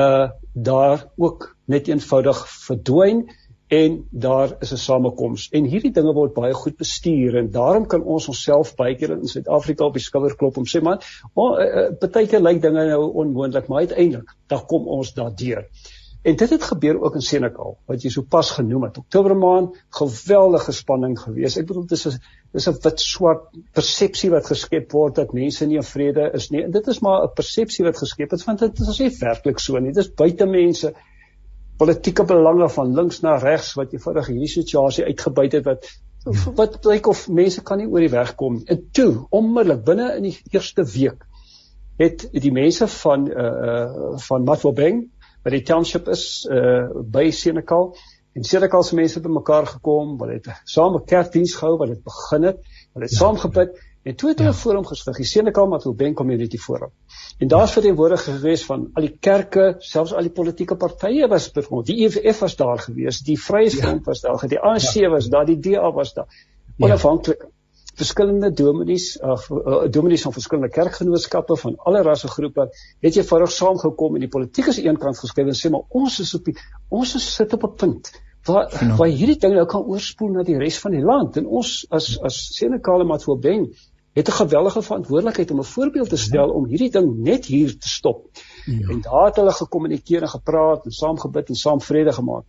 uh 0.00 0.28
daar 0.54 1.10
ook 1.18 1.56
net 1.66 1.88
eenvoudig 1.88 2.40
verdwyn 2.48 3.24
en 3.68 4.06
daar 4.10 4.56
is 4.60 4.72
'n 4.72 4.76
samekoms 4.76 5.48
en 5.50 5.64
hierdie 5.64 5.92
dinge 5.92 6.12
word 6.14 6.34
baie 6.34 6.54
goed 6.54 6.76
bestuur 6.76 7.36
en 7.36 7.50
daarom 7.50 7.86
kan 7.86 8.02
ons 8.02 8.28
onsself 8.28 8.74
baie 8.76 8.94
keer 8.94 9.10
in 9.10 9.28
Suid-Afrika 9.28 9.84
op 9.84 9.92
die 9.92 10.02
skouer 10.02 10.36
klop 10.36 10.56
om 10.56 10.66
sê 10.66 10.82
man, 10.82 10.98
maar 11.34 11.60
uh, 11.60 11.90
uh, 11.90 12.08
baie 12.12 12.26
keer 12.26 12.40
lyk 12.40 12.62
dinge 12.62 12.86
nou 12.86 13.10
onmoontlik, 13.12 13.68
maar 13.68 13.78
uiteindelik 13.78 14.34
dan 14.46 14.66
kom 14.66 14.86
ons 14.86 15.14
daardeur. 15.14 15.66
En 16.24 16.36
dit 16.40 16.50
het 16.50 16.62
gebeur 16.62 17.00
ook 17.02 17.14
in 17.18 17.22
Senekal 17.24 17.74
wat 17.90 18.02
jy 18.02 18.10
sopas 18.10 18.50
genoem 18.56 18.86
het. 18.86 18.98
Oktober 18.98 19.34
maand 19.36 19.74
geweldige 19.98 20.72
spanning 20.72 21.18
geweest. 21.20 21.58
Ek 21.60 21.66
bedoel 21.68 21.84
dis 21.90 22.06
'n 22.08 22.14
dis 22.56 22.68
'n 22.70 22.78
wit 22.86 23.00
swart 23.00 23.42
persepsie 23.76 24.30
wat 24.32 24.46
geskep 24.48 24.92
word 24.96 25.18
dat 25.20 25.34
mense 25.36 25.66
nie 25.66 25.76
in 25.76 25.84
vrede 25.84 26.30
is 26.38 26.48
nie. 26.50 26.62
En 26.64 26.70
dit 26.70 26.88
is 26.88 27.00
maar 27.00 27.26
'n 27.26 27.34
persepsie 27.34 27.84
wat 27.84 27.98
geskep 27.98 28.32
is 28.32 28.44
want 28.44 28.58
dit 28.58 28.80
is 28.80 28.98
nie 28.98 29.10
werklik 29.20 29.58
so 29.58 29.78
nie. 29.78 29.92
Dit 29.92 30.04
is 30.04 30.14
buite 30.14 30.46
mense 30.46 30.94
politieke 31.76 32.24
belange 32.24 32.68
van 32.68 32.94
links 32.94 33.20
na 33.20 33.36
regs 33.36 33.74
wat 33.74 33.92
eenvoudig 33.92 34.26
hierdie 34.26 34.48
situasie 34.48 35.04
uitgebuit 35.04 35.52
het 35.52 35.64
wat 35.64 35.86
wat 36.56 36.84
lyk 36.84 37.06
of 37.06 37.28
mense 37.28 37.62
kan 37.62 37.78
nie 37.78 37.86
oor 37.86 38.00
die 38.00 38.08
weg 38.08 38.34
kom. 38.34 38.62
En 38.64 38.88
toe, 38.92 39.26
onmiddellik 39.30 39.84
binne 39.84 40.14
in 40.16 40.22
die 40.22 40.38
eerste 40.50 40.84
week 40.84 41.26
het 42.00 42.28
die 42.32 42.52
mense 42.52 42.88
van 42.88 43.28
uh 43.30 43.42
uh 43.42 44.16
van 44.28 44.44
Matwobeng 44.44 45.10
by 45.44 45.52
die 45.52 45.62
township 45.62 46.08
is 46.08 46.44
uh 46.50 46.88
by 47.16 47.30
Senekal 47.30 47.92
en 48.34 48.44
Senekal 48.44 48.82
se 48.82 48.96
mense 48.98 49.20
het 49.20 49.26
bymekaar 49.26 49.66
gekom, 49.76 50.16
hulle 50.20 50.38
het 50.40 50.48
saam 50.64 50.96
'n 50.96 51.04
kerkdiens 51.06 51.54
gehou 51.54 51.76
wat 51.78 51.92
dit 51.92 52.02
begin 52.02 52.48
het. 52.50 52.62
Hulle 52.94 53.04
het 53.04 53.12
ja. 53.12 53.18
saam 53.18 53.36
gebid 53.38 53.76
en 54.02 54.16
toe 54.16 54.28
het 54.28 54.38
hulle 54.38 54.50
ja. 54.50 54.56
forum 54.56 54.84
gestig, 54.84 55.16
die 55.16 55.24
Senekal 55.24 55.68
Matoben 55.68 56.14
Community 56.14 56.58
Forum. 56.58 56.90
En 57.38 57.48
daar's 57.48 57.72
verteenwoordigers 57.72 58.36
gewees 58.36 58.64
van 58.64 58.90
al 58.94 59.02
die 59.02 59.16
kerke, 59.20 59.74
selfs 59.78 60.12
al 60.12 60.22
die 60.22 60.34
politieke 60.34 60.76
partye 60.76 61.28
was 61.28 61.50
byvoorbeeld 61.50 61.86
die 61.86 62.06
EFF 62.06 62.40
was 62.40 62.56
daar 62.56 62.78
gewees, 62.78 63.20
die 63.20 63.38
Vryheidsfront 63.40 64.04
ja. 64.04 64.10
was 64.10 64.20
daar, 64.20 64.48
die 64.48 64.60
ANC 64.60 64.92
ja. 64.94 65.08
was 65.08 65.28
daar, 65.28 65.46
die 65.46 65.58
DA 65.58 65.92
was 65.92 66.12
daar. 66.12 66.28
Ja. 66.76 66.86
Onafhanklik 66.86 67.42
ja 67.42 67.53
verskillende 68.00 68.50
dominees 68.52 69.06
uh, 69.22 69.86
dominees 69.90 70.22
van 70.26 70.32
verskillende 70.32 70.70
kerkgenootskappe 70.74 71.56
van 71.56 71.76
alle 71.88 72.02
rassegroepe 72.02 72.68
het 73.06 73.16
jy 73.16 73.24
verrig 73.28 73.52
saamgekom 73.54 74.14
en 74.14 74.26
die 74.26 74.32
politiek 74.36 74.70
is 74.72 74.82
eenkant 74.82 75.18
geskryf 75.18 75.50
en 75.52 75.58
sê 75.58 75.70
maar 75.70 75.86
ons 76.02 76.20
is 76.24 76.34
op 76.34 76.44
die 76.50 76.56
ons 76.88 77.14
is 77.20 77.34
sit 77.34 77.52
op 77.52 77.64
'n 77.70 77.74
punt 77.84 78.12
waar 78.44 78.68
nou. 78.80 78.96
waar 78.96 79.08
hierdie 79.08 79.38
ding 79.40 79.54
nou 79.54 79.66
kan 79.66 79.84
oorspoel 79.88 80.36
na 80.36 80.42
die 80.42 80.58
res 80.58 80.78
van 80.78 80.92
die 80.92 81.04
land 81.04 81.36
en 81.40 81.46
ons 81.46 81.86
as 81.90 82.14
as 82.20 82.40
Senekale 82.56 83.04
Matwobeng 83.04 83.70
het 84.14 84.28
'n 84.28 84.38
gewellige 84.40 84.82
verantwoordelikheid 84.82 85.50
om 85.50 85.58
'n 85.58 85.64
voorbeeld 85.76 86.08
te 86.08 86.16
stel 86.16 86.50
om 86.50 86.66
hierdie 86.66 86.90
ding 86.90 87.16
net 87.16 87.46
hier 87.46 87.78
te 87.78 87.88
stop. 87.88 88.26
Ja. 88.64 88.88
En 88.88 89.00
daar 89.00 89.26
het 89.26 89.36
hulle 89.36 89.52
gekommunikeer 89.52 90.22
en 90.22 90.28
gepraat 90.28 90.84
en 90.84 90.90
saam 90.90 91.18
gebid 91.18 91.48
en 91.48 91.54
saam 91.54 91.80
vrede 91.80 92.12
gemaak. 92.12 92.44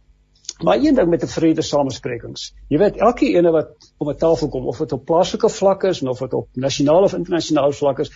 Maar 0.63 0.77
een 0.77 0.95
ding 0.95 1.09
met 1.09 1.23
'n 1.23 1.27
vrede 1.27 1.61
samesprekings. 1.61 2.53
Jy 2.67 2.77
weet 2.77 2.97
elke 2.97 3.27
ene 3.27 3.51
wat 3.51 3.67
op 3.97 4.07
'n 4.07 4.17
tafel 4.17 4.49
kom 4.49 4.65
of 4.65 4.77
dit 4.77 4.91
op 4.91 5.05
plaaslike 5.05 5.49
vlak 5.49 5.83
is 5.83 6.01
of 6.01 6.19
dit 6.19 6.33
op 6.33 6.47
nasionale 6.53 7.03
of 7.03 7.13
internasionale 7.13 7.73
vlak 7.73 7.99
is, 7.99 8.11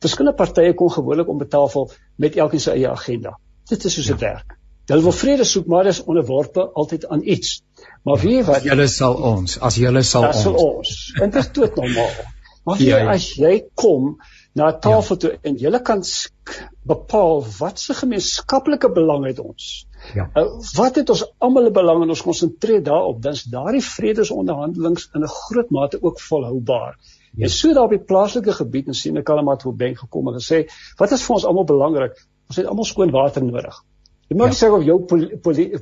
verskillende 0.00 0.36
partye 0.36 0.74
kom 0.74 0.90
gewoonlik 0.90 1.28
om 1.28 1.40
'n 1.40 1.48
tafel 1.48 1.90
met 2.16 2.36
elkeen 2.36 2.60
se 2.60 2.70
eie 2.70 2.88
agenda. 2.88 3.38
Dit 3.68 3.84
is 3.84 3.94
soos 3.94 4.06
dit 4.06 4.20
ja. 4.20 4.26
werk. 4.26 4.58
Hulle 4.86 5.02
wil 5.02 5.12
vrede 5.12 5.44
soek, 5.44 5.66
maar 5.66 5.84
dis 5.84 6.04
onderworpe 6.04 6.70
altyd 6.72 7.06
aan 7.06 7.20
iets. 7.22 7.62
Maar 8.02 8.18
wie 8.18 8.44
wat 8.44 8.62
julle 8.62 8.86
sal 8.86 9.14
ons, 9.14 9.58
as 9.60 9.74
julle 9.74 10.02
sal 10.02 10.26
ons. 10.26 10.42
Sal 10.42 10.54
ons. 10.54 11.12
En 11.20 11.30
dit 11.30 11.40
is 11.42 11.52
dood 11.52 11.76
normaal. 11.76 12.10
Maar 12.64 12.82
ja, 12.82 12.98
ja. 12.98 13.12
as 13.12 13.32
jy 13.34 13.64
kom 13.74 14.16
na 14.52 14.68
'n 14.70 14.80
tafel 14.80 15.16
ja. 15.16 15.20
toe 15.20 15.38
en 15.42 15.56
jy 15.56 15.80
kan 15.80 16.02
bepaal 16.84 17.44
wat 17.58 17.80
se 17.80 17.94
gemeenskaplike 17.94 18.90
belang 18.92 19.24
het 19.26 19.38
ons. 19.38 19.86
Ja. 20.14 20.30
Uh, 20.34 20.60
wat 20.76 20.96
het 20.96 21.10
ons 21.10 21.24
almal 21.38 21.68
'n 21.68 21.72
belang 21.72 22.02
en 22.02 22.08
ons 22.08 22.22
konsentreer 22.22 22.82
daarop, 22.82 23.22
dan 23.22 23.32
is 23.32 23.44
daardie 23.44 23.84
vredesonderhandelinge 23.84 25.08
in 25.14 25.22
'n 25.22 25.28
groot 25.28 25.70
mate 25.70 26.02
ook 26.02 26.20
volhoubaar. 26.20 26.98
Ja. 27.34 27.44
En 27.44 27.50
so 27.50 27.72
daar 27.72 27.84
op 27.84 27.90
die 27.90 28.04
plaaslike 28.04 28.52
gebied 28.52 28.86
in 28.86 28.94
Senekalamat 28.94 29.62
hoe 29.62 29.72
bank 29.72 29.98
gekom 29.98 30.28
en 30.28 30.34
gesê, 30.34 30.68
wat 30.96 31.12
is 31.12 31.22
vir 31.22 31.34
ons 31.34 31.44
almal 31.44 31.64
belangrik? 31.64 32.26
Ons 32.48 32.56
het 32.56 32.66
almal 32.66 32.84
skoon 32.84 33.10
water 33.10 33.44
nodig. 33.44 33.84
Jy 34.28 34.36
moet 34.36 34.54
ja. 34.54 34.66
sê 34.66 34.70
of 34.72 34.84
jou 34.84 34.96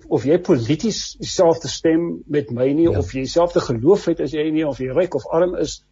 of 0.08 0.24
jy 0.24 0.38
polities 0.38 1.16
dieselfde 1.18 1.68
stem 1.68 2.22
met 2.26 2.50
my 2.50 2.72
nie 2.72 2.88
ja. 2.88 2.98
of 2.98 3.12
jy 3.12 3.22
dieselfde 3.26 3.60
geloof 3.60 4.04
het 4.10 4.20
as 4.20 4.32
jy 4.32 4.50
nie 4.50 4.66
of 4.66 4.78
jy 4.78 4.90
ryk 4.90 5.14
of 5.14 5.26
arm 5.26 5.54
is 5.54 5.84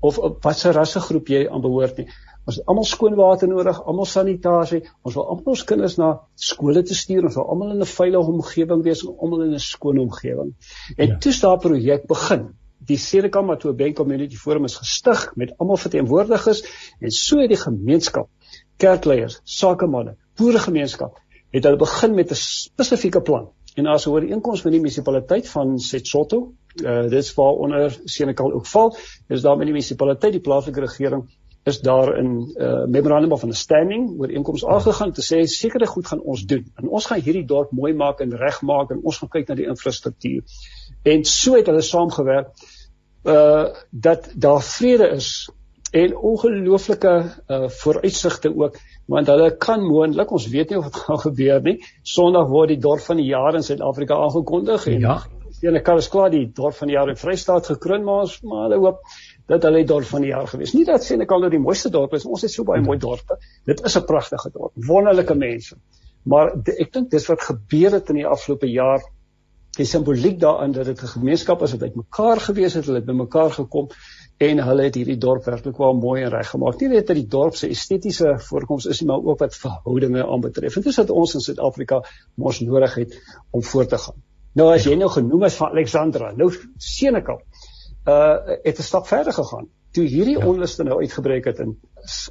of 0.00 0.18
watse 0.44 0.72
rassegroep 0.72 1.28
jy 1.28 1.46
aan 1.48 1.62
behoort 1.64 1.98
nie. 1.98 2.08
Ons 2.48 2.56
het 2.56 2.70
almal 2.70 2.86
skoon 2.88 3.16
water 3.18 3.48
nodig, 3.48 3.80
almal 3.84 4.06
sanitasie. 4.08 4.80
Ons 5.04 5.18
wil 5.18 5.26
almal 5.34 5.52
ons 5.52 5.64
kinders 5.68 5.98
na 6.00 6.12
skole 6.34 6.82
te 6.82 6.96
stuur, 6.96 7.26
ons 7.28 7.36
wil 7.36 7.50
almal 7.52 7.74
in 7.74 7.82
'n 7.82 7.90
veilige 7.90 8.32
omgewing 8.32 8.84
wees, 8.84 9.04
almal 9.06 9.42
in 9.42 9.54
'n 9.54 9.58
skoon 9.58 9.98
omgewing. 9.98 10.54
En 10.96 11.08
ja. 11.08 11.18
toe 11.18 11.32
staan 11.32 11.56
'n 11.56 11.60
projek 11.66 12.06
begin 12.06 12.48
die 12.88 12.96
Senekal 12.96 13.44
Matobe 13.44 13.92
Community 13.92 14.36
Forum 14.36 14.64
is 14.64 14.76
gestig 14.76 15.32
met 15.36 15.52
almal 15.58 15.76
verteenwoordigers 15.76 16.62
en 17.00 17.10
so 17.10 17.38
het 17.40 17.48
die 17.48 17.60
gemeenskap, 17.60 18.28
kerkleiers, 18.76 19.40
sakemanne, 19.44 20.16
boeregemeenskap 20.38 21.18
het 21.52 21.64
hulle 21.64 21.80
begin 21.80 22.14
met 22.14 22.30
'n 22.30 22.34
spesifieke 22.34 23.20
plan. 23.20 23.48
En 23.74 23.86
as 23.86 24.06
oor 24.06 24.24
die 24.24 24.32
inkomste 24.34 24.62
van 24.66 24.74
die 24.74 24.80
munisipaliteit 24.80 25.48
van 25.48 25.78
Setsotho, 25.78 26.40
uh, 26.82 27.02
dit 27.02 27.18
is 27.20 27.34
waar 27.34 27.60
onder 27.66 27.98
Senekal 28.04 28.52
ook 28.52 28.66
val, 28.66 28.96
is 29.28 29.42
daar 29.44 29.56
met 29.56 29.66
die 29.66 29.74
munisipaliteit, 29.74 30.32
die 30.32 30.44
plaaslike 30.44 30.80
regering 30.80 31.26
is 31.68 31.80
daar 31.80 32.16
in 32.16 32.52
uh, 32.56 32.84
memorandum 32.84 33.32
of 33.32 33.42
understanding 33.42 34.08
oor 34.20 34.30
inkomste 34.30 34.68
aangegaan 34.68 35.12
te 35.12 35.24
sê 35.26 35.42
sekere 35.44 35.86
goed 35.86 36.06
gaan 36.06 36.22
ons 36.22 36.44
doen. 36.48 36.64
En 36.80 36.88
ons 36.88 37.06
gaan 37.06 37.20
hierdie 37.20 37.44
dorp 37.44 37.72
mooi 37.76 37.92
maak 37.94 38.22
en 38.24 38.36
regmaak 38.40 38.94
en 38.94 39.02
ons 39.02 39.18
gaan 39.20 39.32
kyk 39.34 39.48
na 39.50 39.58
die 39.58 39.68
infrastruktuur. 39.68 40.42
En 41.12 41.24
so 41.28 41.58
het 41.58 41.68
hulle 41.70 41.84
saamgewerk 41.84 42.52
uh 43.28 43.66
dat 43.90 44.30
daar 44.34 44.62
vrede 44.62 45.10
is 45.18 45.30
en 45.92 46.16
ongelooflike 46.16 47.14
uh 47.48 47.68
vooruitsigte 47.82 48.52
ook 48.56 48.76
want 49.06 49.26
hulle 49.26 49.56
kan 49.56 49.84
moontlik 49.84 50.30
ons 50.32 50.48
weet 50.52 50.70
nie 50.70 50.82
dit 50.82 51.00
gaan 51.06 51.20
gebeur 51.24 51.62
nie 51.62 51.78
Sondag 52.02 52.48
word 52.48 52.74
die 52.74 52.82
dorp 52.82 53.00
van 53.00 53.16
die 53.16 53.30
jaar 53.30 53.54
in 53.54 53.66
Suid-Afrika 53.66 54.14
aangekondig 54.14 54.86
en 54.86 55.00
ja 55.00 55.18
en 55.62 55.74
ek 55.74 55.84
kan 55.84 55.98
is 55.98 56.08
klaar 56.08 56.30
die 56.30 56.46
dorp 56.54 56.76
van 56.78 56.90
die 56.90 56.94
jaar 56.94 57.10
in 57.10 57.18
Vrystaat 57.18 57.66
gekroon 57.66 58.04
maar 58.06 58.26
ons 58.26 58.40
maar 58.42 58.68
hulle 58.68 58.78
hoop 58.84 59.00
dat 59.48 59.64
hulle 59.64 59.84
dorp 59.88 60.08
van 60.10 60.24
die 60.24 60.30
jaar 60.30 60.46
gewees. 60.46 60.74
Nie 60.76 60.84
dat 60.88 61.04
sê 61.04 61.16
ek 61.24 61.30
al 61.32 61.46
dat 61.46 61.54
die 61.54 61.62
mooiste 61.62 61.90
dorp 61.92 62.14
is. 62.18 62.26
Ons 62.28 62.44
het 62.44 62.52
so 62.52 62.66
baie 62.68 62.82
mooi 62.84 62.98
dorpe. 63.00 63.38
Dit 63.66 63.80
is 63.84 63.96
'n 63.96 64.04
pragtige 64.04 64.50
dorp. 64.52 64.72
Wonderlike 64.88 65.34
mense. 65.34 65.76
Maar 66.24 66.52
ek 66.78 66.92
dink 66.92 67.10
dis 67.10 67.26
wat 67.28 67.40
gebeur 67.40 67.92
het 67.92 68.10
in 68.10 68.20
die 68.20 68.26
afgelope 68.26 68.68
jaar. 68.68 69.00
Die 69.78 69.86
simboliek 69.86 70.40
daarin 70.42 70.72
dat 70.74 70.88
dit 70.90 71.02
'n 71.02 71.12
gemeenskap 71.14 71.62
is 71.62 71.72
wat 71.72 71.82
uitmekaar 71.82 72.40
gewees 72.40 72.74
het, 72.74 72.84
hulle 72.84 72.98
het 72.98 73.06
bymekaar 73.06 73.50
gekom 73.50 73.88
en 74.38 74.58
hulle 74.62 74.82
het 74.82 74.94
hierdie 74.94 75.18
dorp 75.18 75.44
werklik 75.44 75.76
wel 75.76 75.94
mooi 75.94 76.22
en 76.22 76.30
reggemaak. 76.30 76.80
Nie 76.80 76.88
net 76.88 77.06
dat 77.06 77.16
die 77.16 77.26
dorp 77.26 77.54
se 77.54 77.68
estetiese 77.68 78.34
voorkoms 78.38 78.86
is 78.86 79.00
nie, 79.00 79.08
maar 79.10 79.22
ook 79.22 79.38
wat 79.38 79.54
verhoudinge 79.54 80.26
aanbetref. 80.26 80.76
En 80.76 80.82
dis 80.82 80.96
wat 80.96 81.10
ons 81.10 81.34
in 81.34 81.40
Suid-Afrika 81.40 82.02
mos 82.34 82.60
nodig 82.60 82.94
het 82.94 83.16
om 83.50 83.62
voort 83.62 83.88
te 83.88 83.98
gaan. 83.98 84.22
Nou 84.54 84.68
as 84.74 84.84
jy 84.84 84.94
nou 84.94 85.10
genoem 85.10 85.42
het 85.42 85.54
van 85.54 85.70
Alexandra, 85.70 86.32
nou 86.36 86.52
Senekal 86.76 87.42
uh 88.08 88.58
het 88.64 88.78
'n 88.78 88.82
stap 88.82 89.06
verder 89.06 89.32
gegaan. 89.32 89.68
Toe 89.92 90.04
hierdie 90.04 90.38
ja. 90.38 90.46
onluste 90.46 90.82
nou 90.82 91.00
uitgebreek 91.00 91.44
het 91.44 91.58
in 91.58 91.78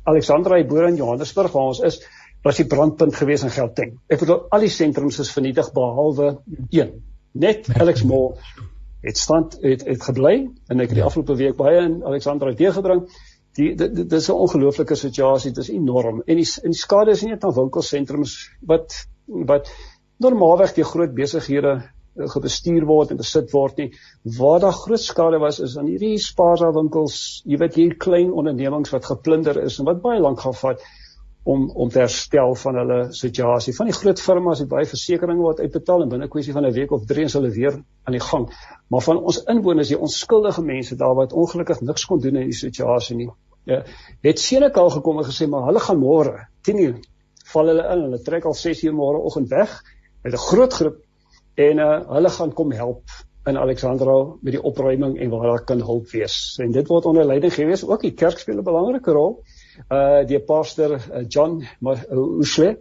Alexandra 0.04 0.58
Iboor 0.58 0.88
in 0.88 0.96
Johannesburg 0.96 1.52
waar 1.52 1.64
ons 1.64 1.80
is, 1.80 2.02
was 2.44 2.56
die 2.56 2.66
brandpunt 2.66 3.16
gewees 3.16 3.44
in 3.44 3.50
Gauteng. 3.50 4.00
Ek 4.08 4.20
bedoel 4.20 4.46
al 4.50 4.60
die 4.60 4.70
sentrums 4.70 5.20
is 5.20 5.32
vernietig 5.32 5.72
behalwe 5.72 6.38
een. 6.70 7.04
Net 7.32 7.68
Alex 7.80 8.04
Mall 8.04 8.36
het 9.02 9.18
stand 9.18 9.58
het 9.62 9.86
het 9.86 10.04
gebly 10.04 10.36
en 10.68 10.80
ek 10.80 10.90
het 10.90 10.98
die 10.98 11.04
ja. 11.04 11.10
afgelope 11.10 11.36
week 11.36 11.58
baie 11.58 11.82
in 11.86 12.00
Alexandra 12.06 12.52
deurgebring. 12.52 13.06
Die 13.58 13.74
dit 13.76 14.14
is 14.14 14.30
'n 14.30 14.38
ongelooflike 14.46 14.96
situasie, 14.96 15.52
dit 15.52 15.64
is 15.64 15.70
enorm. 15.70 16.22
En 16.26 16.36
die 16.36 16.48
en 16.64 16.72
die 16.72 16.80
skade 16.80 17.12
is 17.12 17.22
nie 17.22 17.32
net 17.32 17.44
aan 17.44 17.54
winkelsentrums 17.54 18.52
wat 18.62 19.08
wat 19.26 19.72
normaalweg 20.18 20.74
die 20.74 20.84
groot 20.84 21.14
besighede 21.14 21.82
gebestuur 22.18 22.86
word 22.86 23.12
en 23.12 23.18
besit 23.18 23.52
word 23.52 23.78
nie. 23.78 23.92
Waar 24.38 24.60
daar 24.60 24.74
groot 24.74 25.02
skade 25.02 25.40
was 25.40 25.60
is 25.60 25.78
aan 25.78 25.86
hierdie 25.86 26.18
spaarsa 26.18 26.72
winkels, 26.74 27.42
jy 27.46 27.58
weet 27.58 27.76
hier 27.76 27.98
klein 27.98 28.32
ondernemings 28.32 28.94
wat 28.94 29.06
geplunder 29.06 29.62
is 29.64 29.80
en 29.80 29.86
wat 29.86 30.02
baie 30.02 30.20
lank 30.20 30.40
gaan 30.40 30.54
vat 30.54 30.82
om 31.48 31.70
om 31.72 31.90
te 31.90 32.00
herstel 32.00 32.56
van 32.60 32.76
hulle 32.76 32.98
situasie. 33.16 33.74
Van 33.76 33.88
die 33.88 33.96
groot 33.96 34.20
firmas 34.20 34.60
het 34.60 34.70
baie 34.72 34.88
versekerings 34.90 35.44
wat 35.46 35.62
uitbetaal 35.64 36.04
en 36.04 36.10
binne 36.12 36.26
'n 36.26 36.34
kwessie 36.34 36.54
van 36.54 36.66
'n 36.68 36.74
week 36.76 36.92
of 36.92 37.06
3 37.08 37.24
is 37.24 37.34
hulle 37.40 37.52
weer 37.56 37.78
aan 38.04 38.16
die 38.18 38.26
gang. 38.30 38.48
Maar 38.88 39.02
van 39.02 39.22
ons 39.24 39.44
inwoners, 39.44 39.88
die 39.88 40.00
onskuldige 40.00 40.62
mense 40.62 40.96
daar 40.96 41.16
wat 41.16 41.34
ongelukkig 41.34 41.82
niks 41.82 42.06
kon 42.06 42.20
doen 42.20 42.36
in 42.36 42.50
die 42.52 42.60
situasie 42.66 43.16
nie. 43.16 43.30
Ja, 43.64 43.84
het 44.22 44.40
Senekal 44.40 44.90
gekom 44.90 45.18
en 45.18 45.26
gesê 45.26 45.48
maar 45.48 45.66
hulle 45.66 45.80
gaan 45.80 46.00
môre 46.00 46.48
10:00 46.62 47.00
val 47.54 47.68
hulle 47.68 47.86
in. 47.94 48.02
Hulle 48.02 48.22
trek 48.22 48.46
al 48.46 48.54
6:00 48.54 48.92
môreoggend 48.92 49.48
weg 49.50 49.82
met 50.24 50.34
'n 50.34 50.38
groot 50.38 50.74
groep 50.74 50.98
en 51.56 51.78
uh, 51.78 52.10
hulle 52.10 52.30
gaan 52.30 52.54
kom 52.54 52.72
help 52.72 53.04
in 53.46 53.58
Alexandra 53.58 54.18
met 54.42 54.54
die 54.54 54.64
opruiming 54.64 55.20
en 55.20 55.30
waar 55.30 55.48
daar 55.48 55.64
kan 55.64 55.80
hulp 55.82 56.12
wees. 56.12 56.58
En 56.60 56.72
dit 56.72 56.88
word 56.88 57.06
onder 57.06 57.26
leiding 57.26 57.54
gewees 57.54 57.86
ook 57.88 58.02
die 58.02 58.14
kerk 58.14 58.40
speel 58.40 58.58
'n 58.58 58.64
belangrike 58.64 59.12
rol. 59.12 59.44
Uh 59.88 60.26
die 60.28 60.40
pastor 60.40 60.98
uh, 60.98 61.24
John 61.30 61.62
Usle 62.42 62.78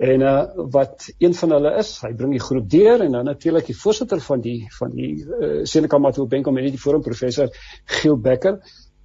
en 0.00 0.20
uh 0.24 0.44
wat 0.72 1.10
een 1.18 1.34
van 1.34 1.56
hulle 1.56 1.74
is, 1.78 1.94
hy 2.04 2.12
bring 2.16 2.32
die 2.32 2.42
groep 2.42 2.68
deur 2.70 3.04
en 3.04 3.12
dan 3.18 3.28
natuurlik 3.28 3.66
die 3.68 3.76
voorsitter 3.76 4.20
van 4.24 4.40
die 4.40 4.58
van 4.78 4.94
die 4.96 5.10
uh, 5.20 5.50
Seneca 5.68 5.98
Matu 5.98 6.26
Bank 6.26 6.44
Community 6.48 6.80
Forum 6.80 7.04
professor 7.04 7.50
Giel 7.84 8.16
Becker. 8.16 8.60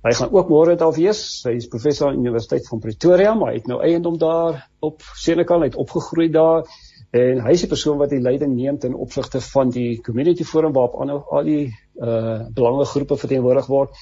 Hy 0.05 0.13
gaan 0.13 0.31
ook 0.31 0.49
môre 0.53 0.75
daar 0.77 0.93
wees. 0.93 1.41
Hy 1.47 1.55
is 1.57 1.67
professor 1.67 2.11
aan 2.11 2.19
Universiteit 2.21 2.67
van 2.69 2.79
Pretoria, 2.79 3.33
maar 3.33 3.51
hy 3.51 3.59
het 3.59 3.69
nou 3.71 3.79
eiendom 3.81 4.19
daar 4.21 4.59
op 4.85 5.01
Seneca, 5.17 5.57
hy 5.57 5.71
het 5.71 5.79
opgegroei 5.81 6.29
daar 6.29 6.69
en 7.15 7.39
hy 7.45 7.53
is 7.55 7.63
die 7.63 7.71
persoon 7.71 7.99
wat 7.99 8.11
die 8.11 8.21
leiding 8.23 8.55
neem 8.55 8.77
ten 8.81 8.95
opsigte 8.95 9.39
van 9.43 9.71
die 9.71 10.01
community 10.03 10.43
forum 10.47 10.73
waarop 10.75 11.29
al 11.31 11.47
die 11.47 11.69
uh 11.95 12.41
belangrike 12.51 12.91
groepe 12.91 13.17
verteenwoordig 13.21 13.69
word 13.71 14.01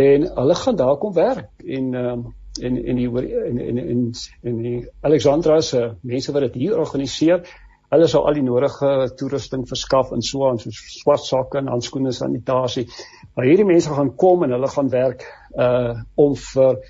en 0.00 0.24
hulle 0.38 0.56
gaan 0.60 0.78
daar 0.80 0.96
kom 1.02 1.12
werk 1.12 1.50
en 1.78 1.90
um 2.00 2.22
en 2.62 2.78
en 2.78 2.96
die 2.96 3.08
en 3.08 3.58
en 3.58 3.78
en 3.78 4.02
en 4.42 4.58
die 4.62 4.80
Alexandra 5.00 5.60
se 5.60 5.84
mense 6.02 6.32
wat 6.32 6.46
dit 6.48 6.60
hier 6.64 6.78
organiseer 6.78 7.42
hulle 7.94 8.08
sal 8.10 8.26
al 8.26 8.38
die 8.38 8.44
nodige 8.46 8.92
toerusting 9.18 9.66
verskaf 9.68 10.12
en 10.12 10.22
so 10.22 10.48
aan 10.48 10.58
so 10.62 10.70
swart 10.74 11.24
sakke 11.24 11.58
en 11.58 11.72
handskoene 11.72 12.12
sanitasie 12.12 12.86
maar 13.34 13.48
hierdie 13.48 13.66
mense 13.66 13.90
gaan 13.90 14.14
kom 14.16 14.44
en 14.44 14.54
hulle 14.56 14.70
gaan 14.76 14.92
werk 14.94 15.26
uh 15.58 15.94
om 16.14 16.38
vir 16.46 16.80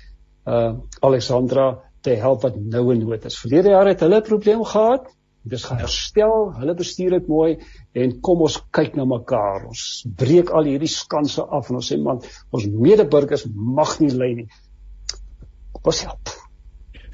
uh 0.45 0.71
Alexandra 1.01 1.67
te 2.05 2.15
help 2.21 2.43
wat 2.45 2.57
nou 2.61 2.91
in 2.93 2.99
nood 3.01 3.23
is. 3.25 3.37
Verlede 3.41 3.71
jaar 3.73 3.87
het 3.89 4.03
hulle 4.05 4.19
'n 4.21 4.29
probleem 4.29 4.63
gehad 4.63 5.09
Dis 5.45 5.63
gaan 5.69 5.77
herstel, 5.77 6.47
hulle 6.57 6.73
bestuur 6.73 7.13
dit 7.19 7.27
mooi 7.29 7.51
en 8.01 8.13
kom 8.25 8.39
ons 8.47 8.55
kyk 8.73 8.95
na 8.97 9.03
mekaar. 9.05 9.67
Ons 9.69 9.83
breek 10.17 10.49
al 10.49 10.65
hierdie 10.71 10.89
skanse 10.89 11.43
af 11.43 11.69
en 11.69 11.77
ons 11.77 11.89
sê 11.91 11.99
man, 12.01 12.21
ons 12.49 12.65
medeburgers 12.65 13.45
mag 13.53 13.93
nie 14.01 14.09
ly 14.09 14.31
nie. 14.39 14.47
Kom 15.85 15.93
ons 15.93 16.01
help. 16.01 16.44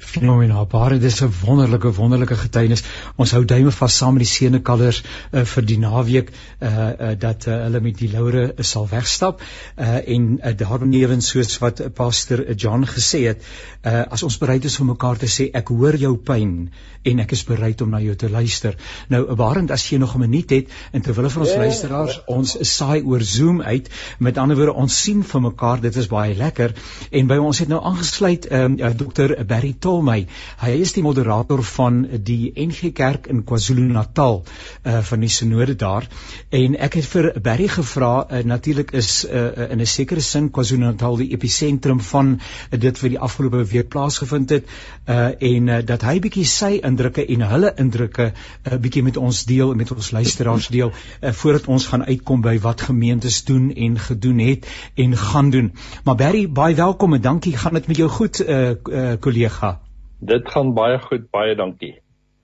Fenomenaal. 0.02 0.66
Baie 0.66 0.98
dis 0.98 1.20
'n 1.22 1.30
wonderlike 1.44 1.92
wonderlike 1.94 2.36
getuienis. 2.36 2.82
Ons 3.16 3.32
hou 3.32 3.44
duime 3.44 3.70
vas 3.70 3.96
saam 3.96 4.16
met 4.16 4.24
die 4.24 4.30
senekallers 4.30 5.02
uh, 5.02 5.44
vir 5.44 5.64
die 5.64 5.78
naweek 5.78 6.32
uh, 6.32 6.68
uh 6.68 7.12
dat 7.18 7.46
uh, 7.46 7.54
hulle 7.64 7.80
met 7.80 7.98
die 7.98 8.10
laure 8.10 8.42
uh, 8.50 8.64
sal 8.64 8.88
wegstap. 8.90 9.42
Uh 9.78 10.00
en 10.16 10.38
uh, 10.42 10.54
daarbenewens 10.56 11.28
soos 11.28 11.58
wat 11.62 11.82
pastor 11.94 12.42
John 12.54 12.84
gesê 12.84 13.22
het, 13.28 13.46
uh 13.86 14.02
as 14.10 14.22
ons 14.22 14.38
bereid 14.38 14.64
is 14.64 14.80
om 14.80 14.90
mekaar 14.90 15.16
te 15.22 15.30
sê 15.30 15.50
ek 15.52 15.68
hoor 15.68 15.96
jou 15.96 16.16
pyn 16.16 16.70
en 17.02 17.18
ek 17.18 17.32
is 17.32 17.44
bereid 17.44 17.80
om 17.82 17.90
na 17.90 18.00
jou 18.00 18.14
te 18.14 18.30
luister. 18.30 18.76
Nou 19.08 19.22
Barend 19.36 19.70
as 19.70 19.86
jy 19.90 19.98
nog 19.98 20.14
'n 20.16 20.20
minuut 20.20 20.50
het 20.50 20.68
en 20.92 21.00
terwyl 21.02 21.30
vir 21.30 21.40
ons 21.40 21.48
yeah. 21.48 21.58
Ja. 21.58 21.66
luisteraars 21.66 22.20
ons 22.26 22.56
saai 22.76 23.02
oor 23.02 23.22
Zoom 23.22 23.62
uit, 23.62 23.88
met 24.18 24.38
ander 24.38 24.56
woorde 24.56 24.72
ons 24.72 25.02
sien 25.02 25.22
vir 25.24 25.40
mekaar, 25.40 25.80
dit 25.80 25.96
is 25.96 26.06
baie 26.06 26.34
lekker 26.34 26.74
en 27.10 27.26
by 27.26 27.36
ons 27.36 27.58
het 27.58 27.68
nou 27.68 27.80
aangesluit 27.84 28.50
um, 28.52 28.78
uh, 28.78 28.90
Dr 28.90 29.44
Barry 29.44 29.74
Tol 29.78 29.91
my. 30.00 30.26
Hy 30.62 30.70
is 30.80 30.92
die 30.96 31.02
moderator 31.02 31.62
van 31.62 32.06
die 32.24 32.52
NG 32.56 32.92
Kerk 32.96 33.26
in 33.26 33.44
KwaZulu-Natal 33.44 34.42
uh 34.42 35.00
van 35.02 35.20
die 35.20 35.28
sinode 35.28 35.74
daar 35.76 36.06
en 36.50 36.76
ek 36.86 36.94
het 37.00 37.06
vir 37.10 37.28
Barry 37.42 37.66
gevra 37.68 38.10
uh, 38.24 38.42
natuurlik 38.46 38.92
is 38.96 39.24
uh, 39.24 39.68
in 39.70 39.80
'n 39.80 39.86
sekere 39.86 40.20
sin 40.20 40.50
KwaZulu-Natal 40.50 41.16
die 41.16 41.30
episentrum 41.32 42.00
van 42.00 42.38
uh, 42.38 42.78
dit 42.78 43.00
wat 43.00 43.10
die 43.10 43.18
afgelope 43.18 43.64
week 43.64 43.88
plaasgevind 43.88 44.50
het 44.50 44.64
uh 45.08 45.30
en 45.52 45.68
uh, 45.68 45.80
dat 45.84 46.02
hy 46.02 46.18
bietjie 46.20 46.46
sy 46.46 46.78
indrukke 46.82 47.26
en 47.26 47.46
hulle 47.52 47.74
indrukke 47.76 48.32
uh, 48.32 48.78
bietjie 48.78 49.02
met 49.02 49.16
ons 49.16 49.44
deel 49.44 49.74
met 49.74 49.92
ons 49.92 50.10
luisteraars 50.10 50.68
deel 50.68 50.92
uh, 50.92 51.32
voordat 51.32 51.66
ons 51.66 51.86
gaan 51.86 52.04
uitkom 52.04 52.40
by 52.40 52.58
wat 52.58 52.80
gemeentes 52.80 53.44
doen 53.44 53.70
en 53.74 53.98
gedoen 53.98 54.38
het 54.38 54.66
en 54.94 55.16
gaan 55.16 55.50
doen. 55.50 55.72
Maar 56.04 56.16
Barry, 56.16 56.48
baie 56.48 56.74
welkom 56.74 57.14
en 57.14 57.20
dankie. 57.20 57.56
Gaan 57.56 57.74
dit 57.74 57.86
met 57.86 57.96
jou 57.96 58.08
goed, 58.08 58.40
uh 58.40 59.16
kollega? 59.20 59.81
Uh, 60.22 60.28
Dit 60.30 60.48
gaan 60.54 60.70
baie 60.74 60.98
goed, 61.02 61.26
baie 61.34 61.54
dankie. 61.58 61.96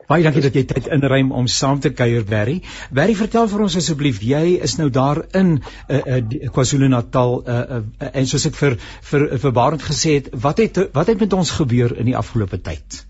Baie 0.08 0.24
dankie 0.24 0.42
dat 0.42 0.56
jy 0.56 0.64
tyd 0.66 0.88
inruim 0.90 1.28
om 1.36 1.46
saam 1.52 1.78
te 1.84 1.92
kuier, 1.94 2.24
Barry. 2.26 2.56
Barry, 2.96 3.14
vertel 3.14 3.46
vir 3.52 3.62
ons 3.66 3.76
asseblief, 3.78 4.18
jy 4.24 4.56
is 4.66 4.78
nou 4.80 4.88
daar 4.90 5.20
in 5.36 5.58
uh, 5.60 5.98
uh, 6.00 6.16
KwaZulu-Natal 6.54 7.36
uh, 7.38 7.58
uh, 7.76 8.08
en 8.08 8.26
soos 8.26 8.48
ek 8.48 8.56
vir 8.58 8.78
vir 9.10 9.26
verbarend 9.44 9.84
gesê 9.84 10.16
het, 10.16 10.32
wat 10.46 10.64
het 10.64 10.80
wat 10.96 11.12
het 11.12 11.22
met 11.22 11.36
ons 11.38 11.52
gebeur 11.60 11.94
in 11.94 12.10
die 12.10 12.16
afgelope 12.18 12.58
tyd? 12.66 13.02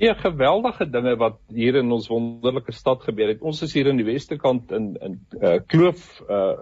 Ja, 0.00 0.16
geweldige 0.16 0.88
dinge 0.90 1.12
wat 1.20 1.38
hier 1.52 1.76
in 1.76 1.92
ons 1.92 2.08
wonderlike 2.08 2.72
stad 2.72 3.04
gebeur 3.04 3.30
het. 3.30 3.44
Ons 3.44 3.60
is 3.62 3.76
hier 3.76 3.92
in 3.92 4.00
die 4.00 4.08
Westerkant 4.08 4.72
in 4.74 4.94
in 4.96 5.20
uh, 5.38 5.58
Kloof 5.70 6.08
uh, 6.24 6.56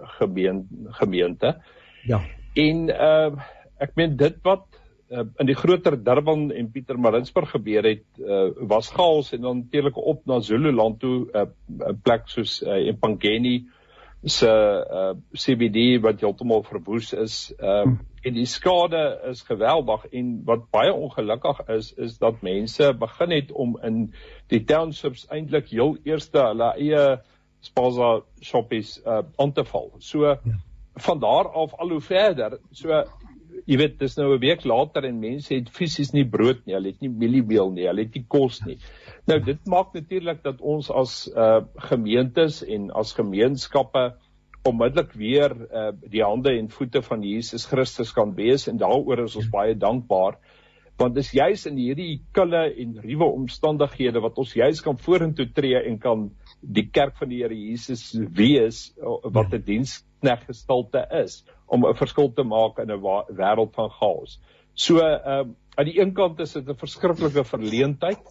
gemeente. 0.99 1.55
Ja. 2.05 2.19
En 2.59 2.89
uh, 2.91 3.47
ek 3.79 3.95
meen 3.95 4.19
dit 4.19 4.37
wat 4.43 4.68
uh, 5.09 5.25
in 5.37 5.49
die 5.49 5.57
groter 5.57 5.97
Durban 6.03 6.51
en 6.51 6.71
Pietermaritzburg 6.71 7.51
gebeur 7.55 7.83
het, 7.83 8.05
uh, 8.17 8.49
was 8.69 8.91
chaos 8.93 9.33
en 9.33 9.41
dan 9.41 9.57
natuurlik 9.63 9.97
op 9.97 10.25
na 10.25 10.39
Zululand 10.39 10.99
toe 10.99 11.27
'n 11.33 11.51
uh, 11.81 11.93
plek 12.03 12.27
soos 12.27 12.61
uh, 12.61 12.87
Empangeni 12.87 13.67
se 14.23 14.51
uh 14.91 15.13
CBD 15.31 16.01
wat 16.01 16.19
heeltemal 16.19 16.63
verwoes 16.63 17.13
is. 17.13 17.53
Uh, 17.59 17.87
en 18.21 18.33
die 18.35 18.45
skade 18.45 19.19
is 19.29 19.41
geweldig 19.47 20.05
en 20.11 20.41
wat 20.45 20.65
baie 20.71 20.93
ongelukkig 20.93 21.61
is 21.67 21.93
is 21.93 22.17
dat 22.17 22.41
mense 22.41 22.93
begin 22.99 23.31
het 23.31 23.51
om 23.51 23.77
in 23.83 24.13
die 24.51 24.63
townships 24.63 25.25
eintlik 25.31 25.69
heel 25.71 25.95
eerste 26.03 26.43
hulle 26.43 26.73
eie 26.75 27.21
spaza 27.63 28.19
shoppies 28.41 28.99
uh 29.05 29.21
aan 29.37 29.53
te 29.53 29.63
val. 29.63 29.93
So 29.99 30.25
ja. 30.25 30.37
van 30.99 31.19
daar 31.19 31.47
af 31.47 31.73
al 31.73 31.89
hoe 31.89 32.01
verder. 32.01 32.59
So 32.71 33.03
jy 33.65 33.77
weet 33.77 33.99
dis 33.99 34.17
nou 34.17 34.33
'n 34.35 34.39
week 34.39 34.65
later 34.65 35.05
en 35.05 35.19
mense 35.19 35.53
het 35.53 35.69
fisies 35.69 36.13
nie 36.13 36.25
brood 36.25 36.65
nie, 36.65 36.75
hulle 36.75 36.91
het 36.93 37.01
nie 37.01 37.09
mieliemeel 37.09 37.71
nie, 37.71 37.87
hulle 37.87 38.05
het 38.05 38.15
nie 38.15 38.25
kos 38.27 38.61
nie. 38.65 38.77
Nou 39.27 39.39
dit 39.39 39.67
maak 39.67 39.93
natuurlik 39.93 40.43
dat 40.43 40.61
ons 40.61 40.89
as 40.91 41.27
uh 41.35 41.61
gemeentes 41.89 42.63
en 42.63 42.91
as 42.91 43.13
gemeenskappe 43.13 44.13
onmiddellik 44.63 45.13
weer 45.13 45.55
uh, 45.55 45.91
die 46.03 46.23
hande 46.23 46.51
en 46.57 46.69
voete 46.69 47.01
van 47.01 47.23
Jesus 47.23 47.65
Christus 47.65 48.11
kan 48.11 48.33
wees 48.35 48.67
en 48.67 48.77
daaroor 48.77 49.23
is 49.23 49.35
ons 49.35 49.45
ja. 49.45 49.51
baie 49.51 49.75
dankbaar 49.75 50.39
want 50.99 51.15
dis 51.15 51.31
juis 51.31 51.63
in 51.69 51.77
hierdie 51.79 52.17
kulle 52.35 52.65
en 52.83 52.97
ruwe 52.99 53.29
omstandighede 53.37 54.19
wat 54.19 54.39
ons 54.41 54.51
juis 54.57 54.81
kan 54.83 54.97
vorentoe 54.99 55.47
tree 55.55 55.79
en 55.79 55.95
kan 56.01 56.25
die 56.59 56.89
kerk 56.91 57.15
van 57.21 57.31
die 57.31 57.39
Here 57.39 57.55
Jesus 57.55 58.11
wees 58.35 58.89
wat 58.99 59.53
'n 59.53 59.61
ja. 59.61 59.65
dienskneg 59.71 60.43
gestalte 60.49 61.05
is 61.23 61.43
om 61.69 61.85
'n 61.85 61.95
verskil 61.95 62.33
te 62.33 62.43
maak 62.43 62.79
in 62.79 62.91
'n 62.91 63.01
wêreld 63.37 63.73
van 63.73 63.89
chaos. 63.89 64.39
So 64.73 64.99
ehm 64.99 65.39
um, 65.39 65.55
aan 65.75 65.85
die 65.85 65.99
een 66.01 66.13
kant 66.13 66.39
is 66.39 66.53
dit 66.53 66.69
'n 66.69 66.75
verskriklike 66.75 67.43
verleentheid. 67.43 68.23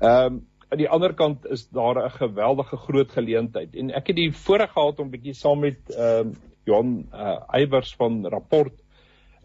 Ehm 0.00 0.26
um, 0.26 0.46
aan 0.70 0.78
die 0.78 0.88
ander 0.88 1.14
kant 1.14 1.46
is 1.46 1.68
daar 1.68 1.98
'n 2.04 2.10
geweldige 2.10 2.76
groot 2.76 3.10
geleentheid 3.12 3.74
en 3.74 3.90
ek 3.90 4.06
het 4.06 4.16
die 4.16 4.32
voorreg 4.32 4.72
gehad 4.72 5.00
om 5.00 5.10
bietjie 5.10 5.34
saam 5.34 5.60
met 5.60 5.90
ehm 5.90 6.28
uh, 6.28 6.34
Johan 6.64 7.08
uh, 7.12 7.40
Eybers 7.52 7.94
van 7.96 8.26
rapport 8.26 8.72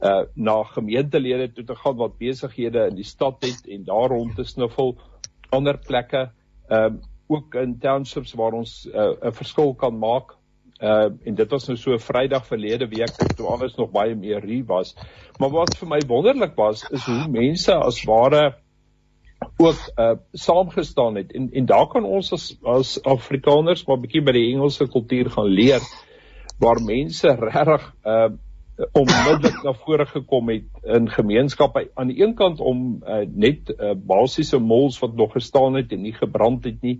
uh 0.03 0.23
na 0.33 0.63
gemeentelede 0.63 1.51
toe 1.51 1.63
te 1.63 1.75
gaan 1.75 1.95
wat 1.95 2.17
besighede 2.17 2.87
in 2.89 2.95
die 2.95 3.07
stad 3.07 3.41
het 3.41 3.67
en 3.67 3.83
daar 3.83 4.09
rond 4.09 4.35
te 4.35 4.43
snuffel 4.43 4.97
ander 5.49 5.77
plekke 5.77 6.31
ehm 6.67 6.93
uh, 6.93 7.01
ook 7.27 7.55
in 7.55 7.79
townships 7.79 8.33
waar 8.33 8.53
ons 8.53 8.85
'n 8.85 8.97
uh, 8.97 9.31
verskil 9.31 9.73
kan 9.73 9.97
maak 9.97 10.35
uh 10.81 11.07
en 11.23 11.35
dit 11.35 11.49
was 11.49 11.67
nou 11.67 11.77
so 11.77 11.97
Vrydag 11.97 12.45
verlede 12.45 12.87
week 12.87 13.15
toe 13.35 13.47
alles 13.47 13.75
nog 13.75 13.91
baie 13.91 14.15
meer 14.15 14.43
rie 14.43 14.63
was. 14.67 14.95
Maar 15.39 15.49
wat 15.49 15.77
vir 15.77 15.87
my 15.87 15.99
wonderlik 16.07 16.55
was 16.55 16.83
is 16.91 17.05
hoe 17.05 17.27
mense 17.31 17.73
as 17.73 18.03
ware 18.03 18.55
ook 19.57 19.79
uh 19.97 20.15
saamgestaan 20.33 21.15
het. 21.15 21.31
En 21.31 21.49
en 21.53 21.65
daar 21.65 21.87
kan 21.87 22.03
ons 22.03 22.31
as 22.33 22.57
as 22.63 22.97
Afrikaners 23.03 23.85
maar 23.85 23.99
bietjie 23.99 24.23
by 24.23 24.31
die 24.35 24.49
Engelse 24.53 24.87
kultuur 24.87 25.29
gaan 25.29 25.47
leer 25.47 25.81
waar 26.59 26.83
mense 26.83 27.35
regtig 27.39 27.93
uh 28.05 28.33
onmiddellik 28.91 29.61
na 29.63 29.71
vore 29.73 30.05
gekom 30.05 30.49
het 30.51 30.65
in 30.83 31.07
gemeenskappe. 31.09 31.89
Aan 31.95 32.07
die 32.11 32.21
een 32.23 32.33
kant 32.35 32.59
om 32.59 33.03
uh, 33.07 33.21
net 33.31 33.71
uh, 33.71 33.93
basiese 33.95 34.59
mols 34.59 34.99
wat 34.99 35.15
nog 35.15 35.31
gestaan 35.31 35.73
het 35.79 35.91
en 35.91 36.01
nie 36.01 36.13
gebrand 36.13 36.63
het 36.67 36.81
nie 36.81 36.97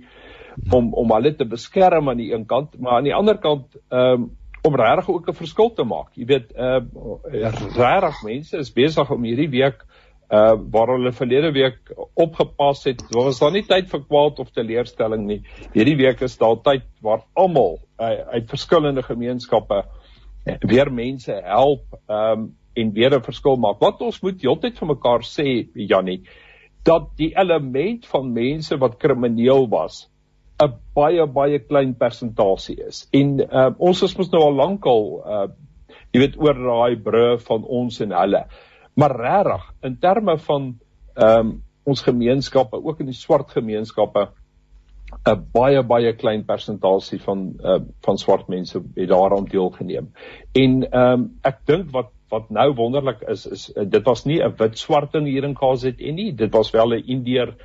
om 0.72 0.94
om 0.94 1.12
hulle 1.12 1.36
te 1.36 1.46
beskerm 1.46 2.10
aan 2.10 2.18
die 2.18 2.32
een 2.34 2.46
kant 2.46 2.80
maar 2.80 3.00
aan 3.00 3.10
die 3.10 3.16
ander 3.16 3.38
kant 3.38 3.76
um, 3.90 4.32
om 4.66 4.76
regtig 4.76 5.10
ook 5.10 5.30
'n 5.30 5.42
verskil 5.42 5.74
te 5.74 5.84
maak 5.84 6.10
jy 6.14 6.26
weet 6.26 6.54
uh, 6.58 6.82
regtig 7.76 8.24
mense 8.24 8.58
is 8.58 8.74
besig 8.74 9.12
om 9.12 9.24
hierdie 9.24 9.50
week 9.50 9.86
uh 10.30 10.58
waar 10.72 10.88
hulle 10.88 11.12
verlede 11.12 11.52
week 11.52 11.92
opgepas 12.14 12.84
het. 12.84 13.04
Was 13.14 13.40
daar 13.40 13.52
nie 13.52 13.66
tyd 13.66 13.90
vir 13.90 14.02
kwaad 14.08 14.40
of 14.40 14.50
teleurstelling 14.52 15.26
nie. 15.28 15.42
Hierdie 15.74 15.98
week 16.00 16.22
is 16.22 16.38
daar 16.38 16.58
tyd 16.64 16.88
waar 17.02 17.22
almal 17.34 17.78
uh, 18.00 18.10
uit 18.34 18.50
verskillende 18.50 19.04
gemeenskappe 19.04 19.84
uh, 19.84 20.56
weer 20.62 20.92
mense 20.92 21.42
help 21.46 22.00
um 22.10 22.56
en 22.76 22.92
weer 22.92 23.14
'n 23.16 23.24
verskil 23.24 23.56
maak. 23.56 23.80
Wat 23.80 24.02
ons 24.02 24.20
moet 24.22 24.42
heeltyd 24.42 24.78
vir 24.78 24.88
mekaar 24.88 25.22
sê, 25.24 25.70
Jannie, 25.74 26.26
dat 26.84 27.08
die 27.18 27.32
element 27.38 28.06
van 28.06 28.34
mense 28.34 28.78
wat 28.78 28.98
krimineel 28.98 29.70
was 29.70 30.10
'n 30.64 30.74
baie 30.96 31.26
baie 31.28 31.60
klein 31.60 31.96
persentasie 31.96 32.78
is. 32.88 33.08
En 33.12 33.40
uh 33.40 33.72
ons 33.78 34.02
is 34.04 34.18
mos 34.18 34.32
nou 34.32 34.44
al 34.44 34.56
lankal 34.56 35.04
uh 35.26 35.48
jy 36.14 36.22
weet 36.22 36.40
oor 36.40 36.56
daai 36.56 36.96
brûe 36.96 37.38
van 37.44 37.64
ons 37.64 38.00
en 38.02 38.12
hulle. 38.16 38.46
Maar 38.96 39.16
regtig, 39.20 39.64
in 39.84 40.00
terme 40.00 40.38
van 40.38 40.74
ehm 41.16 41.40
um, 41.40 41.62
ons 41.86 42.02
gemeenskappe, 42.02 42.80
ook 42.82 43.00
in 43.04 43.12
die 43.12 43.18
swart 43.18 43.52
gemeenskappe, 43.54 44.30
'n 45.28 45.44
baie 45.54 45.84
baie 45.84 46.14
klein 46.18 46.46
persentasie 46.46 47.20
van 47.22 47.54
uh, 47.60 47.80
van 48.02 48.18
swart 48.18 48.48
mense 48.48 48.82
het 48.96 49.10
daaraan 49.10 49.46
deelgeneem. 49.46 50.12
En 50.54 50.84
ehm 50.92 51.12
um, 51.12 51.32
ek 51.44 51.66
dink 51.66 51.92
wat 51.92 52.12
wat 52.30 52.50
nou 52.50 52.74
wonderlik 52.74 53.22
is 53.30 53.46
is 53.46 53.70
uh, 53.76 53.84
dit 53.86 54.04
was 54.06 54.26
nie 54.26 54.42
'n 54.42 54.56
wit 54.58 54.78
swart 54.78 55.12
ding 55.12 55.28
hier 55.28 55.44
in 55.44 55.54
KZN 55.54 56.16
nie, 56.16 56.32
dit 56.34 56.52
was 56.52 56.72
wel 56.72 56.94
'n 56.94 57.04
Indiër 57.06 57.56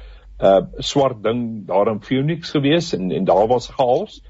uh 0.41 0.61
swart 0.78 1.22
ding 1.22 1.66
daar 1.68 1.88
in 1.93 2.01
Phoenix 2.01 2.51
gewees 2.51 2.93
en 2.97 3.11
en 3.12 3.24
daar 3.24 3.47
was 3.49 3.68
chaos. 3.68 4.22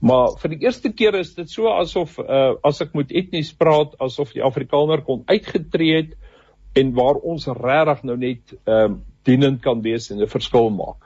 Maar 0.00 0.34
vir 0.42 0.54
die 0.54 0.64
eerste 0.66 0.90
keer 0.92 1.14
is 1.14 1.34
dit 1.34 1.50
so 1.50 1.70
asof 1.70 2.18
uh 2.18 2.54
as 2.62 2.80
ek 2.82 2.94
moet 2.98 3.12
etnies 3.12 3.52
praat 3.54 3.94
asof 3.98 4.32
die 4.34 4.42
Afrikaner 4.42 5.02
kon 5.06 5.22
uitgetree 5.26 5.96
het 5.96 6.16
en 6.74 6.92
waar 6.96 7.20
ons 7.22 7.46
regtig 7.46 8.04
nou 8.08 8.16
net 8.16 8.54
ehm 8.64 8.84
um, 8.84 9.00
dienend 9.22 9.60
kan 9.62 9.82
wees 9.82 10.10
en 10.10 10.18
'n 10.18 10.26
verskil 10.26 10.70
maak. 10.70 10.98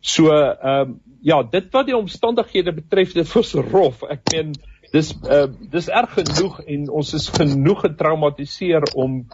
So 0.00 0.32
ehm 0.32 0.80
um, 0.80 1.00
ja, 1.22 1.42
dit 1.42 1.70
wat 1.72 1.86
die 1.86 1.96
omstandighede 1.96 2.72
betref, 2.72 3.12
dit 3.12 3.32
was 3.34 3.54
rof. 3.54 4.02
Ek 4.02 4.32
meen 4.32 4.54
dis 4.92 5.12
ehm 5.22 5.52
uh, 5.52 5.70
dis 5.70 5.88
erg 5.88 6.14
genoeg 6.18 6.60
en 6.66 6.88
ons 6.90 7.14
is 7.14 7.28
genoeg 7.28 7.80
getraumatiseer 7.80 8.94
om 8.94 9.26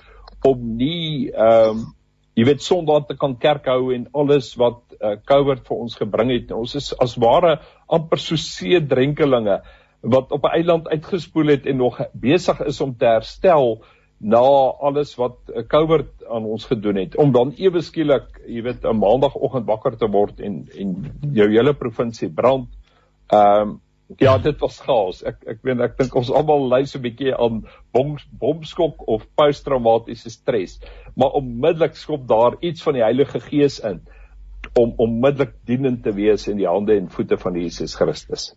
om 0.43 0.77
nie 0.77 1.31
ehm 1.31 1.71
um, 1.71 1.96
jy 2.37 2.45
weet 2.45 2.63
Sondag 2.63 3.09
te 3.09 3.17
kan 3.17 3.35
kerk 3.41 3.67
hou 3.73 3.95
en 3.95 4.07
alles 4.13 4.53
wat 4.61 4.83
uh, 5.01 5.17
COVID 5.25 5.65
vir 5.65 5.77
ons 5.77 5.97
gebring 5.97 6.33
het. 6.35 6.53
Ons 6.53 6.77
is 6.77 6.93
as 7.01 7.17
ware 7.17 7.57
amper 7.89 8.21
so 8.21 8.37
see 8.37 8.81
drenkelinge 8.81 9.63
wat 10.07 10.33
op 10.33 10.45
'n 10.45 10.57
eiland 10.61 10.89
uitgespoel 10.89 11.55
het 11.57 11.67
en 11.67 11.79
nog 11.79 12.01
besig 12.13 12.61
is 12.61 12.81
om 12.81 12.95
te 12.95 13.07
herstel 13.07 13.81
na 14.19 14.45
alles 14.81 15.15
wat 15.17 15.37
eh, 15.53 15.63
COVID 15.69 16.25
aan 16.29 16.45
ons 16.45 16.65
gedoen 16.65 16.97
het 16.97 17.17
om 17.17 17.33
dan 17.33 17.53
ewe 17.57 17.83
skielik, 17.83 18.41
jy 18.47 18.63
weet, 18.63 18.85
'n 18.85 18.97
maandagooggend 18.97 19.67
wakker 19.67 19.97
te 19.97 20.09
word 20.09 20.41
en 20.41 20.69
en 20.79 20.95
jou 21.33 21.49
hele 21.49 21.75
provinsie 21.75 22.29
brand. 22.29 22.69
Ehm 23.29 23.61
um, 23.69 23.81
ja, 24.19 24.39
dit 24.39 24.61
was 24.61 24.79
chaos. 24.81 25.23
Ek 25.27 25.41
ek 25.51 25.63
weet 25.67 25.81
ek 25.85 25.97
dink 25.99 26.15
ons 26.19 26.31
almal 26.31 26.69
ly 26.71 26.85
so 26.87 26.99
'n 26.99 27.07
bietjie 27.07 27.35
aan 27.35 27.65
bom 27.93 28.17
bomskok 28.41 29.03
of 29.09 29.27
posttraumatiese 29.35 30.31
stres. 30.31 30.79
Maar 31.17 31.39
onmiddellik 31.41 31.97
skop 31.97 32.29
daar 32.29 32.57
iets 32.61 32.83
van 32.83 32.95
die 32.95 33.03
Heilige 33.03 33.41
Gees 33.41 33.81
in 33.81 34.01
om 34.75 34.95
onmiddellik 34.97 35.55
dienend 35.65 36.03
te 36.03 36.13
wees 36.13 36.49
in 36.49 36.57
die 36.57 36.69
hande 36.69 36.97
en 36.97 37.11
voete 37.11 37.39
van 37.39 37.55
Jesus 37.55 37.95
Christus. 37.95 38.55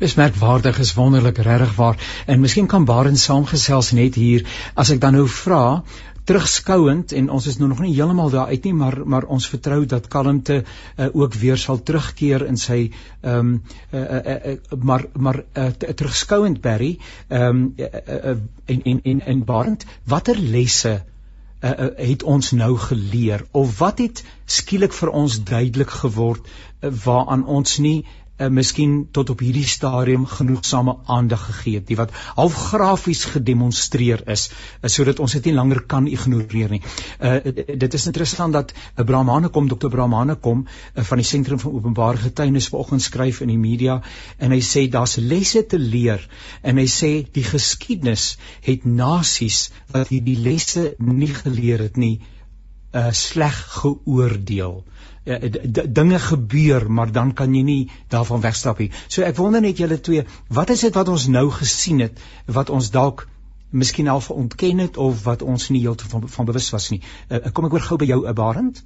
Dis 0.00 0.16
merkwaardig, 0.18 0.78
is 0.82 0.94
wonderlik, 0.94 1.38
regtig 1.38 1.76
waar. 1.76 1.96
En 2.26 2.40
miskien 2.40 2.66
kan 2.66 2.84
Baren 2.84 3.16
saamgesels 3.16 3.92
net 3.92 4.14
hier 4.18 4.42
as 4.74 4.90
ek 4.90 5.00
dan 5.00 5.14
nou 5.14 5.28
vra 5.28 5.82
terugskouend 6.30 7.12
en 7.18 7.30
ons 7.34 7.46
is 7.50 7.58
nou 7.58 7.68
nog 7.72 7.82
nie 7.82 7.92
heeltemal 7.96 8.30
daar 8.30 8.52
uit 8.54 8.68
nie 8.68 8.74
maar 8.82 9.00
maar 9.14 9.26
ons 9.36 9.48
vertrou 9.50 9.80
dat 9.92 10.06
kalmte 10.12 10.60
uh, 10.62 11.08
ook 11.10 11.34
weer 11.42 11.58
sal 11.58 11.82
terugkeer 11.82 12.46
in 12.46 12.60
sy 12.60 12.80
ehm 12.86 13.38
um, 13.38 13.52
uh, 13.90 14.00
uh, 14.00 14.36
uh, 14.52 14.56
maar 14.90 15.06
maar 15.12 15.42
uh, 15.42 15.68
terugskouend 15.74 16.60
Barry 16.62 16.92
ehm 17.28 17.42
um, 17.42 17.62
uh, 17.76 17.86
uh, 18.18 18.36
en 18.66 18.82
en 18.82 19.00
en 19.02 19.20
en 19.34 19.44
Barend 19.44 19.86
watter 20.04 20.38
lesse 20.38 21.00
uh, 21.60 21.70
uh, 21.70 21.90
het 21.96 22.22
ons 22.22 22.50
nou 22.50 22.76
geleer? 22.78 23.44
Of 23.50 23.78
wat 23.78 23.98
het 23.98 24.24
skielik 24.44 24.94
vir 24.96 25.12
ons 25.22 25.42
duidelik 25.44 25.90
geword 26.02 26.46
uh, 26.46 26.90
waaraan 27.04 27.46
ons 27.46 27.78
nie 27.78 28.06
uh, 28.40 28.48
miskien 28.48 28.94
tot 29.12 29.30
op 29.30 29.42
hierdie 29.44 29.66
stadium 29.68 30.26
genoegsame 30.26 30.96
aandag 31.06 31.44
gegee 31.50 31.80
het, 31.80 31.86
die 31.88 31.98
wat 31.98 32.14
half 32.36 32.56
grafies 32.70 33.24
gedemonstreer 33.34 34.24
is, 34.32 34.48
is 34.86 34.96
sodat 34.96 35.20
ons 35.20 35.36
dit 35.36 35.50
nie 35.50 35.56
langer 35.56 35.82
kan 35.90 36.08
ignoreer 36.08 36.72
nie. 36.76 36.82
Uh 37.20 37.38
dit 37.80 37.94
is 37.94 38.06
interessant 38.06 38.56
dat 38.56 38.72
uh, 38.72 39.04
Brahmane 39.04 39.48
kom, 39.48 39.68
Dr. 39.68 39.88
Brahmane 39.92 40.36
kom 40.36 40.64
uh, 40.66 41.04
van 41.04 41.20
die 41.20 41.26
sentrum 41.26 41.60
van 41.62 41.76
openbare 41.76 42.24
getuienis 42.24 42.70
vanoggend 42.72 43.02
skryf 43.02 43.40
in 43.44 43.52
die 43.52 43.60
media 43.60 44.00
en 44.38 44.56
hy 44.56 44.60
sê 44.64 44.86
daar's 44.90 45.16
lesse 45.20 45.64
te 45.66 45.78
leer 45.78 46.26
en 46.62 46.80
hy 46.80 46.88
sê 46.90 47.12
die 47.32 47.44
geskiedenis 47.46 48.34
het 48.66 48.84
nasies 48.84 49.68
wat 49.92 50.12
hierdie 50.12 50.38
lesse 50.40 50.94
nie 50.98 51.32
geleer 51.34 51.88
het 51.88 51.98
nie 52.00 52.18
uh 52.92 53.10
sleg 53.12 53.56
geoordeel. 53.80 54.84
Eh, 55.24 55.50
dinge 55.92 56.18
gebeur, 56.18 56.90
maar 56.90 57.12
dan 57.12 57.32
kan 57.32 57.54
jy 57.54 57.62
nie 57.62 57.90
daarvan 58.08 58.40
wegstap 58.40 58.78
nie. 58.78 58.90
So 59.08 59.22
ek 59.22 59.36
wonder 59.36 59.60
net 59.60 59.78
julle 59.78 60.00
twee, 60.00 60.24
wat 60.48 60.70
is 60.70 60.80
dit 60.80 60.94
wat 60.96 61.08
ons 61.12 61.26
nou 61.28 61.50
gesien 61.52 62.00
het 62.00 62.18
wat 62.46 62.70
ons 62.70 62.90
dalk 62.90 63.26
miskien 63.70 64.08
al 64.08 64.20
verontken 64.24 64.78
het 64.78 64.96
of 64.96 65.22
wat 65.24 65.42
ons 65.42 65.68
nie 65.70 65.82
heeltemal 65.84 66.24
van, 66.24 66.28
van 66.28 66.48
bewus 66.48 66.70
was 66.74 66.88
nie. 66.90 67.02
Uh, 67.28 67.52
kom 67.52 67.68
ek 67.68 67.76
oor 67.76 67.84
gou 67.84 67.98
by 68.00 68.08
jou, 68.08 68.22
Barend? 68.34 68.80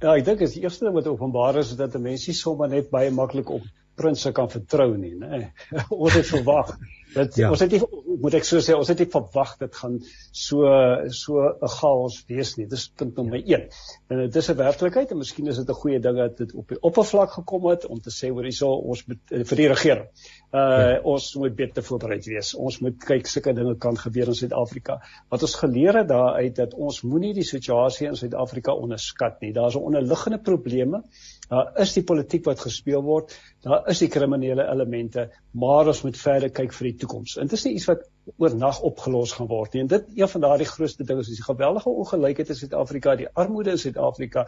Ja, 0.00 0.16
ek 0.16 0.24
dink 0.24 0.42
as 0.42 0.56
die 0.56 0.64
eerste 0.64 0.88
ding 0.88 0.96
wat 0.96 1.06
openbaar 1.12 1.60
is 1.60 1.76
dat 1.76 1.94
'n 1.94 2.02
mens 2.02 2.26
nie 2.26 2.34
sommer 2.34 2.68
net 2.68 2.90
baie 2.90 3.10
maklik 3.10 3.50
op 3.50 3.62
prinse 3.96 4.32
kan 4.32 4.48
vertrou 4.50 4.96
nie, 4.96 5.14
né? 5.14 5.52
ons 6.02 6.14
het 6.14 6.26
verwag 6.26 6.74
dat 7.14 7.36
ja. 7.36 7.50
ons 7.50 7.60
het 7.60 7.70
nie 7.72 7.80
moet 8.20 8.34
ek 8.38 8.44
so 8.44 8.60
sê, 8.64 8.74
ons 8.76 8.88
het 8.88 8.98
nie 9.02 9.08
verwag 9.12 9.56
dit 9.60 9.74
gaan 9.80 9.98
so 10.32 10.70
so 11.10 11.42
'n 11.48 11.70
chaos 11.76 12.18
wees 12.28 12.56
nie. 12.56 12.66
Dis 12.66 12.88
punt 12.88 13.16
nommer 13.16 13.38
1. 13.38 13.68
En 14.10 14.18
dit 14.18 14.36
is 14.36 14.50
'n 14.50 14.56
werklikheid 14.56 15.10
en 15.10 15.18
miskien 15.18 15.46
is 15.46 15.56
dit 15.56 15.68
'n 15.68 15.80
goeie 15.82 16.00
ding 16.00 16.16
dat 16.16 16.36
dit 16.36 16.54
op 16.54 16.68
die 16.68 16.80
oppervlak 16.80 17.30
gekom 17.30 17.66
het 17.70 17.86
om 17.86 18.00
te 18.00 18.10
sê 18.10 18.30
hoor 18.30 18.42
hierso 18.42 18.72
ons 18.72 19.06
moet 19.06 19.18
uh, 19.30 19.44
vir 19.44 19.56
die 19.56 19.68
regering. 19.68 20.06
Uh 20.52 20.60
ja. 20.60 21.00
ons 21.02 21.34
moet 21.34 21.54
beter 21.56 21.82
voorberei 21.82 22.20
wees. 22.24 22.54
Ons 22.54 22.80
moet 22.80 22.96
kyk 23.04 23.26
sulke 23.26 23.52
dinge 23.52 23.76
kan 23.76 23.96
gebeur 23.96 24.28
in 24.28 24.34
Suid-Afrika. 24.34 25.00
Wat 25.28 25.42
ons 25.42 25.54
geleer 25.54 25.96
het 25.96 26.08
daaruit 26.08 26.56
dat 26.56 26.74
ons 26.74 27.02
moenie 27.02 27.34
die 27.34 27.44
situasie 27.44 28.08
in 28.08 28.16
Suid-Afrika 28.16 28.72
onderskat 28.72 29.40
nie. 29.40 29.52
Daar's 29.52 29.76
'n 29.76 29.84
onderliggende 29.90 30.38
probleme. 30.38 31.02
Daar 31.48 31.72
is 31.80 31.92
die 31.94 32.02
politiek 32.02 32.44
wat 32.44 32.60
gespeel 32.60 33.02
word, 33.02 33.34
daar 33.66 33.88
is 33.90 34.00
die 34.02 34.08
kriminele 34.12 34.64
elemente, 34.70 35.26
maar 35.58 35.90
ons 35.90 36.04
moet 36.06 36.18
verder 36.20 36.52
kyk 36.54 36.74
vir 36.76 36.90
die 36.90 36.98
toekoms. 37.02 37.36
En 37.40 37.50
dit 37.50 37.58
is 37.58 37.64
nie 37.66 37.74
iets 37.78 37.88
wat 37.90 38.04
oornag 38.42 38.80
opgelos 38.86 39.34
gaan 39.36 39.50
word 39.50 39.74
nie. 39.74 39.82
En 39.84 39.90
dit 39.90 40.10
een 40.20 40.30
van 40.30 40.44
daardie 40.44 40.68
grootste 40.70 41.06
dinge 41.06 41.24
is 41.24 41.32
die 41.34 41.42
geweldige 41.42 41.90
ongelykheid 41.90 42.52
in 42.54 42.60
Suid-Afrika, 42.60 43.16
die 43.18 43.30
armoede 43.34 43.74
in 43.74 43.82
Suid-Afrika, 43.82 44.46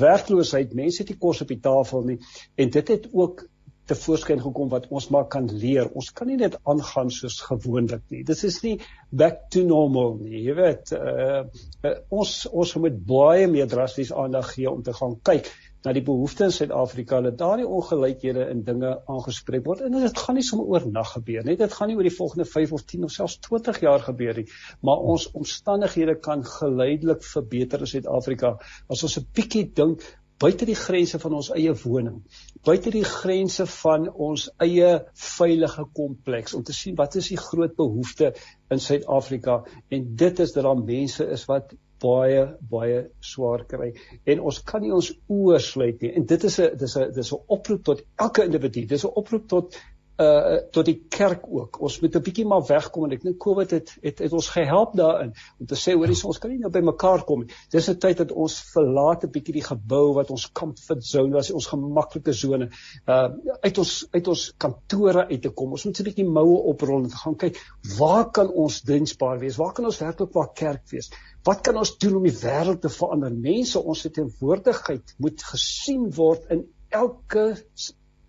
werkloosheid, 0.00 0.76
mense 0.78 1.02
het 1.02 1.10
nie 1.10 1.18
kos 1.18 1.42
op 1.42 1.50
die 1.50 1.60
tafel 1.62 2.06
nie 2.12 2.20
en 2.60 2.70
dit 2.70 2.94
het 2.94 3.08
ook 3.10 3.48
te 3.90 3.96
voorskyn 3.98 4.38
gekom 4.38 4.68
wat 4.70 4.86
ons 4.94 5.08
maar 5.10 5.26
kan 5.32 5.48
leer. 5.50 5.88
Ons 5.98 6.12
kan 6.14 6.28
nie 6.30 6.38
net 6.38 6.54
aangaan 6.70 7.10
soos 7.10 7.40
gewoonlik 7.42 8.04
nie. 8.12 8.22
Dit 8.26 8.44
is 8.46 8.60
nie 8.62 8.76
back 9.10 9.48
to 9.50 9.64
normal 9.66 10.14
nie. 10.20 10.44
Jy 10.44 10.54
weet, 10.58 10.92
uh, 10.94 11.40
uh 11.88 11.96
ons 12.20 12.34
ons 12.52 12.76
moet 12.84 13.00
baie 13.08 13.48
meer 13.50 13.66
drasties 13.70 14.12
aandag 14.14 14.52
gee 14.54 14.70
om 14.70 14.84
te 14.86 14.94
gaan 14.94 15.18
kyk 15.26 15.50
na 15.84 15.94
die 15.96 16.02
behoeftes 16.04 16.46
in 16.46 16.56
Suid-Afrika 16.56 17.20
dat 17.24 17.38
daar 17.40 17.56
nie 17.60 17.66
ongelykhede 17.66 18.46
in 18.52 18.62
dinge 18.66 18.92
aangespreek 19.08 19.64
word. 19.64 19.80
En 19.86 19.96
dit 19.96 20.22
gaan 20.24 20.36
nie 20.36 20.44
sommer 20.44 20.68
oornag 20.74 21.12
gebeur 21.16 21.46
nie. 21.46 21.56
Dit 21.56 21.72
gaan 21.76 21.88
nie 21.88 21.96
oor 21.96 22.08
die 22.08 22.16
volgende 22.16 22.46
5 22.48 22.72
of 22.76 22.86
10 22.92 23.08
of 23.08 23.14
selfs 23.16 23.38
20 23.48 23.80
jaar 23.80 24.04
gebeur 24.04 24.42
nie. 24.42 24.46
Maar 24.84 25.04
ons 25.14 25.30
omstandighede 25.32 26.18
kan 26.20 26.44
geleidelik 26.44 27.24
verbeter 27.24 27.86
in 27.86 27.92
Suid-Afrika. 27.94 28.56
As 28.88 29.04
ons 29.08 29.18
'n 29.18 29.28
bietjie 29.32 29.70
dink 29.72 30.04
buite 30.40 30.64
die 30.64 30.78
grense 30.78 31.18
van 31.20 31.34
ons 31.36 31.50
eie 31.52 31.72
woning 31.84 32.22
buite 32.64 32.90
die 32.92 33.04
grense 33.04 33.64
van 33.80 34.06
ons 34.10 34.46
eie 34.60 34.88
veilige 35.16 35.84
kompleks 35.96 36.54
om 36.56 36.64
te 36.66 36.74
sien 36.76 36.96
wat 36.98 37.16
is 37.20 37.30
die 37.32 37.40
groot 37.40 37.76
behoeftes 37.76 38.40
in 38.70 38.80
Suid-Afrika. 38.80 39.62
En 39.88 40.10
dit 40.16 40.42
is 40.44 40.52
dat 40.52 40.66
daar 40.66 40.78
mense 40.78 41.26
is 41.36 41.46
wat 41.48 41.72
baie 42.00 42.44
baie 42.70 43.00
swaar 43.20 43.64
kry. 43.70 43.92
En 44.26 44.40
ons 44.40 44.58
kan 44.70 44.82
nie 44.82 44.92
ons 44.94 45.12
oë 45.28 45.60
sluit 45.60 46.02
nie. 46.02 46.12
En 46.16 46.26
dit 46.26 46.44
is 46.44 46.58
'n 46.60 46.76
dis 46.76 46.96
'n 46.96 47.12
dis 47.12 47.32
'n 47.32 47.40
oproep 47.56 47.84
tot 47.84 48.02
elke 48.16 48.44
individu. 48.44 48.86
Dis 48.86 49.04
'n 49.04 49.12
oproep 49.14 49.48
tot 49.48 49.76
uh 50.20 50.56
tot 50.74 50.84
die 50.84 50.98
kerk 51.08 51.46
ook. 51.48 51.78
Ons 51.80 52.00
moet 52.00 52.16
'n 52.16 52.22
bietjie 52.22 52.46
maar 52.46 52.64
wegkom 52.66 53.04
en 53.04 53.12
ek 53.12 53.22
dink 53.22 53.38
Covid 53.40 53.70
het, 53.70 53.92
het 54.02 54.18
het 54.18 54.32
ons 54.32 54.48
gehelp 54.48 54.92
daarin 54.96 55.32
om 55.58 55.66
te 55.66 55.78
sê 55.78 55.94
hoorie 55.94 56.18
ons 56.24 56.38
kan 56.38 56.50
nie 56.50 56.58
nou 56.58 56.70
by 56.70 56.80
mekaar 56.80 57.24
kom 57.24 57.40
nie. 57.44 57.54
Dis 57.70 57.88
'n 57.88 57.98
tyd 57.98 58.18
dat 58.18 58.32
ons 58.32 58.60
verlaat 58.72 59.24
'n 59.24 59.30
bietjie 59.30 59.54
die 59.54 59.64
gebou 59.64 60.14
wat 60.14 60.30
ons 60.30 60.52
comfort 60.52 61.04
zone 61.04 61.32
was, 61.32 61.50
ons 61.50 61.66
gemaklike 61.66 62.32
sone. 62.32 62.70
Uh 63.06 63.28
uit 63.62 63.78
ons 63.78 64.06
uit 64.12 64.28
ons 64.28 64.54
kantore 64.58 65.26
uit 65.26 65.42
te 65.42 65.50
kom. 65.50 65.72
Ons 65.72 65.84
moet 65.84 66.00
'n 66.00 66.04
bietjie 66.04 66.28
moue 66.28 66.58
oprol 66.72 67.04
en 67.04 67.10
gaan 67.10 67.36
kyk 67.36 67.56
waar 67.98 68.30
kan 68.30 68.48
ons 68.48 68.82
diensbaar 68.82 69.38
wees? 69.38 69.56
Waar 69.56 69.72
kan 69.72 69.84
ons 69.84 69.98
werklik 69.98 70.32
waar 70.32 70.52
kerk 70.52 70.90
wees? 70.90 71.10
Wat 71.44 71.60
kan 71.60 71.76
ons 71.76 71.96
doen 71.98 72.16
om 72.16 72.22
die 72.22 72.36
wêreld 72.36 72.80
te 72.80 72.88
verander? 72.88 73.32
Mense, 73.32 73.80
ons 73.80 74.02
teenwoordigheid 74.02 75.14
moet 75.18 75.42
gesien 75.42 76.10
word 76.12 76.44
in 76.50 76.66
elke 76.90 77.56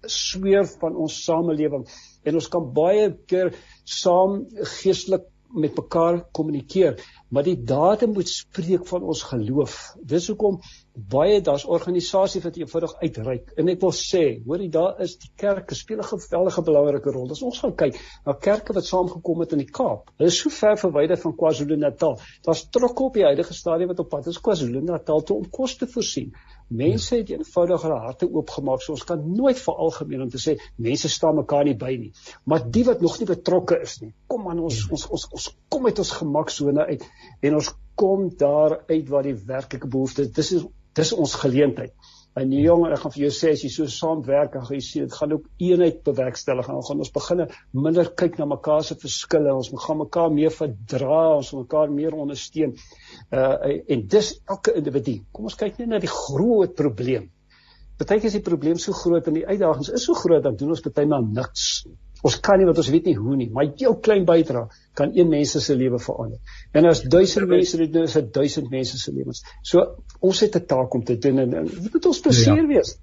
sweer 0.08 0.66
van 0.82 0.96
ons 0.96 1.24
samelewing. 1.26 1.86
En 2.24 2.40
ons 2.40 2.48
kan 2.48 2.72
baie 2.74 3.12
keer 3.26 3.54
saam 3.84 4.46
geestelik 4.80 5.28
met 5.52 5.76
mekaar 5.76 6.22
kommunikeer 6.32 6.96
maar 7.32 7.46
die 7.48 7.56
dade 7.64 8.08
moet 8.12 8.28
spreek 8.28 8.84
van 8.90 9.06
ons 9.08 9.22
geloof. 9.30 9.76
Dis 10.04 10.28
hoekom 10.28 10.58
baie 11.14 11.40
daar's 11.42 11.64
organisasies 11.64 12.44
wat 12.44 12.58
eenvoudig 12.60 12.94
uitreik. 13.00 13.54
En 13.56 13.72
ek 13.72 13.80
wil 13.84 13.94
sê 13.96 14.24
hoorie 14.44 14.68
daar 14.74 15.00
is 15.06 15.16
die 15.22 15.32
kerke 15.40 15.78
speel 15.80 16.02
'n 16.04 16.10
geweldige 16.10 16.64
belangrike 16.68 17.14
rol. 17.16 17.32
As 17.32 17.42
ons 17.42 17.60
gaan 17.64 17.76
kyk 17.76 18.00
na 18.26 18.34
kerke 18.34 18.74
wat 18.74 18.86
saamgekom 18.86 19.40
het 19.46 19.54
in 19.54 19.64
die 19.64 19.72
Kaap 19.72 20.12
hulle 20.18 20.28
is 20.28 20.40
so 20.40 20.50
ver 20.50 20.78
verwyder 20.78 21.18
van 21.18 21.36
KwaZulu-Natal. 21.36 22.20
Daar's 22.44 22.68
trokke 22.70 23.04
op 23.04 23.14
die 23.14 23.24
huidige 23.24 23.54
stadium 23.54 23.88
wat 23.88 24.00
op 24.00 24.10
pad 24.10 24.28
is 24.28 24.42
KwaZulu-Natal 24.42 25.24
toe 25.24 25.38
om 25.38 25.50
kos 25.50 25.78
te 25.78 25.88
voorsien 25.88 26.36
Mense 26.72 27.18
het 27.20 27.30
eenvoudig 27.34 27.84
hulle 27.86 28.00
harte 28.06 28.30
oopgemaak. 28.32 28.82
So 28.82 28.96
ons 28.96 29.06
kan 29.08 29.24
nooit 29.36 29.60
veralgemeen 29.60 30.26
om 30.26 30.32
te 30.32 30.40
sê 30.42 30.56
mense 30.80 31.12
staan 31.12 31.40
mekaar 31.42 31.68
nie 31.68 31.78
by 31.78 31.92
nie. 32.00 32.12
Maar 32.48 32.64
die 32.78 32.86
wat 32.88 33.04
nog 33.04 33.18
nie 33.20 33.28
betrokke 33.30 33.82
is 33.84 33.98
nie, 34.04 34.14
kom 34.32 34.48
aan 34.52 34.62
ons 34.64 34.86
ons 34.90 35.08
ons 35.18 35.28
ons 35.40 35.50
kom 35.74 35.90
uit 35.90 36.04
ons 36.04 36.14
gemaksone 36.22 36.86
uit 36.94 37.08
en 37.50 37.58
ons 37.60 37.74
kom 38.02 38.30
daar 38.40 38.80
uit 38.88 39.10
waar 39.10 39.28
die 39.28 39.36
werklike 39.36 39.90
behoefte 39.92 40.28
is. 40.28 40.32
Dis 40.38 40.54
is 40.60 40.70
dis 40.98 41.14
ons 41.16 41.34
geleentheid. 41.40 41.94
En 42.40 42.48
die 42.48 42.62
jong, 42.64 42.86
ek 42.88 43.02
gaan 43.02 43.12
vir 43.12 43.24
jou 43.26 43.32
sê 43.36 43.50
as 43.52 43.62
jy 43.66 43.70
so 43.74 43.92
saamwerk 43.92 44.54
en 44.56 44.64
jy 44.72 44.80
sien 44.86 45.04
dit 45.04 45.16
gaan 45.20 45.34
ook 45.36 45.50
eenheid 45.68 45.98
bewerkstellig 46.08 46.70
en 46.72 46.80
gaan 46.88 47.04
ons 47.04 47.12
begin 47.12 47.44
minder 47.76 48.08
kyk 48.22 48.38
na 48.40 48.48
mekaar 48.48 48.86
se 48.88 48.96
verskille. 49.02 49.52
Ons 49.52 49.72
gaan 49.86 50.00
mekaar 50.00 50.32
meer 50.32 50.54
verdra, 50.56 51.20
ons 51.42 51.50
gaan 51.52 51.66
mekaar 51.66 51.92
meer 51.92 52.16
ondersteun. 52.16 52.78
Uh 53.36 53.76
en 53.96 54.08
dis 54.16 54.32
elke 54.48 54.78
individu. 54.80 55.18
Kom 55.36 55.52
ons 55.52 55.60
kyk 55.60 55.82
net 55.82 55.92
na 55.92 56.00
die 56.00 56.12
groot 56.12 56.76
probleem. 56.80 57.28
Partykeer 58.00 58.32
is 58.32 58.40
die 58.40 58.46
probleem 58.48 58.80
so 58.80 58.96
groot 58.96 59.28
en 59.28 59.36
die 59.38 59.46
uitdagings 59.46 59.92
is 59.92 60.08
so 60.08 60.16
groot 60.18 60.48
dan 60.48 60.56
doen 60.58 60.72
ons 60.74 60.86
partymal 60.88 61.28
niks. 61.36 61.84
Ons 62.22 62.38
kan 62.40 62.60
nie 62.60 62.68
want 62.70 62.78
ons 62.78 62.92
weet 62.94 63.10
nie 63.10 63.16
hoe 63.18 63.36
nie, 63.36 63.50
maar 63.50 63.72
jou 63.82 63.94
klein 64.08 64.26
bydrae 64.26 64.68
kan 65.00 65.12
een 65.16 65.30
mens 65.30 65.56
se 65.66 65.76
lewe 65.76 66.00
verander. 66.00 66.40
En 66.72 66.86
as 66.86 67.02
1000 67.02 67.48
mense 67.48 67.78
dit 67.78 67.94
doen, 67.94 68.04
is 68.04 68.14
dit 68.14 68.34
1000 68.34 68.70
mense 68.70 68.98
se 68.98 69.14
lewens. 69.14 69.44
So 69.64 69.86
ons 70.20 70.40
het 70.46 70.56
'n 70.56 70.66
taak 70.66 70.94
om 70.94 71.04
te 71.04 71.18
doen 71.18 71.40
en, 71.40 71.54
en 71.54 71.66
dit 71.66 71.94
moet 71.94 72.06
ons 72.06 72.20
plesier 72.20 72.62
ja. 72.62 72.68
wees. 72.68 72.98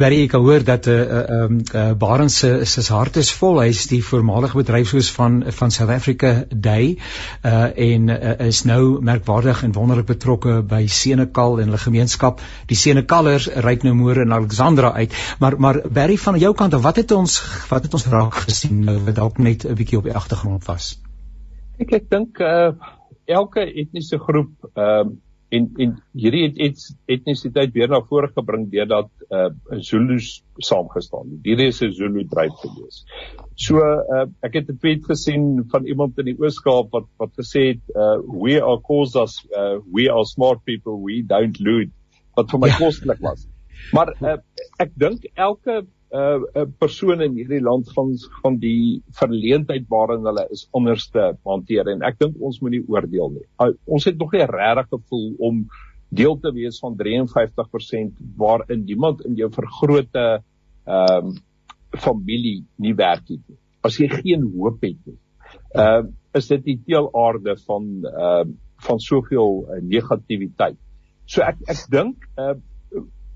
Baie 0.00 0.22
ek 0.24 0.32
hoor 0.32 0.62
dat 0.64 0.86
'n 0.86 0.90
uh, 0.90 1.00
eh, 1.00 1.18
ehm 1.18 1.32
uh, 1.32 1.44
um, 1.44 1.60
uh, 1.74 1.92
Barend 1.92 2.32
se 2.32 2.64
se 2.64 2.92
hart 2.92 3.16
is 3.16 3.32
vol. 3.32 3.60
Hy 3.60 3.68
is 3.68 3.86
die 3.86 4.00
voormalige 4.04 4.56
bedryfshoof 4.56 5.10
van 5.16 5.42
van 5.46 5.70
South 5.70 5.90
Africa 5.90 6.44
Day 6.48 6.98
uh 7.44 7.68
en 7.76 8.08
uh, 8.08 8.46
is 8.46 8.62
nou 8.64 9.02
merkwaardig 9.02 9.62
en 9.62 9.72
wonderlik 9.72 10.06
betrokke 10.06 10.62
by 10.62 10.86
Senekal 10.86 11.58
en 11.60 11.64
hulle 11.64 11.78
gemeenskap. 11.78 12.40
Die 12.66 12.76
Senekallers 12.76 13.48
ryk 13.48 13.82
nou 13.82 13.94
môre 13.94 14.24
in 14.24 14.32
Alexandra 14.32 14.92
uit. 14.92 15.12
Maar 15.38 15.60
maar 15.60 15.82
Barry 15.92 16.16
van 16.16 16.38
jou 16.38 16.54
kant, 16.54 16.72
wat 16.72 16.96
het 16.96 17.10
ons 17.10 17.42
wat 17.68 17.82
het 17.82 17.94
ons 17.94 18.06
raak 18.06 18.34
gesien 18.34 18.84
nou 18.84 18.98
wat 19.04 19.14
dalk 19.14 19.38
net 19.38 19.64
'n 19.64 19.74
bietjie 19.74 19.98
op 19.98 20.04
die 20.04 20.14
agtergrond 20.14 20.64
was? 20.64 21.00
Ek 21.78 21.92
ek 21.92 22.10
dink 22.10 22.38
uh 22.38 22.72
elke 23.26 23.60
etniese 23.60 24.18
groep 24.18 24.70
ehm 24.74 25.08
uh, 25.08 25.12
en 25.50 25.66
en 25.82 25.94
hierdie 26.14 26.42
het 26.46 26.58
et, 26.62 26.82
etnisiteit 27.10 27.72
weer 27.74 27.90
na 27.90 28.00
vore 28.06 28.30
gebring 28.34 28.68
deurdat 28.72 29.10
uh 29.34 29.48
Zulus 29.86 30.40
saamgestaan 30.62 31.30
het. 31.32 31.44
Hierdie 31.46 31.68
is 31.72 31.82
'n 31.82 31.92
Zulu 31.96 32.24
dryf 32.30 32.54
gewees. 32.62 33.04
So 33.56 33.82
uh 33.82 34.26
ek 34.46 34.54
het 34.60 34.70
'n 34.70 34.78
tweet 34.78 35.04
gesien 35.04 35.64
van 35.70 35.86
iemand 35.86 36.18
in 36.18 36.30
die 36.30 36.38
Oos-Kaap 36.38 36.90
wat 36.92 37.08
wat 37.18 37.32
gesê 37.42 37.66
het 37.74 37.82
uh 37.96 38.18
we 38.42 38.60
are 38.62 38.80
causes 38.80 39.46
uh 39.56 39.78
we 39.92 40.10
are 40.10 40.24
smart 40.24 40.64
people 40.64 41.02
we 41.02 41.22
don't 41.26 41.58
loot 41.60 41.90
wat 42.36 42.50
vir 42.50 42.60
my 42.60 42.68
ja. 42.68 42.78
kostelik 42.78 43.20
was. 43.20 43.48
Maar 43.92 44.14
uh 44.22 44.38
ek 44.78 44.94
dink 44.94 45.26
elke 45.34 45.86
uh 46.10 46.40
'n 46.62 46.72
persoon 46.78 47.22
in 47.22 47.36
hierdie 47.38 47.62
land 47.62 47.88
gaan 47.94 48.16
gaan 48.42 48.56
die 48.58 49.02
verleentheid 49.14 49.84
waarin 49.88 50.26
hulle 50.26 50.46
is 50.50 50.66
onderste 50.72 51.36
hanteer 51.46 51.88
en 51.88 52.02
ek 52.02 52.18
dink 52.18 52.40
ons 52.40 52.58
moet 52.60 52.74
nie 52.74 52.84
oordeel 52.88 53.30
nie. 53.36 53.46
Uh, 53.62 53.70
ons 53.86 54.04
het 54.04 54.18
nog 54.18 54.32
nie 54.32 54.46
regtig 54.46 54.88
gevoel 54.90 55.34
om 55.38 55.68
deel 56.10 56.36
te 56.42 56.52
wees 56.52 56.80
van 56.82 56.96
53% 56.98 58.18
waarin 58.36 58.84
niemand 58.84 59.22
in 59.24 59.36
jou 59.38 59.50
vergrote 59.54 60.42
ehm 60.86 61.30
um, 61.30 61.34
familie 61.90 62.64
nie 62.78 62.94
werk 62.94 63.26
het 63.28 63.42
nie. 63.48 63.58
As 63.82 63.96
jy 63.98 64.08
geen 64.08 64.42
hoop 64.54 64.82
het 64.82 64.98
nie. 65.06 65.18
Ehm 65.74 66.06
uh, 66.06 66.10
is 66.34 66.46
dit 66.46 66.64
die 66.64 66.80
teelaarde 66.86 67.56
van 67.66 67.86
ehm 68.04 68.50
uh, 68.50 68.56
van 68.80 68.98
soveel 68.98 69.66
uh, 69.68 69.82
negativiteit. 69.82 70.78
So 71.26 71.42
ek 71.42 71.58
ek 71.68 71.86
dink 71.92 72.26
uh 72.36 72.54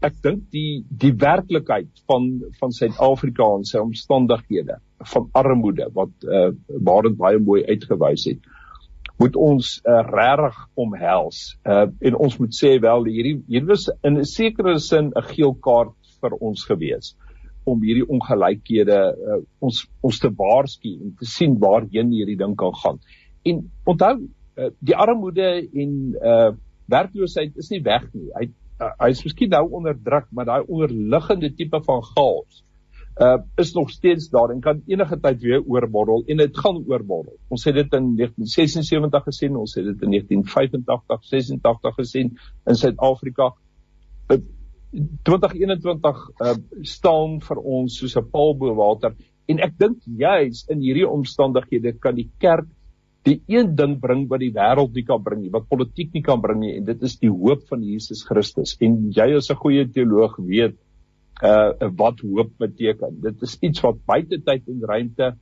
ek 0.05 0.19
dink 0.25 0.43
die 0.55 0.85
die 1.05 1.13
werklikheid 1.21 2.03
van 2.11 2.29
van 2.61 2.75
Suid-Afrika 2.77 3.47
en 3.59 3.65
sy 3.69 3.81
omstandighede 3.83 4.79
van 5.13 5.31
armoede 5.41 5.89
wat 5.97 6.29
uh, 6.29 6.51
Barend 6.89 7.19
baie 7.21 7.41
mooi 7.41 7.63
uitgewys 7.65 8.29
het 8.31 8.53
moet 9.23 9.37
ons 9.39 9.69
uh, 9.87 10.01
regtig 10.09 10.57
omhels. 10.75 11.43
Uh, 11.63 11.85
en 12.03 12.17
ons 12.27 12.39
moet 12.41 12.57
sê 12.57 12.73
wel 12.83 13.07
hierdie 13.07 13.37
hier 13.47 13.67
was 13.69 13.87
in 14.03 14.19
'n 14.19 14.27
sekere 14.27 14.79
sin 14.79 15.13
'n 15.15 15.29
geel 15.31 15.55
kaart 15.55 15.95
vir 16.21 16.35
ons 16.41 16.65
gewees 16.65 17.15
om 17.65 17.81
hierdie 17.83 18.09
ongelykhede 18.09 18.99
uh, 19.15 19.41
ons 19.61 19.87
ons 20.03 20.19
te 20.19 20.31
waarsku 20.41 20.91
en 21.01 21.15
te 21.19 21.27
sien 21.27 21.57
waarheen 21.59 22.11
hierdie 22.13 22.37
ding 22.37 22.57
kan 22.57 22.75
gaan. 22.83 22.99
En 23.45 23.71
onthou 23.85 24.15
uh, 24.21 24.71
die 24.81 24.97
armoede 24.97 25.69
en 25.73 25.93
uh, 26.21 26.51
werkloosheid 26.87 27.57
is 27.57 27.71
nie 27.71 27.83
weg 27.83 28.05
nie. 28.13 28.29
Hy 28.35 28.51
uh, 28.85 28.93
hy 29.01 29.11
is 29.15 29.25
miskien 29.25 29.51
nou 29.55 29.65
onder 29.79 29.97
druk, 29.97 30.31
maar 30.31 30.49
daai 30.51 30.63
onderliggende 30.67 31.51
tipe 31.57 31.81
van 31.87 32.03
chaos 32.15 32.63
uh 33.23 33.39
is 33.63 33.73
nog 33.73 33.91
steeds 33.91 34.29
daar 34.29 34.51
en 34.51 34.61
kan 34.61 34.83
enige 34.87 35.21
tyd 35.21 35.43
weer 35.43 35.63
oorborrel 35.63 36.25
en 36.27 36.37
dit 36.37 36.57
gaan 36.59 36.81
oorborrel. 36.87 37.37
Ons 37.49 37.65
het 37.65 37.75
dit 37.75 37.93
in 37.95 38.09
1976 38.17 39.23
gesien, 39.23 39.57
ons 39.57 39.75
het 39.75 39.85
dit 39.85 40.03
in 40.03 40.11
1985, 40.11 41.25
86 41.25 41.95
gesien 41.95 42.33
in 42.67 42.75
Suid-Afrika. 42.75 43.53
2021 45.23 46.25
uh 46.43 46.57
staan 46.83 47.39
vir 47.41 47.63
ons 47.63 47.99
soos 47.99 48.17
'n 48.17 48.31
paal 48.31 48.55
bo 48.59 48.75
water 48.75 49.15
en 49.47 49.59
ek 49.61 49.79
dink 49.79 49.99
juis 50.07 50.65
in 50.71 50.81
hierdie 50.81 51.09
omstandighede 51.09 51.93
kan 51.99 52.15
die 52.15 52.31
kerk 52.39 52.67
die 53.25 53.39
een 53.49 53.73
ding 53.77 53.97
bring 54.01 54.27
wat 54.29 54.43
die 54.43 54.53
wêreld 54.53 54.93
nie 54.97 55.05
kan 55.09 55.23
bring 55.25 55.43
nie, 55.43 55.53
wat 55.53 55.69
politiek 55.71 56.13
nie 56.13 56.23
kan 56.25 56.43
bring 56.45 56.61
nie 56.61 56.75
en 56.77 56.85
dit 56.85 57.03
is 57.09 57.17
die 57.23 57.33
hoop 57.33 57.65
van 57.71 57.83
Jesus 57.85 58.25
Christus. 58.29 58.77
En 58.85 59.11
jy 59.17 59.31
as 59.37 59.51
'n 59.51 59.61
goeie 59.63 59.87
teoloog 59.89 60.37
weet 60.39 60.77
uh 61.43 61.91
wat 61.97 62.21
hoop 62.21 62.53
beteken. 62.59 63.21
Dit 63.21 63.43
is 63.43 63.57
iets 63.61 63.81
wat 63.81 64.05
buite 64.07 64.39
tyd 64.45 64.69
en 64.69 64.85
ruimte 64.87 65.35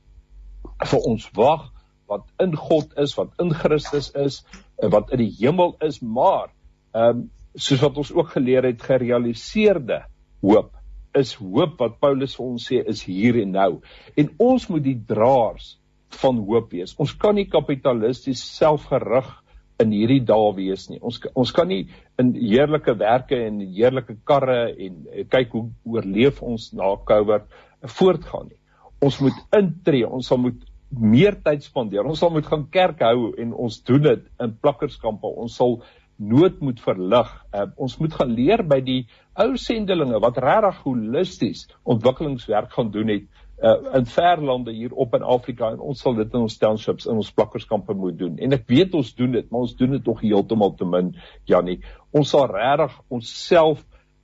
vir 0.91 0.99
ons 1.05 1.29
wag, 1.35 1.69
wat 2.07 2.25
in 2.39 2.55
God 2.55 2.93
is, 2.97 3.15
wat 3.17 3.31
in 3.39 3.51
Christus 3.53 4.11
is, 4.15 4.43
wat 4.77 5.11
in 5.11 5.19
die 5.19 5.33
hemel 5.39 5.75
is, 5.81 6.01
maar 6.01 6.51
ehm 6.93 7.09
um, 7.09 7.29
soos 7.55 7.83
wat 7.83 7.97
ons 7.97 8.09
ook 8.13 8.31
geleer 8.33 8.65
het, 8.65 8.81
gerealiseerde 8.81 9.99
hoop 10.41 10.71
is 11.13 11.35
hoop 11.37 11.77
wat 11.77 11.99
Paulus 12.01 12.33
vir 12.35 12.45
ons 12.45 12.63
sê 12.71 12.79
is 12.89 13.03
hier 13.05 13.37
en 13.43 13.51
nou. 13.53 13.71
En 14.17 14.29
ons 14.41 14.67
moet 14.71 14.83
die 14.83 14.97
draers 14.97 15.75
van 16.21 16.41
hoop 16.47 16.73
wees. 16.73 16.95
Ons 17.01 17.13
kan 17.19 17.35
nie 17.35 17.49
kapitalisties 17.49 18.41
selfgerig 18.57 19.29
in 19.81 19.93
hierdie 19.93 20.21
dae 20.25 20.51
wees 20.57 20.87
nie. 20.89 20.99
Ons 21.01 21.19
ons 21.39 21.53
kan 21.55 21.67
nie 21.69 21.87
in 22.21 22.33
heerlike 22.37 22.93
werke 22.99 23.39
en 23.47 23.61
heerlike 23.63 24.17
karre 24.27 24.59
en 24.71 24.99
eh, 25.11 25.25
kyk 25.29 25.55
hoe 25.55 25.65
oorleef 25.95 26.43
ons 26.45 26.69
na 26.77 26.93
Covid 27.09 27.49
voortgaan 27.97 28.51
nie. 28.51 28.59
Ons 29.03 29.19
moet 29.23 29.41
intree, 29.57 30.07
ons 30.07 30.27
sal 30.27 30.39
moet 30.39 30.61
meer 30.93 31.35
tyd 31.43 31.65
spandeer. 31.65 32.05
Ons 32.05 32.21
sal 32.21 32.31
moet 32.33 32.47
gaan 32.47 32.67
kerk 32.71 33.01
hou 33.03 33.33
en 33.41 33.53
ons 33.65 33.79
doen 33.87 34.03
dit 34.03 34.25
in 34.45 34.55
plakkerskampe. 34.61 35.27
Ons 35.27 35.57
sal 35.57 35.79
nood 36.21 36.59
moet 36.61 36.79
verlig. 36.79 37.29
Uh, 37.51 37.65
ons 37.81 37.95
moet 37.99 38.13
gaan 38.13 38.33
leer 38.37 38.63
by 38.69 38.79
die 38.85 38.99
ou 39.41 39.55
sendelinge 39.57 40.21
wat 40.21 40.37
regtig 40.37 40.83
holisties 40.85 41.65
ontwikkelingswerk 41.89 42.71
gaan 42.75 42.91
doen 42.93 43.09
het 43.09 43.25
uh, 43.61 43.95
in 43.97 44.05
ver 44.05 44.41
lande 44.41 44.73
hier 44.73 44.93
op 44.93 45.13
in 45.13 45.23
Afrika 45.23 45.71
en 45.71 45.79
ons 45.79 45.99
sal 45.99 46.15
dit 46.19 46.33
in 46.33 46.45
ons 46.47 46.57
townships 46.57 47.07
in 47.07 47.19
ons 47.21 47.31
plakkerskampe 47.31 47.93
moet 47.93 48.17
doen. 48.17 48.37
En 48.39 48.57
ek 48.57 48.67
weet 48.71 48.95
ons 48.97 49.15
doen 49.15 49.31
dit, 49.31 49.49
maar 49.51 49.67
ons 49.67 49.75
doen 49.79 49.97
dit 49.97 50.03
tog 50.03 50.21
heeltemal 50.23 50.75
te 50.79 50.87
min, 50.89 51.13
Jannie. 51.49 51.79
Ons 52.11 52.33
sal 52.35 52.47
regtig 52.51 52.95
onsself 53.13 53.83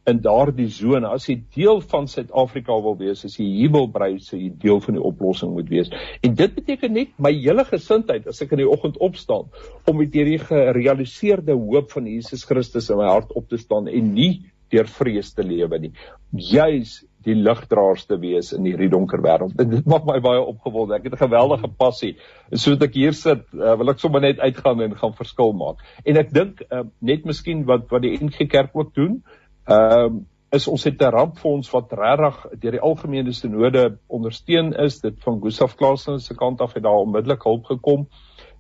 in 0.10 0.22
daardie 0.24 0.70
sone 0.74 1.10
as 1.10 1.28
jy 1.30 1.36
deel 1.56 1.82
van 1.92 2.08
Suid-Afrika 2.10 2.76
wil 2.82 2.96
wees, 3.00 3.22
as 3.28 3.36
jy 3.38 3.46
hier 3.60 3.74
wil 3.74 3.90
bly, 3.94 4.16
sê 4.24 4.40
jy 4.40 4.52
deel 4.64 4.80
van 4.84 4.98
die 4.98 5.04
oplossing 5.06 5.52
moet 5.54 5.70
wees. 5.72 5.92
En 6.26 6.36
dit 6.40 6.56
beteken 6.56 6.96
net 6.96 7.12
my 7.22 7.32
hele 7.36 7.66
gesindheid 7.68 8.28
as 8.30 8.42
ek 8.46 8.56
in 8.56 8.64
die 8.64 8.70
oggend 8.70 8.98
opstaan 9.06 9.50
om 9.86 10.00
met 10.00 10.16
hierdie 10.16 10.40
gerealiseerde 10.42 11.58
hoop 11.58 11.94
van 11.94 12.10
Jesus 12.10 12.48
Christus 12.50 12.90
in 12.90 13.02
my 13.02 13.12
hart 13.12 13.36
op 13.38 13.50
te 13.52 13.60
staan 13.62 13.92
en 13.92 14.14
nie 14.16 14.34
deur 14.74 14.90
vrees 14.90 15.34
te 15.34 15.46
lewe 15.46 15.80
nie. 15.82 15.94
Juis 16.32 17.00
die 17.28 17.36
ligdraers 17.36 18.06
te 18.08 18.18
wees 18.20 18.54
in 18.56 18.66
hierdie 18.68 18.90
donker 18.92 19.22
wêreld. 19.24 19.56
Dit 19.60 19.88
maak 19.90 20.06
my 20.08 20.20
baie 20.24 20.40
opgewonde. 20.40 20.96
Ek 20.96 21.10
het 21.10 21.14
'n 21.14 21.26
geweldige 21.26 21.68
passie. 21.68 22.16
En 22.52 22.58
soos 22.58 22.80
ek 22.80 22.94
hier 22.94 23.14
sit, 23.14 23.44
uh, 23.54 23.76
wil 23.76 23.90
ek 23.90 24.00
sommer 24.00 24.22
net 24.22 24.40
uitgaan 24.40 24.82
en 24.82 24.96
gaan 24.96 25.14
verskil 25.14 25.54
maak. 25.54 25.84
En 26.06 26.18
ek 26.18 26.34
dink 26.34 26.64
uh, 26.72 26.84
net 27.02 27.26
miskien 27.26 27.66
wat 27.66 27.90
wat 27.92 28.02
die 28.02 28.18
NG 28.18 28.48
Kerk 28.48 28.72
ook 28.74 28.94
doen, 28.96 29.24
ehm 29.68 30.16
uh, 30.16 30.22
is 30.52 30.68
ons 30.68 30.84
het 30.84 31.02
'n 31.02 31.12
rampfonds 31.14 31.70
wat 31.70 31.92
regtig 31.94 32.60
deur 32.60 32.72
die 32.72 32.82
algemene 32.82 33.32
sinode 33.34 34.00
ondersteun 34.08 34.74
is. 34.74 35.00
Dit 35.00 35.22
van 35.22 35.42
Gustaf 35.42 35.76
Klaasen 35.76 36.20
se 36.20 36.34
kant 36.34 36.62
af 36.62 36.74
het 36.74 36.84
daar 36.84 37.04
onmiddellik 37.06 37.44
hulp 37.44 37.66
gekom. 37.66 38.08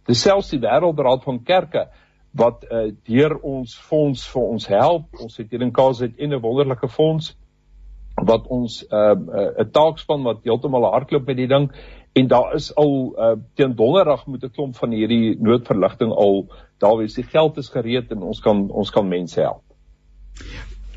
Dis 0.05 0.21
selfs 0.21 0.49
die 0.49 0.59
Wêreldraad 0.59 1.23
van 1.23 1.43
Kerke 1.43 1.87
wat 2.31 2.65
uh, 2.69 2.91
deur 3.03 3.39
ons 3.41 3.75
fonds 3.77 4.27
vir 4.29 4.41
ons 4.41 4.67
help. 4.67 5.19
Ons 5.19 5.37
het 5.37 5.49
hier 5.49 5.61
in 5.61 5.71
KZN 5.71 6.33
'n 6.33 6.41
wonderlike 6.41 6.87
fonds 6.87 7.35
wat 8.25 8.47
ons 8.47 8.83
'n 8.83 8.95
uh, 8.95 9.15
'n 9.15 9.61
uh, 9.61 9.71
taakspan 9.71 10.23
wat 10.23 10.43
heeltemal 10.43 10.91
hardloop 10.91 11.25
met 11.25 11.37
die 11.37 11.47
ding 11.47 11.71
en 12.13 12.27
daar 12.27 12.53
is 12.53 12.75
al 12.75 13.15
uh, 13.17 13.35
teen 13.53 13.75
donderdag 13.75 14.25
moet 14.25 14.43
'n 14.43 14.51
klomp 14.51 14.75
van 14.75 14.91
hierdie 14.91 15.37
noodverligting 15.39 16.11
al 16.11 16.45
daar 16.77 16.97
wees 16.97 17.13
die 17.13 17.23
geld 17.23 17.57
is 17.57 17.69
gereed 17.69 18.11
en 18.11 18.23
ons 18.23 18.39
kan 18.39 18.69
ons 18.71 18.89
kan 18.89 19.07
mense 19.07 19.41
help. 19.41 19.63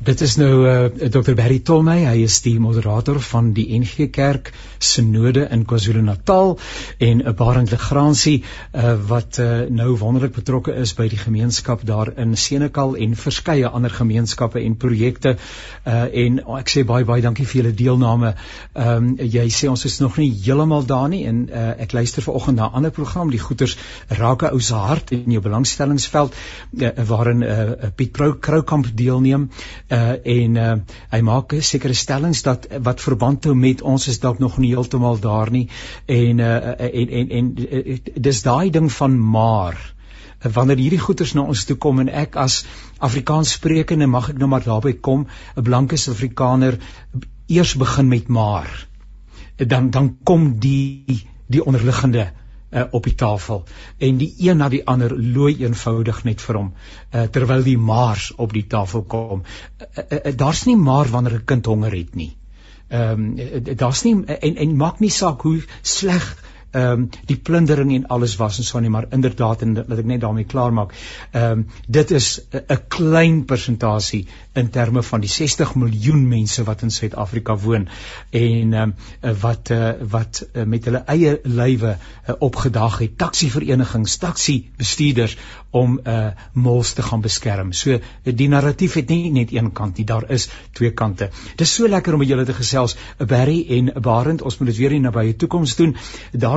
Dit 0.03 0.19
is 0.21 0.33
nou 0.35 0.65
uh, 0.65 0.71
eh, 0.85 1.09
Dr 1.11 1.31
Barry 1.37 1.61
Tolmey, 1.63 2.01
hy 2.03 2.25
is 2.25 2.41
die 2.43 2.57
moderator 2.59 3.21
van 3.23 3.53
die 3.55 3.69
NG 3.77 4.09
Kerk 4.11 4.49
Synode 4.83 5.45
in 5.53 5.63
KwaZulu-Natal 5.69 6.57
en 6.97 7.21
'n 7.21 7.27
uh, 7.29 7.31
Barend 7.31 7.71
Legrandsie 7.71 8.43
uh, 8.43 8.97
wat 9.07 9.39
uh, 9.39 9.69
nou 9.69 9.95
wonderlik 10.01 10.33
betrokke 10.35 10.75
is 10.75 10.91
by 10.93 11.07
die 11.07 11.19
gemeenskap 11.21 11.85
daar 11.87 12.11
in 12.19 12.35
Senekal 12.35 12.97
en 12.99 13.15
verskeie 13.15 13.69
ander 13.69 13.93
gemeenskappe 13.95 14.59
en 14.59 14.75
projekte. 14.75 15.37
Uh, 15.87 16.03
en 16.25 16.41
oh, 16.45 16.57
ek 16.59 16.73
sê 16.73 16.83
baie 16.83 17.05
baie 17.07 17.23
dankie 17.23 17.45
vir 17.45 17.61
julle 17.61 17.73
deelname. 17.73 18.33
Ehm 18.73 19.07
um, 19.07 19.15
jy 19.17 19.47
sê 19.49 19.71
ons 19.71 19.85
is 19.85 19.99
nog 20.01 20.17
nie 20.17 20.33
heeltemal 20.43 20.83
daar 20.85 21.07
nie 21.09 21.23
en 21.31 21.47
uh, 21.47 21.69
ek 21.79 21.93
luister 21.93 22.23
vanoggend 22.23 22.57
na 22.57 22.67
'n 22.67 22.75
ander 22.81 22.91
program, 22.91 23.31
die 23.31 23.39
Goeters 23.39 23.77
raak 24.09 24.43
'n 24.43 24.51
ou 24.51 24.59
se 24.59 24.75
hart 24.75 25.11
in 25.11 25.31
jou 25.31 25.41
belangstellingsveld 25.41 26.35
uh, 26.81 26.91
waarin 27.07 27.41
uh, 27.43 27.89
Piet 27.95 28.11
Kroukamp 28.39 28.91
deelneem 28.95 29.49
uh 29.92 29.92
en 29.93 30.55
uh 30.55 30.75
hy 31.11 31.21
maak 31.21 31.53
sekere 31.61 31.93
stellings 31.93 32.41
dat 32.45 32.67
wat 32.85 33.01
verband 33.01 33.45
hou 33.45 33.55
met 33.55 33.81
ons 33.81 34.07
is 34.07 34.19
dalk 34.19 34.39
nog 34.39 34.57
nie 34.57 34.73
heeltemal 34.73 35.19
daar 35.19 35.51
nie. 35.51 35.67
En 36.05 36.39
uh 36.39 36.55
en 36.77 37.09
en 37.19 37.29
en 37.39 37.51
dis 38.27 38.41
daai 38.41 38.69
ding 38.69 38.91
van 38.91 39.19
maar. 39.19 39.77
Wanneer 40.43 40.77
hierdie 40.77 40.99
goeters 40.99 41.33
na 41.33 41.45
ons 41.47 41.65
toe 41.65 41.77
kom 41.77 41.99
en 41.99 42.09
ek 42.09 42.35
as 42.35 42.63
Afrikaans 42.99 43.53
sprekende 43.59 44.07
mag 44.07 44.29
ek 44.33 44.39
nou 44.41 44.49
maar 44.51 44.65
daarby 44.65 44.93
kom 44.99 45.27
'n 45.55 45.63
blanke 45.63 45.97
Suid-Afrikaner 45.97 46.79
eers 47.47 47.75
begin 47.75 48.07
met 48.07 48.27
maar. 48.27 48.87
Dan 49.57 49.89
dan 49.89 50.17
kom 50.23 50.59
die 50.59 51.27
die 51.47 51.65
onderliggende 51.65 52.31
uh, 52.73 52.83
op 52.91 53.03
die 53.03 53.15
tafel 53.15 53.63
en 53.97 54.17
die 54.17 54.33
een 54.37 54.57
na 54.57 54.69
die 54.69 54.83
ander 54.87 55.15
looi 55.17 55.55
eenvoudig 55.63 56.23
net 56.23 56.41
vir 56.41 56.59
hom 56.61 56.71
uh, 56.73 57.23
terwyl 57.23 57.63
die 57.63 57.77
maars 57.77 58.31
op 58.35 58.53
die 58.53 58.67
tafel 58.67 59.03
kom. 59.03 59.43
Uh, 59.43 59.87
uh, 60.03 60.19
uh, 60.19 60.37
daar's 60.37 60.65
nie 60.65 60.77
maar 60.77 61.09
wanneer 61.09 61.39
'n 61.39 61.45
kind 61.45 61.65
honger 61.65 61.95
het 61.95 62.15
nie. 62.15 62.33
Ehm 62.87 63.37
um, 63.39 63.75
daar's 63.75 64.03
nie 64.03 64.25
en 64.25 64.55
en 64.55 64.75
maak 64.75 64.99
nie 64.99 65.09
saak 65.09 65.41
hoe 65.41 65.61
sleg 65.81 66.42
ehm 66.73 66.91
um, 66.91 67.09
die 67.29 67.37
plundering 67.37 67.91
en 67.95 68.07
alles 68.07 68.35
was 68.41 68.57
en 68.57 68.63
so 68.67 68.79
nie 68.79 68.89
maar 68.89 69.05
inderdaad 69.09 69.61
en 69.61 69.75
laat 69.75 69.99
ek 69.99 70.05
net 70.09 70.21
daarmee 70.21 70.49
klaar 70.49 70.73
maak. 70.73 70.93
Ehm 71.31 71.51
um, 71.51 71.67
dit 71.87 72.11
is 72.11 72.41
'n 72.51 72.79
klein 72.87 73.45
persentasie 73.45 74.27
in 74.53 74.69
terme 74.69 75.03
van 75.03 75.21
die 75.21 75.29
60 75.29 75.75
miljoen 75.75 76.27
mense 76.27 76.63
wat 76.63 76.81
in 76.81 76.91
Suid-Afrika 76.91 77.57
woon 77.57 77.87
en 78.29 78.73
ehm 78.73 78.93
um, 79.21 79.37
wat 79.41 79.69
uh, 79.69 79.91
wat 80.09 80.45
uh, 80.53 80.63
met 80.63 80.85
hulle 80.85 81.03
eie 81.05 81.39
lywe 81.43 81.97
uh, 81.97 82.35
opgedag 82.39 82.97
het 82.99 83.17
taksiverenigings, 83.17 84.17
taksi 84.17 84.71
bestuurders 84.77 85.37
om 85.73 85.99
uh 86.03 86.27
mols 86.53 86.93
te 86.93 87.01
gaan 87.01 87.21
beskerm. 87.21 87.71
So 87.73 87.97
die 88.23 88.47
narratief 88.47 88.93
het 88.93 89.09
nie 89.09 89.31
net 89.33 89.51
een 89.53 89.71
kant 89.73 89.97
nie, 89.97 90.05
daar 90.05 90.29
is 90.31 90.49
twee 90.77 90.91
kante. 90.93 91.29
Dis 91.57 91.73
so 91.73 91.87
lekker 91.89 92.13
om 92.13 92.21
met 92.21 92.29
julle 92.29 92.45
te 92.45 92.53
gesels, 92.53 92.95
Barry 93.17 93.65
en 93.77 93.89
Barend. 94.01 94.41
Ons 94.41 94.59
moet 94.59 94.69
dit 94.69 94.77
weer 94.77 94.93
in 94.97 95.07
nabye 95.07 95.35
toekoms 95.35 95.75
doen. 95.75 95.95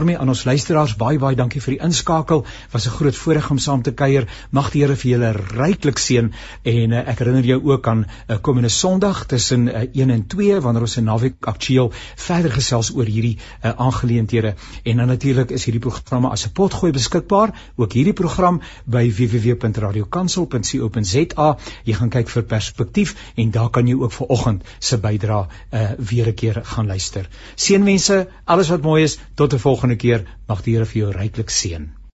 Daarmee 0.07 0.23
aan 0.23 0.31
ons 0.31 0.45
luisteraars 0.47 0.95
baie 0.97 1.19
baie 1.19 1.35
dankie 1.35 1.61
vir 1.61 1.75
die 1.75 1.83
inskakel. 1.83 2.45
Was 2.71 2.87
'n 2.87 2.91
groot 2.91 3.17
voorreg 3.17 3.51
om 3.51 3.59
saam 3.59 3.83
te 3.83 3.93
kuier. 3.93 4.29
Mag 4.51 4.71
die 4.71 4.83
Here 4.83 4.97
vir 4.97 5.11
julle 5.11 5.33
ryklik 5.33 5.99
seën 5.99 6.33
en 6.63 6.93
uh, 6.93 7.09
ek 7.09 7.19
herinner 7.19 7.45
jou 7.45 7.73
ook 7.73 7.89
aan 7.89 8.05
uh, 8.05 8.09
komende 8.41 8.69
Sondag 8.69 9.27
tussen 9.27 9.69
uh, 9.69 9.81
1 9.93 10.11
en 10.11 10.27
2 10.27 10.61
wanneer 10.61 10.83
ons 10.83 10.97
'n 10.97 11.05
naweek 11.05 11.35
aktueel 11.41 11.93
verder 12.17 12.53
gesels 12.53 12.95
oor 12.95 13.05
hierdie 13.05 13.39
uh, 13.65 13.71
aangeleenthede. 13.77 14.55
En 14.85 14.97
dan 14.97 15.07
natuurlik 15.07 15.51
is 15.51 15.65
hierdie 15.65 15.81
programme 15.81 16.29
as 16.29 16.47
'n 16.47 16.53
potgooi 16.53 16.93
beskikbaar, 16.93 17.61
ook 17.77 17.93
hierdie 17.93 18.13
program 18.13 18.61
by 18.85 19.11
www.radiokansel.co.za. 19.11 21.57
Jy 21.85 21.93
gaan 21.93 22.09
kyk 22.09 22.29
vir 22.29 22.43
perspektief 22.43 23.17
en 23.35 23.51
daar 23.51 23.71
kan 23.71 23.87
jy 23.87 23.95
ook 23.95 24.13
vir 24.13 24.27
oggend 24.27 24.63
se 24.79 24.99
bydra 24.99 25.49
uh, 25.73 25.91
weer 25.99 26.29
'n 26.29 26.35
keer 26.35 26.61
gaan 26.65 26.87
luister. 26.87 27.29
Seënwense, 27.55 28.29
alles 28.45 28.69
wat 28.69 28.83
mooi 28.83 29.03
is, 29.03 29.19
tot 29.35 29.53
'n 29.53 29.59
volgende 29.97 30.25
keer. 30.25 30.27
Mag 30.47 30.63
die 30.63 30.75
Here 30.75 30.87
vir 30.87 31.01
jou 31.01 31.13
ryklik 31.13 31.51
seën. 31.51 31.97